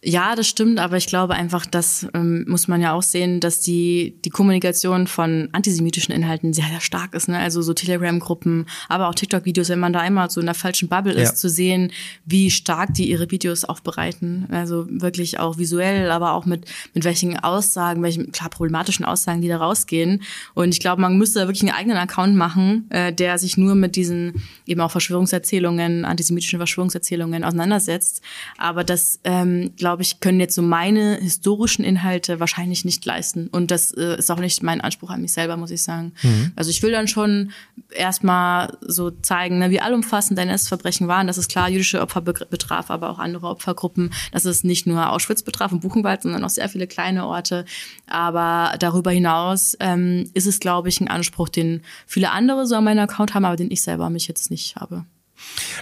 [0.05, 3.61] ja, das stimmt, aber ich glaube einfach, das ähm, muss man ja auch sehen, dass
[3.61, 7.29] die, die Kommunikation von antisemitischen Inhalten sehr, sehr stark ist.
[7.29, 7.37] Ne?
[7.39, 11.13] Also so Telegram-Gruppen, aber auch TikTok-Videos, wenn man da einmal so in der falschen Bubble
[11.13, 11.35] ist, ja.
[11.35, 11.91] zu sehen,
[12.25, 14.47] wie stark die ihre Videos aufbereiten.
[14.51, 19.47] Also wirklich auch visuell, aber auch mit, mit welchen Aussagen, welchen klar problematischen Aussagen, die
[19.47, 20.21] da rausgehen.
[20.53, 23.75] Und ich glaube, man müsste da wirklich einen eigenen Account machen, äh, der sich nur
[23.75, 28.21] mit diesen eben auch Verschwörungserzählungen, antisemitischen Verschwörungserzählungen auseinandersetzt.
[28.57, 33.47] Aber das, ähm, glaube glaube ich, können jetzt so meine historischen Inhalte wahrscheinlich nicht leisten.
[33.49, 36.13] Und das äh, ist auch nicht mein Anspruch an mich selber, muss ich sagen.
[36.23, 36.51] Mhm.
[36.55, 37.51] Also ich will dann schon
[37.91, 43.11] erstmal so zeigen, ne, wie allumfassend NS-Verbrechen waren, dass es klar jüdische Opfer betraf, aber
[43.11, 46.87] auch andere Opfergruppen, dass es nicht nur Auschwitz betraf und Buchenwald, sondern auch sehr viele
[46.87, 47.63] kleine Orte.
[48.07, 52.83] Aber darüber hinaus ähm, ist es, glaube ich, ein Anspruch, den viele andere so an
[52.83, 55.05] meinem Account haben, aber den ich selber mich jetzt nicht habe.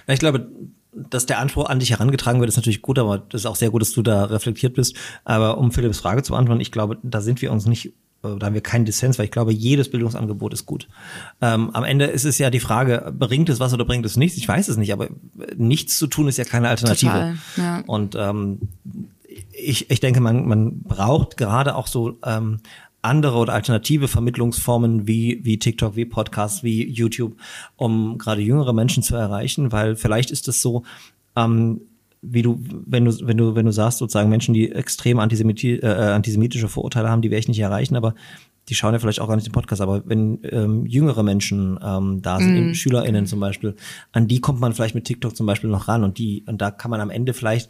[0.07, 0.51] Ich glaube,
[0.93, 3.69] dass der Anspruch an dich herangetragen wird, ist natürlich gut, aber das ist auch sehr
[3.69, 4.95] gut, dass du da reflektiert bist.
[5.23, 7.87] Aber um Philipps Frage zu beantworten, ich glaube, da sind wir uns nicht,
[8.23, 10.89] äh, da haben wir keinen Dissens, weil ich glaube, jedes Bildungsangebot ist gut.
[11.39, 14.37] Ähm, am Ende ist es ja die Frage, bringt es was oder bringt es nichts?
[14.37, 15.07] Ich weiß es nicht, aber
[15.55, 17.11] nichts zu tun ist ja keine Alternative.
[17.11, 17.83] Total, ja.
[17.87, 18.59] Und ähm,
[19.51, 22.59] ich, ich denke, man, man braucht gerade auch so ähm,
[23.01, 27.35] andere oder alternative Vermittlungsformen wie, wie TikTok, wie Podcasts, wie YouTube,
[27.75, 30.83] um gerade jüngere Menschen zu erreichen, weil vielleicht ist es so,
[31.35, 31.81] ähm,
[32.21, 35.87] wie du, wenn du, wenn du, wenn du sagst, sozusagen Menschen, die extrem antisemiti äh,
[35.87, 38.13] antisemitische Vorurteile haben, die werde ich nicht erreichen, aber
[38.69, 42.21] die schauen ja vielleicht auch gar nicht den Podcast, aber wenn ähm, jüngere Menschen ähm,
[42.21, 42.73] da sind, Mhm.
[42.75, 43.75] SchülerInnen zum Beispiel,
[44.11, 46.69] an die kommt man vielleicht mit TikTok zum Beispiel noch ran und die, und da
[46.69, 47.69] kann man am Ende vielleicht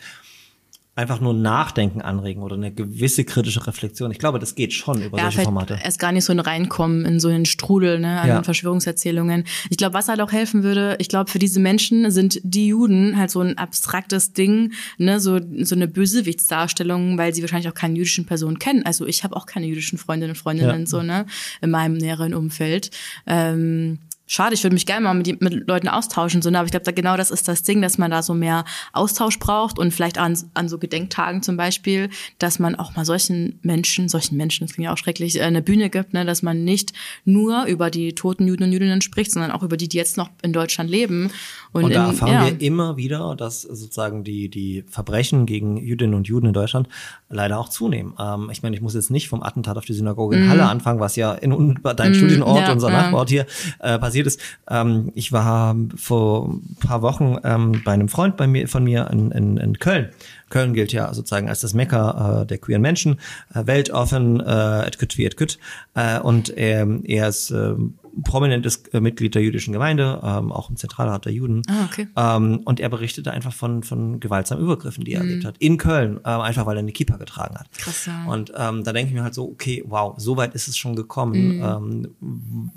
[0.94, 4.12] einfach nur Nachdenken anregen oder eine gewisse kritische Reflexion.
[4.12, 5.80] Ich glaube, das geht schon über ja, solche Formate.
[5.82, 8.44] erst gar nicht so ein Reinkommen in so einen Strudel ne, an Ja.
[8.44, 9.46] Verschwörungserzählungen.
[9.70, 13.18] Ich glaube, was halt auch helfen würde, ich glaube, für diese Menschen sind die Juden
[13.18, 17.96] halt so ein abstraktes Ding, ne, so, so eine Bösewichtsdarstellung, weil sie wahrscheinlich auch keine
[17.96, 18.86] jüdischen Personen kennen.
[18.86, 20.86] Also ich habe auch keine jüdischen Freundinnen und Freundinnen Ja.
[20.86, 21.26] so, ne,
[21.62, 22.92] in meinem näheren Umfeld.
[23.28, 24.00] Ähm,
[24.34, 26.58] Schade, ich würde mich gerne mal mit, mit Leuten austauschen, so, ne?
[26.58, 28.64] aber ich glaube, da genau das ist das Ding, dass man da so mehr
[28.94, 32.10] Austausch braucht und vielleicht an, an so Gedenktagen zum Beispiel,
[32.40, 35.62] dass man auch mal solchen Menschen, solchen Menschen, das klingt ja auch schrecklich, äh, eine
[35.62, 36.24] Bühne gibt, ne?
[36.24, 36.94] dass man nicht
[37.26, 40.30] nur über die toten Juden und Jüdinnen spricht, sondern auch über die, die jetzt noch
[40.44, 41.30] in Deutschland leben.
[41.74, 42.46] Und, Und da in, erfahren ja.
[42.46, 46.90] wir immer wieder, dass sozusagen die, die Verbrechen gegen Jüdinnen und Juden in Deutschland
[47.30, 48.14] leider auch zunehmen.
[48.20, 51.00] Ähm, ich meine, ich muss jetzt nicht vom Attentat auf die Synagoge in Halle anfangen,
[51.00, 52.64] was ja in un- dein Studienort, Mhm.
[52.66, 53.02] ja, unser ja.
[53.02, 53.46] Nachbarort hier
[53.80, 54.42] äh, passiert ist.
[54.70, 59.10] Ähm, ich war vor ein paar Wochen ähm, bei einem Freund bei mir, von mir
[59.12, 60.10] in, in, in Köln.
[60.50, 63.18] Köln gilt ja sozusagen als das Mekka äh, der queeren Menschen,
[63.54, 65.58] äh, weltoffen, äh, et kütt wie et kütt.
[65.94, 67.94] Äh, und ähm, er ist ähm,
[68.24, 71.62] prominentes äh, Mitglied der jüdischen Gemeinde, ähm, auch im Zentralrat der Juden.
[71.68, 72.08] Ah, okay.
[72.16, 75.06] Ähm, und er berichtete einfach von, von gewaltsamen Übergriffen, Mhm.
[75.06, 75.58] die er erlebt hat.
[75.60, 77.72] In Köln, ähm, einfach weil er eine Kippa getragen hat.
[77.78, 78.26] Krass, ja.
[78.26, 80.96] Und ähm, da denke ich mir halt so, okay, wow, so weit ist es schon
[80.96, 81.58] gekommen.
[81.58, 81.64] Mhm.
[81.64, 82.72] Ähm,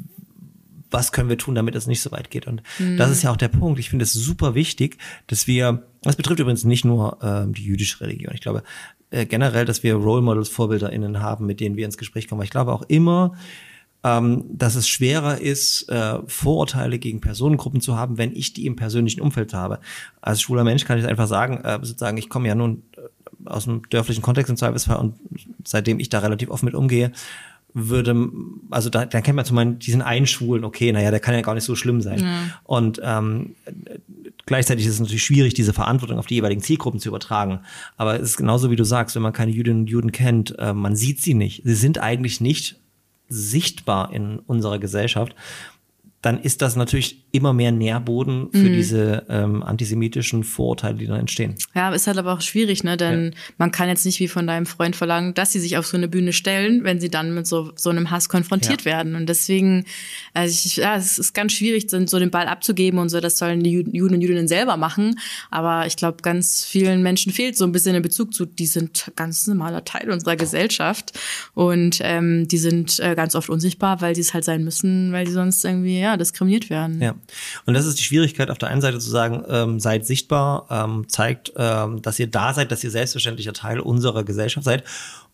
[0.90, 2.46] was können wir tun, damit es nicht so weit geht?
[2.46, 2.96] Und Mhm.
[2.96, 3.80] das ist ja auch der Punkt.
[3.80, 8.00] Ich finde es super wichtig, dass wir, das betrifft übrigens nicht nur ähm, die jüdische
[8.00, 8.32] Religion.
[8.34, 8.62] Ich glaube
[9.10, 12.38] äh, generell, dass wir Role Models, VorbilderInnen haben, mit denen wir ins Gespräch kommen.
[12.38, 13.34] Aber ich glaube auch immer,
[14.04, 18.76] ähm, dass es schwerer ist, äh, Vorurteile gegen Personengruppen zu haben, wenn ich die im
[18.76, 19.80] persönlichen Umfeld habe.
[20.20, 23.66] Als schwuler Mensch kann ich einfach sagen, äh, sozusagen, ich komme ja nun äh, aus
[23.66, 25.14] einem dörflichen Kontext im Zweifelsfall und
[25.64, 27.12] seitdem ich da relativ offen mit umgehe,
[27.76, 28.30] würde,
[28.70, 31.40] also da, da kennt man zum Beispiel diesen einen Schwulen, okay, naja, der kann ja
[31.40, 32.20] gar nicht so schlimm sein.
[32.62, 33.56] Und ähm,
[34.46, 37.60] gleichzeitig ist es natürlich schwierig, diese Verantwortung auf die jeweiligen Zielgruppen zu übertragen.
[37.96, 40.72] Aber es ist genauso, wie du sagst, wenn man keine Jüdinnen und Juden kennt, äh,
[40.72, 41.62] man sieht sie nicht.
[41.64, 42.78] Sie sind eigentlich nicht
[43.28, 45.34] sichtbar in unserer Gesellschaft,
[46.24, 51.56] dann ist das natürlich immer mehr Nährboden für diese ähm, antisemitischen Vorurteile, die dann entstehen.
[51.74, 52.96] Ja, ist halt aber auch schwierig, ne?
[52.96, 55.96] Denn man kann jetzt nicht wie von deinem Freund verlangen, dass sie sich auf so
[55.96, 58.92] eine Bühne stellen, wenn sie dann mit so, so einem Hass konfrontiert Ja.
[58.92, 59.16] werden.
[59.16, 59.84] Und deswegen,
[60.32, 63.62] also ich, ja, es ist ganz schwierig, so den Ball abzugeben und so, das sollen
[63.62, 65.18] die Ju- Juden und Jüdinnen selber machen.
[65.50, 69.12] Aber ich glaube, ganz vielen Menschen fehlt so ein bisschen der Bezug zu, die sind
[69.16, 71.12] ganz normaler Teil unserer Gesellschaft.
[71.54, 75.26] Und ähm, die sind äh, ganz oft unsichtbar, weil sie es halt sein müssen, weil
[75.26, 77.00] sie sonst irgendwie, ja, diskriminiert werden.
[77.00, 77.14] Ja.
[77.66, 81.08] Und das ist die Schwierigkeit, auf der einen Seite zu sagen, ähm, seid sichtbar, ähm,
[81.08, 84.84] zeigt, ähm, dass ihr da seid, dass ihr selbstverständlicher Teil unserer Gesellschaft seid.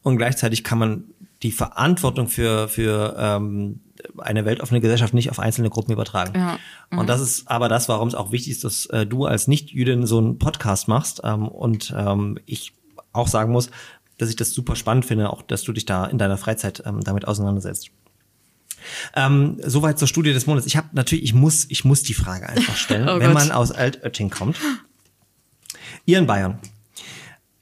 [0.02, 1.04] Und gleichzeitig kann man
[1.42, 3.80] die Verantwortung für, für ähm,
[4.18, 6.32] eine weltoffene Gesellschaft nicht auf einzelne Gruppen übertragen.
[6.34, 6.58] Ja.
[6.90, 10.06] Und das ist aber das, warum es auch wichtig ist, dass äh, du als Nicht-Jüdin
[10.06, 11.20] so einen Podcast machst.
[11.24, 12.72] Ähm, und ähm, ich
[13.12, 13.70] auch sagen muss,
[14.18, 17.00] dass ich das super spannend finde, auch dass du dich da in deiner Freizeit ähm,
[17.02, 17.90] damit auseinandersetzt.
[19.14, 20.66] Ähm, soweit zur Studie des Monats.
[20.66, 23.34] Ich habe natürlich, ich muss, ich muss die Frage einfach stellen, Oh wenn Gott.
[23.34, 24.56] man aus Altötting kommt.
[26.06, 26.58] Ihr in Bayern.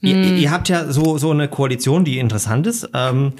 [0.01, 2.89] Ihr, ihr habt ja so, so eine Koalition, die interessant ist.
[2.93, 3.33] Ähm,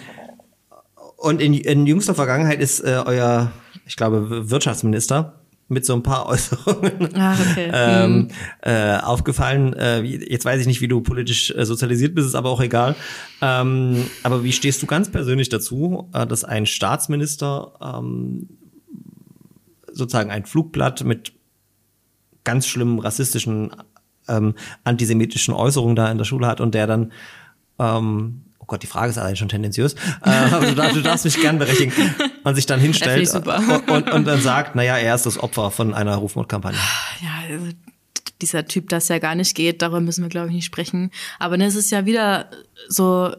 [1.17, 3.51] und in, in jüngster Vergangenheit ist äh, euer,
[3.85, 5.38] ich glaube, Wirtschaftsminister
[5.69, 7.71] mit so ein paar Äußerungen Ah, okay.
[7.73, 8.27] ähm,
[8.61, 9.73] äh, aufgefallen.
[9.73, 12.95] Äh, jetzt weiß ich nicht, wie du politisch äh, sozialisiert bist, ist aber auch egal.
[13.41, 18.49] Ähm, aber wie stehst du ganz persönlich dazu, äh, dass ein Staatsminister ähm,
[19.91, 21.33] sozusagen ein Flugblatt mit
[22.43, 23.71] ganz schlimmen rassistischen,
[24.27, 27.11] ähm, antisemitischen Äußerungen da in der Schule hat und der dann
[27.77, 29.95] ähm, Gott, die Frage ist allein schon tendenziös.
[30.23, 31.91] Äh, aber du, darfst, du darfst mich gern berechtigen.
[32.43, 35.93] Und sich dann hinstellt und, und, und dann sagt, naja, er ist das Opfer von
[35.93, 36.79] einer Rufmordkampagne.
[37.21, 37.67] ja, also
[38.41, 41.11] dieser Typ, das ja gar nicht geht, darüber müssen wir, glaube ich, nicht sprechen.
[41.39, 42.49] Aber ne, es ist ja wieder
[42.87, 43.35] so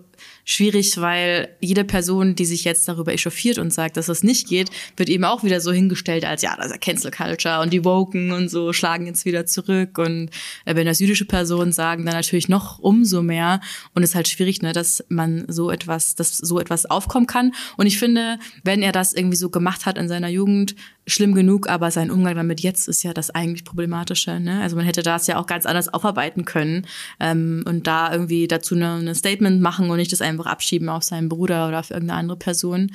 [0.50, 4.68] schwierig, weil jede Person, die sich jetzt darüber echauffiert und sagt, dass das nicht geht,
[4.96, 7.84] wird eben auch wieder so hingestellt als, ja, das ist ja Cancel Culture und die
[7.84, 10.30] Woken und so schlagen jetzt wieder zurück und
[10.64, 13.60] äh, wenn das jüdische Personen sagen, dann natürlich noch umso mehr
[13.94, 17.52] und es ist halt schwierig, ne, dass man so etwas, dass so etwas aufkommen kann
[17.76, 20.74] und ich finde, wenn er das irgendwie so gemacht hat in seiner Jugend,
[21.10, 24.38] schlimm genug, aber sein Umgang damit jetzt ist ja das eigentlich Problematische.
[24.40, 24.60] Ne?
[24.62, 26.86] Also man hätte das ja auch ganz anders aufarbeiten können
[27.18, 31.02] ähm, und da irgendwie dazu eine, eine Statement machen und nicht das einfach abschieben auf
[31.02, 32.92] seinen Bruder oder auf irgendeine andere Person.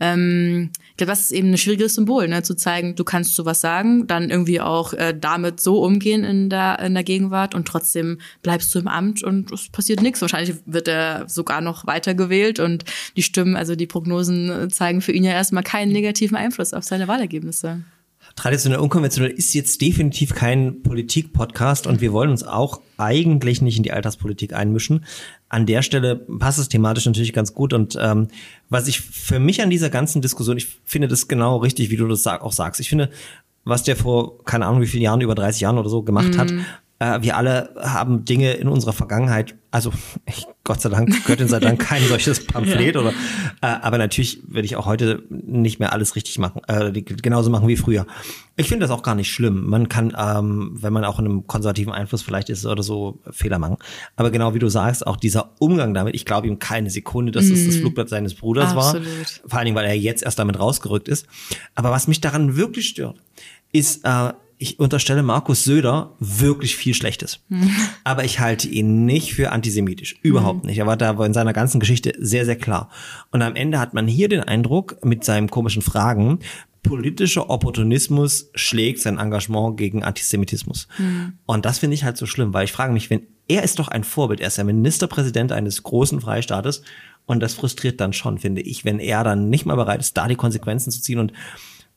[0.00, 2.42] Ähm, ich glaube, das ist eben ein schwieriges Symbol, ne?
[2.42, 6.78] zu zeigen, du kannst sowas sagen, dann irgendwie auch äh, damit so umgehen in der,
[6.80, 10.20] in der Gegenwart und trotzdem bleibst du im Amt und es passiert nichts.
[10.20, 12.84] Wahrscheinlich wird er sogar noch weiter gewählt und
[13.16, 17.08] die Stimmen, also die Prognosen zeigen für ihn ja erstmal keinen negativen Einfluss auf seine
[17.08, 17.82] Wahlergebnisse.
[18.36, 23.82] Traditionell unkonventionell ist jetzt definitiv kein Politik-Podcast und wir wollen uns auch eigentlich nicht in
[23.82, 25.04] die Alterspolitik einmischen.
[25.48, 28.28] An der Stelle passt es thematisch natürlich ganz gut und ähm,
[28.68, 32.08] was ich für mich an dieser ganzen Diskussion, ich finde das genau richtig, wie du
[32.08, 32.80] das auch sagst.
[32.80, 33.10] Ich finde,
[33.64, 36.38] was der vor keine Ahnung wie vielen Jahren, über 30 Jahren oder so gemacht mm.
[36.38, 36.52] hat,
[37.02, 39.92] wir alle haben Dinge in unserer Vergangenheit, also
[40.26, 43.00] ich, Gott sei Dank, Göttin sei Dank kein solches Pamphlet, ja.
[43.00, 47.50] oder, äh, aber natürlich würde ich auch heute nicht mehr alles richtig machen, äh, genauso
[47.50, 48.06] machen wie früher.
[48.56, 49.66] Ich finde das auch gar nicht schlimm.
[49.68, 53.58] Man kann, ähm, wenn man auch in einem konservativen Einfluss vielleicht ist oder so, Fehler
[53.58, 53.78] machen.
[54.16, 57.46] Aber genau wie du sagst, auch dieser Umgang damit, ich glaube ihm keine Sekunde, dass
[57.46, 57.52] mm.
[57.52, 57.80] es das mhm.
[57.80, 59.06] Flugblatt seines Bruders Absolut.
[59.06, 59.48] war.
[59.48, 61.26] Vor allen Dingen, weil er jetzt erst damit rausgerückt ist.
[61.74, 63.16] Aber was mich daran wirklich stört,
[63.72, 64.32] ist, äh,
[64.62, 67.40] ich unterstelle Markus Söder wirklich viel Schlechtes.
[67.48, 67.70] Mhm.
[68.04, 70.16] Aber ich halte ihn nicht für antisemitisch.
[70.22, 70.70] Überhaupt mhm.
[70.70, 70.78] nicht.
[70.78, 72.88] Er war da in seiner ganzen Geschichte sehr, sehr klar.
[73.32, 76.38] Und am Ende hat man hier den Eindruck, mit seinen komischen Fragen,
[76.84, 80.86] politischer Opportunismus schlägt sein Engagement gegen Antisemitismus.
[80.98, 81.34] Mhm.
[81.44, 83.88] Und das finde ich halt so schlimm, weil ich frage mich, wenn er ist doch
[83.88, 86.82] ein Vorbild, er ist der Ministerpräsident eines großen Freistaates
[87.26, 90.28] und das frustriert dann schon, finde ich, wenn er dann nicht mal bereit ist, da
[90.28, 91.32] die Konsequenzen zu ziehen und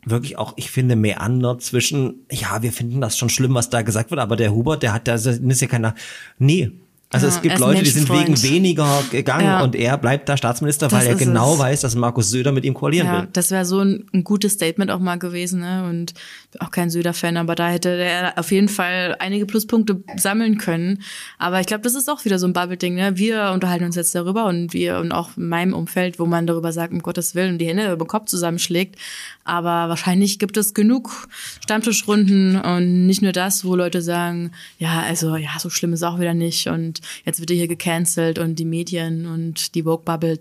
[0.06, 4.11] wirklich auch, ich finde, Meander zwischen, ja, wir finden das schon schlimm, was da gesagt
[4.11, 5.95] wird, aber der Hubert, der hat, da ist ja keiner,
[6.38, 6.72] nee,
[7.16, 9.64] also es gibt Leute, die sind wegen weniger gegangen ja.
[9.64, 11.60] und er bleibt da Staatsminister, das weil er genau es.
[11.60, 13.28] weiß, dass Markus Söder mit ihm koalieren ja, will.
[13.34, 15.88] Das wäre so ein, ein, gutes Statement auch mal gewesen, ne?
[15.90, 16.14] Und
[16.60, 21.02] auch kein Söder-Fan, aber da hätte er auf jeden Fall einige Pluspunkte sammeln können.
[21.38, 23.18] Aber ich glaube, das ist auch wieder so ein Bubble-Ding, ne?
[23.18, 26.72] Wir unterhalten uns jetzt darüber und wir und auch in meinem Umfeld, wo man darüber
[26.72, 28.96] sagt, um Gottes Willen, die Hände über den Kopf zusammenschlägt.
[29.44, 31.28] Aber wahrscheinlich gibt es genug
[31.64, 36.20] Stammtischrunden und nicht nur das, wo Leute sagen, ja, also ja, so schlimm ist auch
[36.20, 40.40] wieder nicht und jetzt wird er hier gecancelt und die Medien und die Vogue-Bubble.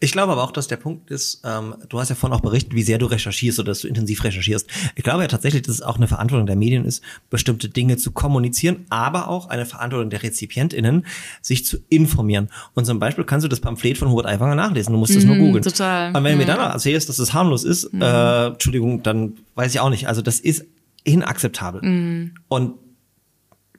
[0.00, 2.74] Ich glaube aber auch, dass der Punkt ist, ähm, du hast ja vorhin auch berichtet,
[2.74, 4.68] wie sehr du recherchierst oder dass du intensiv recherchierst.
[4.94, 8.12] Ich glaube ja tatsächlich, dass es auch eine Verantwortung der Medien ist, bestimmte Dinge zu
[8.12, 11.06] kommunizieren, aber auch eine Verantwortung der RezipientInnen,
[11.42, 12.48] sich zu informieren.
[12.74, 15.36] Und zum Beispiel kannst du das Pamphlet von Hubert Aiwanger nachlesen, du musst es nur
[15.36, 15.64] mhm, googeln.
[15.64, 16.08] Total.
[16.14, 19.34] Und wenn du mir dann erzählst, dass es das harmlos ist, mhm äh, Entschuldigung, dann
[19.54, 20.08] weiß ich auch nicht.
[20.08, 20.66] Also das ist
[21.04, 21.82] inakzeptabel.
[21.82, 22.34] Mm.
[22.48, 22.74] Und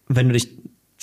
[0.07, 0.49] wenn du dich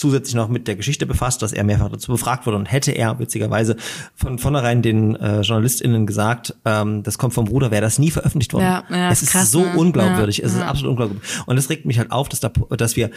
[0.02, 3.18] zusätzlich noch mit der Geschichte befasst, dass er mehrfach dazu befragt wurde und hätte er
[3.20, 3.76] witzigerweise
[4.16, 8.52] von vornherein den äh, JournalistInnen gesagt, ähm, das kommt vom Bruder, wäre das nie veröffentlicht
[8.52, 8.64] worden.
[8.64, 9.76] Ja, ja, es ist krass, so ne?
[9.76, 11.28] unglaubwürdig, ja, es ist absolut unglaubwürdig.
[11.46, 13.10] Und das regt mich halt auf, dass, da, dass wir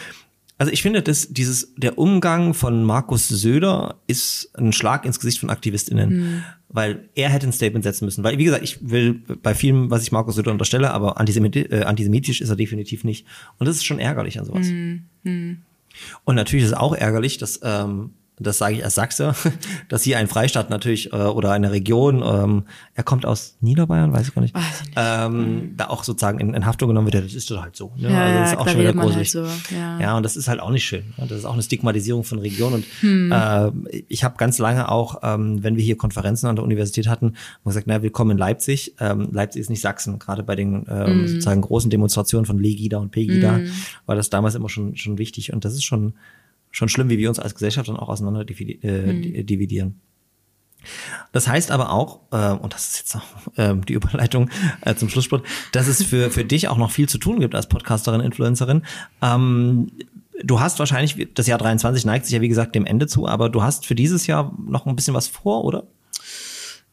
[0.57, 5.39] also ich finde, dass dieses, der Umgang von Markus Söder ist ein Schlag ins Gesicht
[5.39, 6.09] von AktivistInnen.
[6.09, 6.43] Mhm.
[6.69, 8.23] Weil er hätte ein Statement setzen müssen.
[8.23, 11.83] Weil, wie gesagt, ich will bei vielem, was ich Markus Söder unterstelle, aber antisemitisch, äh,
[11.83, 13.25] antisemitisch ist er definitiv nicht.
[13.59, 14.67] Und das ist schon ärgerlich an sowas.
[14.67, 15.03] Mhm.
[16.23, 19.35] Und natürlich ist es auch ärgerlich, dass ähm, das sage ich als Sachse,
[19.89, 22.63] dass hier ein Freistaat natürlich äh, oder eine Region, ähm,
[22.93, 24.55] er kommt aus Niederbayern, weiß ich gar nicht, nicht.
[24.95, 25.77] Ähm, mhm.
[25.77, 27.91] da auch sozusagen in, in Haftung genommen wird, das ist halt so.
[27.97, 28.11] Ne?
[28.11, 29.35] Ja, also das ist auch schon wieder gruselig.
[29.35, 29.99] Halt so, ja.
[29.99, 31.13] ja, und das ist halt auch nicht schön.
[31.17, 31.25] Ne?
[31.27, 32.75] Das ist auch eine Stigmatisierung von Regionen.
[32.75, 33.31] Und hm.
[33.31, 37.33] äh, ich habe ganz lange auch, ähm, wenn wir hier Konferenzen an der Universität hatten,
[37.63, 38.95] gesagt, na, willkommen in Leipzig.
[38.99, 41.27] Ähm, Leipzig ist nicht Sachsen, gerade bei den ähm, hm.
[41.27, 43.69] sozusagen großen Demonstrationen von Legida und Pegida hm.
[44.05, 45.53] war das damals immer schon, schon wichtig.
[45.53, 46.13] Und das ist schon
[46.75, 49.45] schon schlimm, wie wir uns als Gesellschaft dann auch auseinander äh, mhm.
[49.45, 50.01] dividieren.
[51.31, 54.49] Das heißt aber auch, äh, und das ist jetzt auch äh, die Überleitung
[54.81, 57.67] äh, zum Schlusssport, dass es für, für dich auch noch viel zu tun gibt als
[57.67, 58.83] Podcasterin, Influencerin.
[59.21, 59.91] Ähm,
[60.43, 63.49] du hast wahrscheinlich, das Jahr 23 neigt sich ja wie gesagt dem Ende zu, aber
[63.49, 65.87] du hast für dieses Jahr noch ein bisschen was vor, oder?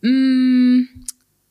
[0.01, 0.72] Mm,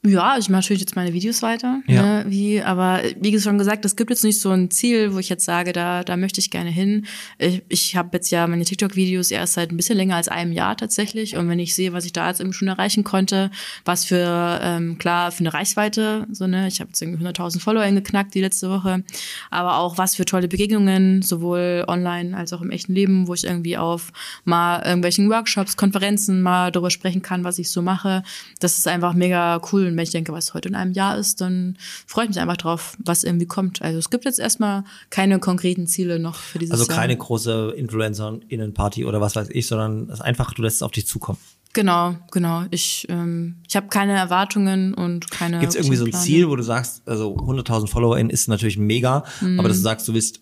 [0.04, 1.82] ja, ich mache natürlich jetzt meine Videos weiter.
[1.86, 2.02] Ja.
[2.02, 5.30] Ne, wie, aber wie schon gesagt, es gibt jetzt nicht so ein Ziel, wo ich
[5.30, 7.06] jetzt sage, da, da möchte ich gerne hin.
[7.38, 10.76] Ich, ich habe jetzt ja meine TikTok-Videos erst seit ein bisschen länger als einem Jahr
[10.76, 11.38] tatsächlich.
[11.38, 13.52] Und wenn ich sehe, was ich da jetzt eben schon erreichen konnte,
[13.86, 17.86] was für, ähm, klar, für eine Reichweite, so, ne, ich habe jetzt irgendwie 100.000 Follower
[17.92, 19.04] geknackt die letzte Woche,
[19.52, 23.44] aber auch was für tolle Begegnungen, sowohl online als auch im echten Leben, wo ich
[23.44, 24.12] irgendwie auf
[24.46, 28.24] mal irgendwelchen Workshops, Konferenzen mal darüber sprechen kann, was ich so mache.
[28.60, 31.42] Das ist einfach mega cool und wenn ich denke, was heute in einem Jahr ist,
[31.42, 33.82] dann freue ich mich einfach drauf, was irgendwie kommt.
[33.82, 36.90] Also es gibt jetzt erstmal keine konkreten Ziele noch für dieses also Jahr.
[36.92, 40.84] Also keine große Influencer-Innenparty oder was weiß ich, sondern es ist einfach, du lässt es
[40.84, 41.38] auf dich zukommen.
[41.74, 42.64] Genau, genau.
[42.72, 45.60] Ich, ähm, ich habe keine Erwartungen und keine.
[45.60, 49.24] Gibt es irgendwie so ein Ziel, wo du sagst, also 100.000 FollowerInnen ist natürlich mega,
[49.40, 49.58] mhm.
[49.58, 50.42] aber dass du sagst, du willst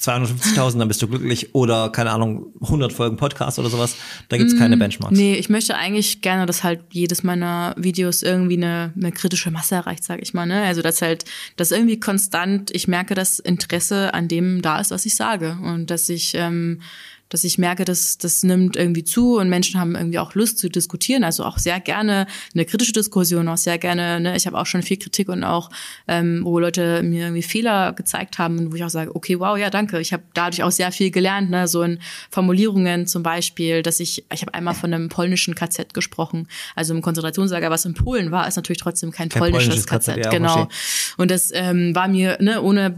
[0.00, 3.96] 250.000, dann bist du glücklich oder keine Ahnung, 100 Folgen Podcast oder sowas.
[4.28, 5.16] Da gibt's keine Benchmarks.
[5.16, 9.76] Nee, ich möchte eigentlich gerne, dass halt jedes meiner Videos irgendwie eine, eine kritische Masse
[9.76, 10.46] erreicht, sage ich mal.
[10.46, 10.62] Ne?
[10.62, 11.24] Also dass halt,
[11.56, 15.58] dass irgendwie konstant, ich merke, dass Interesse an dem da ist, was ich sage.
[15.62, 16.80] Und dass ich ähm,
[17.28, 20.68] dass ich merke, dass das nimmt irgendwie zu und Menschen haben irgendwie auch Lust zu
[20.68, 21.24] diskutieren.
[21.24, 24.20] Also auch sehr gerne eine kritische Diskussion, auch sehr gerne.
[24.20, 25.70] Ne, ich habe auch schon viel Kritik und auch,
[26.06, 29.58] ähm, wo Leute mir irgendwie Fehler gezeigt haben und wo ich auch sage, okay, wow,
[29.58, 30.00] ja, danke.
[30.00, 31.50] Ich habe dadurch auch sehr viel gelernt.
[31.50, 31.98] Ne, so in
[32.30, 37.02] Formulierungen zum Beispiel, dass ich, ich habe einmal von einem polnischen KZ gesprochen, also im
[37.02, 40.30] Konzentrationslager, was in Polen war, ist natürlich trotzdem kein, kein polnisches, polnisches KZ, KZ ja,
[40.30, 40.68] genau.
[41.16, 42.96] Und das ähm, war mir ne, ohne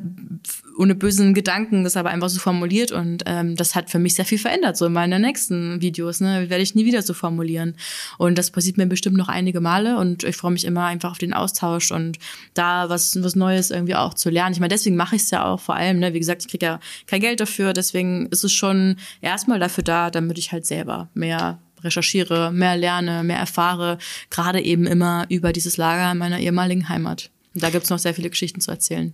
[0.79, 4.25] ohne bösen Gedanken, das aber einfach so formuliert und ähm, das hat für mich sehr
[4.25, 7.75] viel verändert, so in meinen nächsten Videos, ne, werde ich nie wieder so formulieren
[8.17, 11.19] und das passiert mir bestimmt noch einige Male und ich freue mich immer einfach auf
[11.19, 12.19] den Austausch und
[12.55, 14.53] da was, was Neues irgendwie auch zu lernen.
[14.53, 16.67] Ich meine, deswegen mache ich es ja auch vor allem, ne, wie gesagt, ich kriege
[16.67, 21.09] ja kein Geld dafür, deswegen ist es schon erstmal dafür da, damit ich halt selber
[21.15, 23.99] mehr recherchiere, mehr lerne, mehr erfahre,
[24.31, 27.31] gerade eben immer über dieses Lager in meiner ehemaligen Heimat.
[27.55, 29.13] Und da gibt's noch sehr viele Geschichten zu erzählen.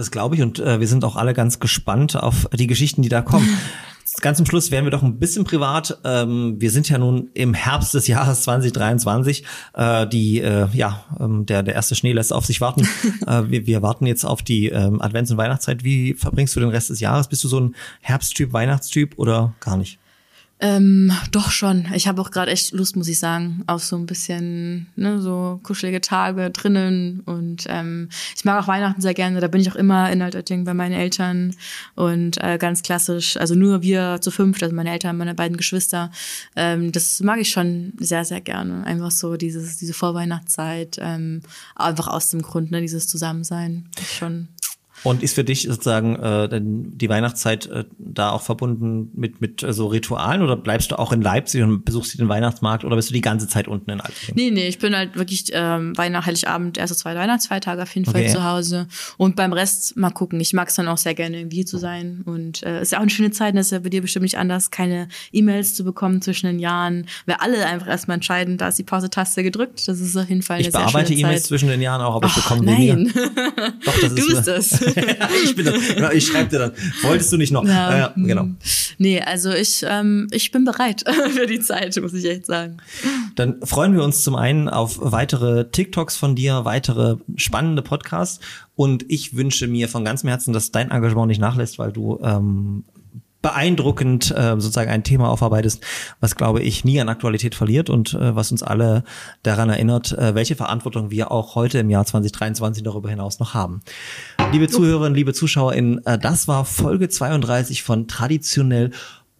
[0.00, 3.10] Das glaube ich und äh, wir sind auch alle ganz gespannt auf die Geschichten, die
[3.10, 3.46] da kommen.
[4.22, 5.98] ganz zum Schluss werden wir doch ein bisschen privat.
[6.04, 9.44] Ähm, wir sind ja nun im Herbst des Jahres 2023.
[9.74, 12.88] Äh, die, äh, ja, ähm, der, der erste Schnee lässt auf sich warten.
[13.26, 15.84] äh, wir, wir warten jetzt auf die ähm, Advents- und Weihnachtszeit.
[15.84, 17.28] Wie verbringst du den Rest des Jahres?
[17.28, 19.98] Bist du so ein Herbsttyp, Weihnachtstyp oder gar nicht?
[20.62, 21.86] Ähm, doch schon.
[21.94, 25.58] Ich habe auch gerade echt Lust, muss ich sagen, auf so ein bisschen ne, so
[25.62, 27.20] kuschelige Tage drinnen.
[27.20, 29.40] Und ähm, ich mag auch Weihnachten sehr gerne.
[29.40, 31.56] Da bin ich auch immer in Altötting bei meinen Eltern
[31.94, 33.38] und äh, ganz klassisch.
[33.38, 36.10] Also nur wir zu fünft, also meine Eltern, meine beiden Geschwister.
[36.56, 38.84] Ähm, das mag ich schon sehr, sehr gerne.
[38.84, 41.40] Einfach so dieses diese Vorweihnachtszeit, ähm,
[41.74, 43.88] einfach aus dem Grund, ne, dieses Zusammensein.
[43.98, 44.48] Ist schon
[45.04, 49.72] und ist für dich sozusagen äh, die Weihnachtszeit äh, da auch verbunden mit mit äh,
[49.72, 53.14] so Ritualen oder bleibst du auch in Leipzig und besuchst den Weihnachtsmarkt oder bist du
[53.14, 54.34] die ganze Zeit unten in Alping?
[54.34, 58.22] Nee, nee, ich bin halt wirklich ähm, Weihnacht, Heiligabend, erste zwei Weihnachtsfeiertage auf jeden Fall
[58.22, 58.32] okay.
[58.32, 60.40] zu Hause und beim Rest mal gucken.
[60.40, 63.02] Ich mag es dann auch sehr gerne irgendwie zu sein und äh, ist ja auch
[63.02, 66.22] eine schöne Zeit, das ist ja bei dir bestimmt nicht anders, keine E-Mails zu bekommen
[66.22, 67.06] zwischen den Jahren.
[67.26, 69.86] Wir alle einfach erstmal entscheiden, da ist die Pause-Taste gedrückt.
[69.88, 71.02] Das ist auf jeden Fall eine ich sehr schöne Zeit.
[71.02, 73.12] Ich bearbeite E-Mails zwischen den Jahren auch, aber ich bekomme nein.
[73.84, 74.89] Doch, das du ist bist das.
[75.44, 75.74] ich bin das.
[76.12, 76.72] Ich schreibe dir dann.
[77.02, 77.64] Wolltest du nicht noch?
[77.64, 78.48] Ja, ja genau.
[78.98, 81.04] Nee, also ich, ähm, ich bin bereit
[81.34, 82.78] für die Zeit, muss ich echt sagen.
[83.36, 88.40] Dann freuen wir uns zum einen auf weitere TikToks von dir, weitere spannende Podcasts.
[88.76, 92.84] Und ich wünsche mir von ganzem Herzen, dass dein Engagement nicht nachlässt, weil du ähm,
[93.42, 95.82] beeindruckend äh, sozusagen ein Thema aufarbeitest,
[96.20, 99.04] was glaube ich nie an Aktualität verliert und äh, was uns alle
[99.42, 103.80] daran erinnert, äh, welche Verantwortung wir auch heute im Jahr 2023 darüber hinaus noch haben.
[104.52, 108.90] Liebe Zuhörerinnen, liebe ZuschauerInnen, äh, das war Folge 32 von traditionell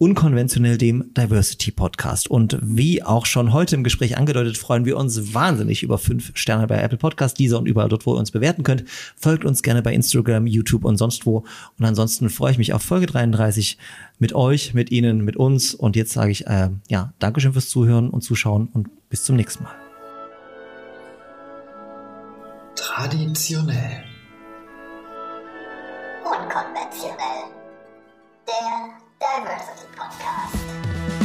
[0.01, 2.27] unkonventionell dem Diversity Podcast.
[2.27, 6.65] Und wie auch schon heute im Gespräch angedeutet, freuen wir uns wahnsinnig über fünf Sterne
[6.65, 8.83] bei Apple Podcast, dieser und überall dort, wo ihr uns bewerten könnt.
[9.15, 11.45] Folgt uns gerne bei Instagram, YouTube und sonst wo.
[11.77, 13.77] Und ansonsten freue ich mich auf Folge 33
[14.17, 15.75] mit euch, mit Ihnen, mit uns.
[15.75, 19.65] Und jetzt sage ich, äh, ja, Dankeschön fürs Zuhören und Zuschauen und bis zum nächsten
[19.65, 19.75] Mal.
[22.75, 24.03] Traditionell.
[26.23, 27.51] Unkonventionell.
[28.47, 31.20] Der Diversity Podcast.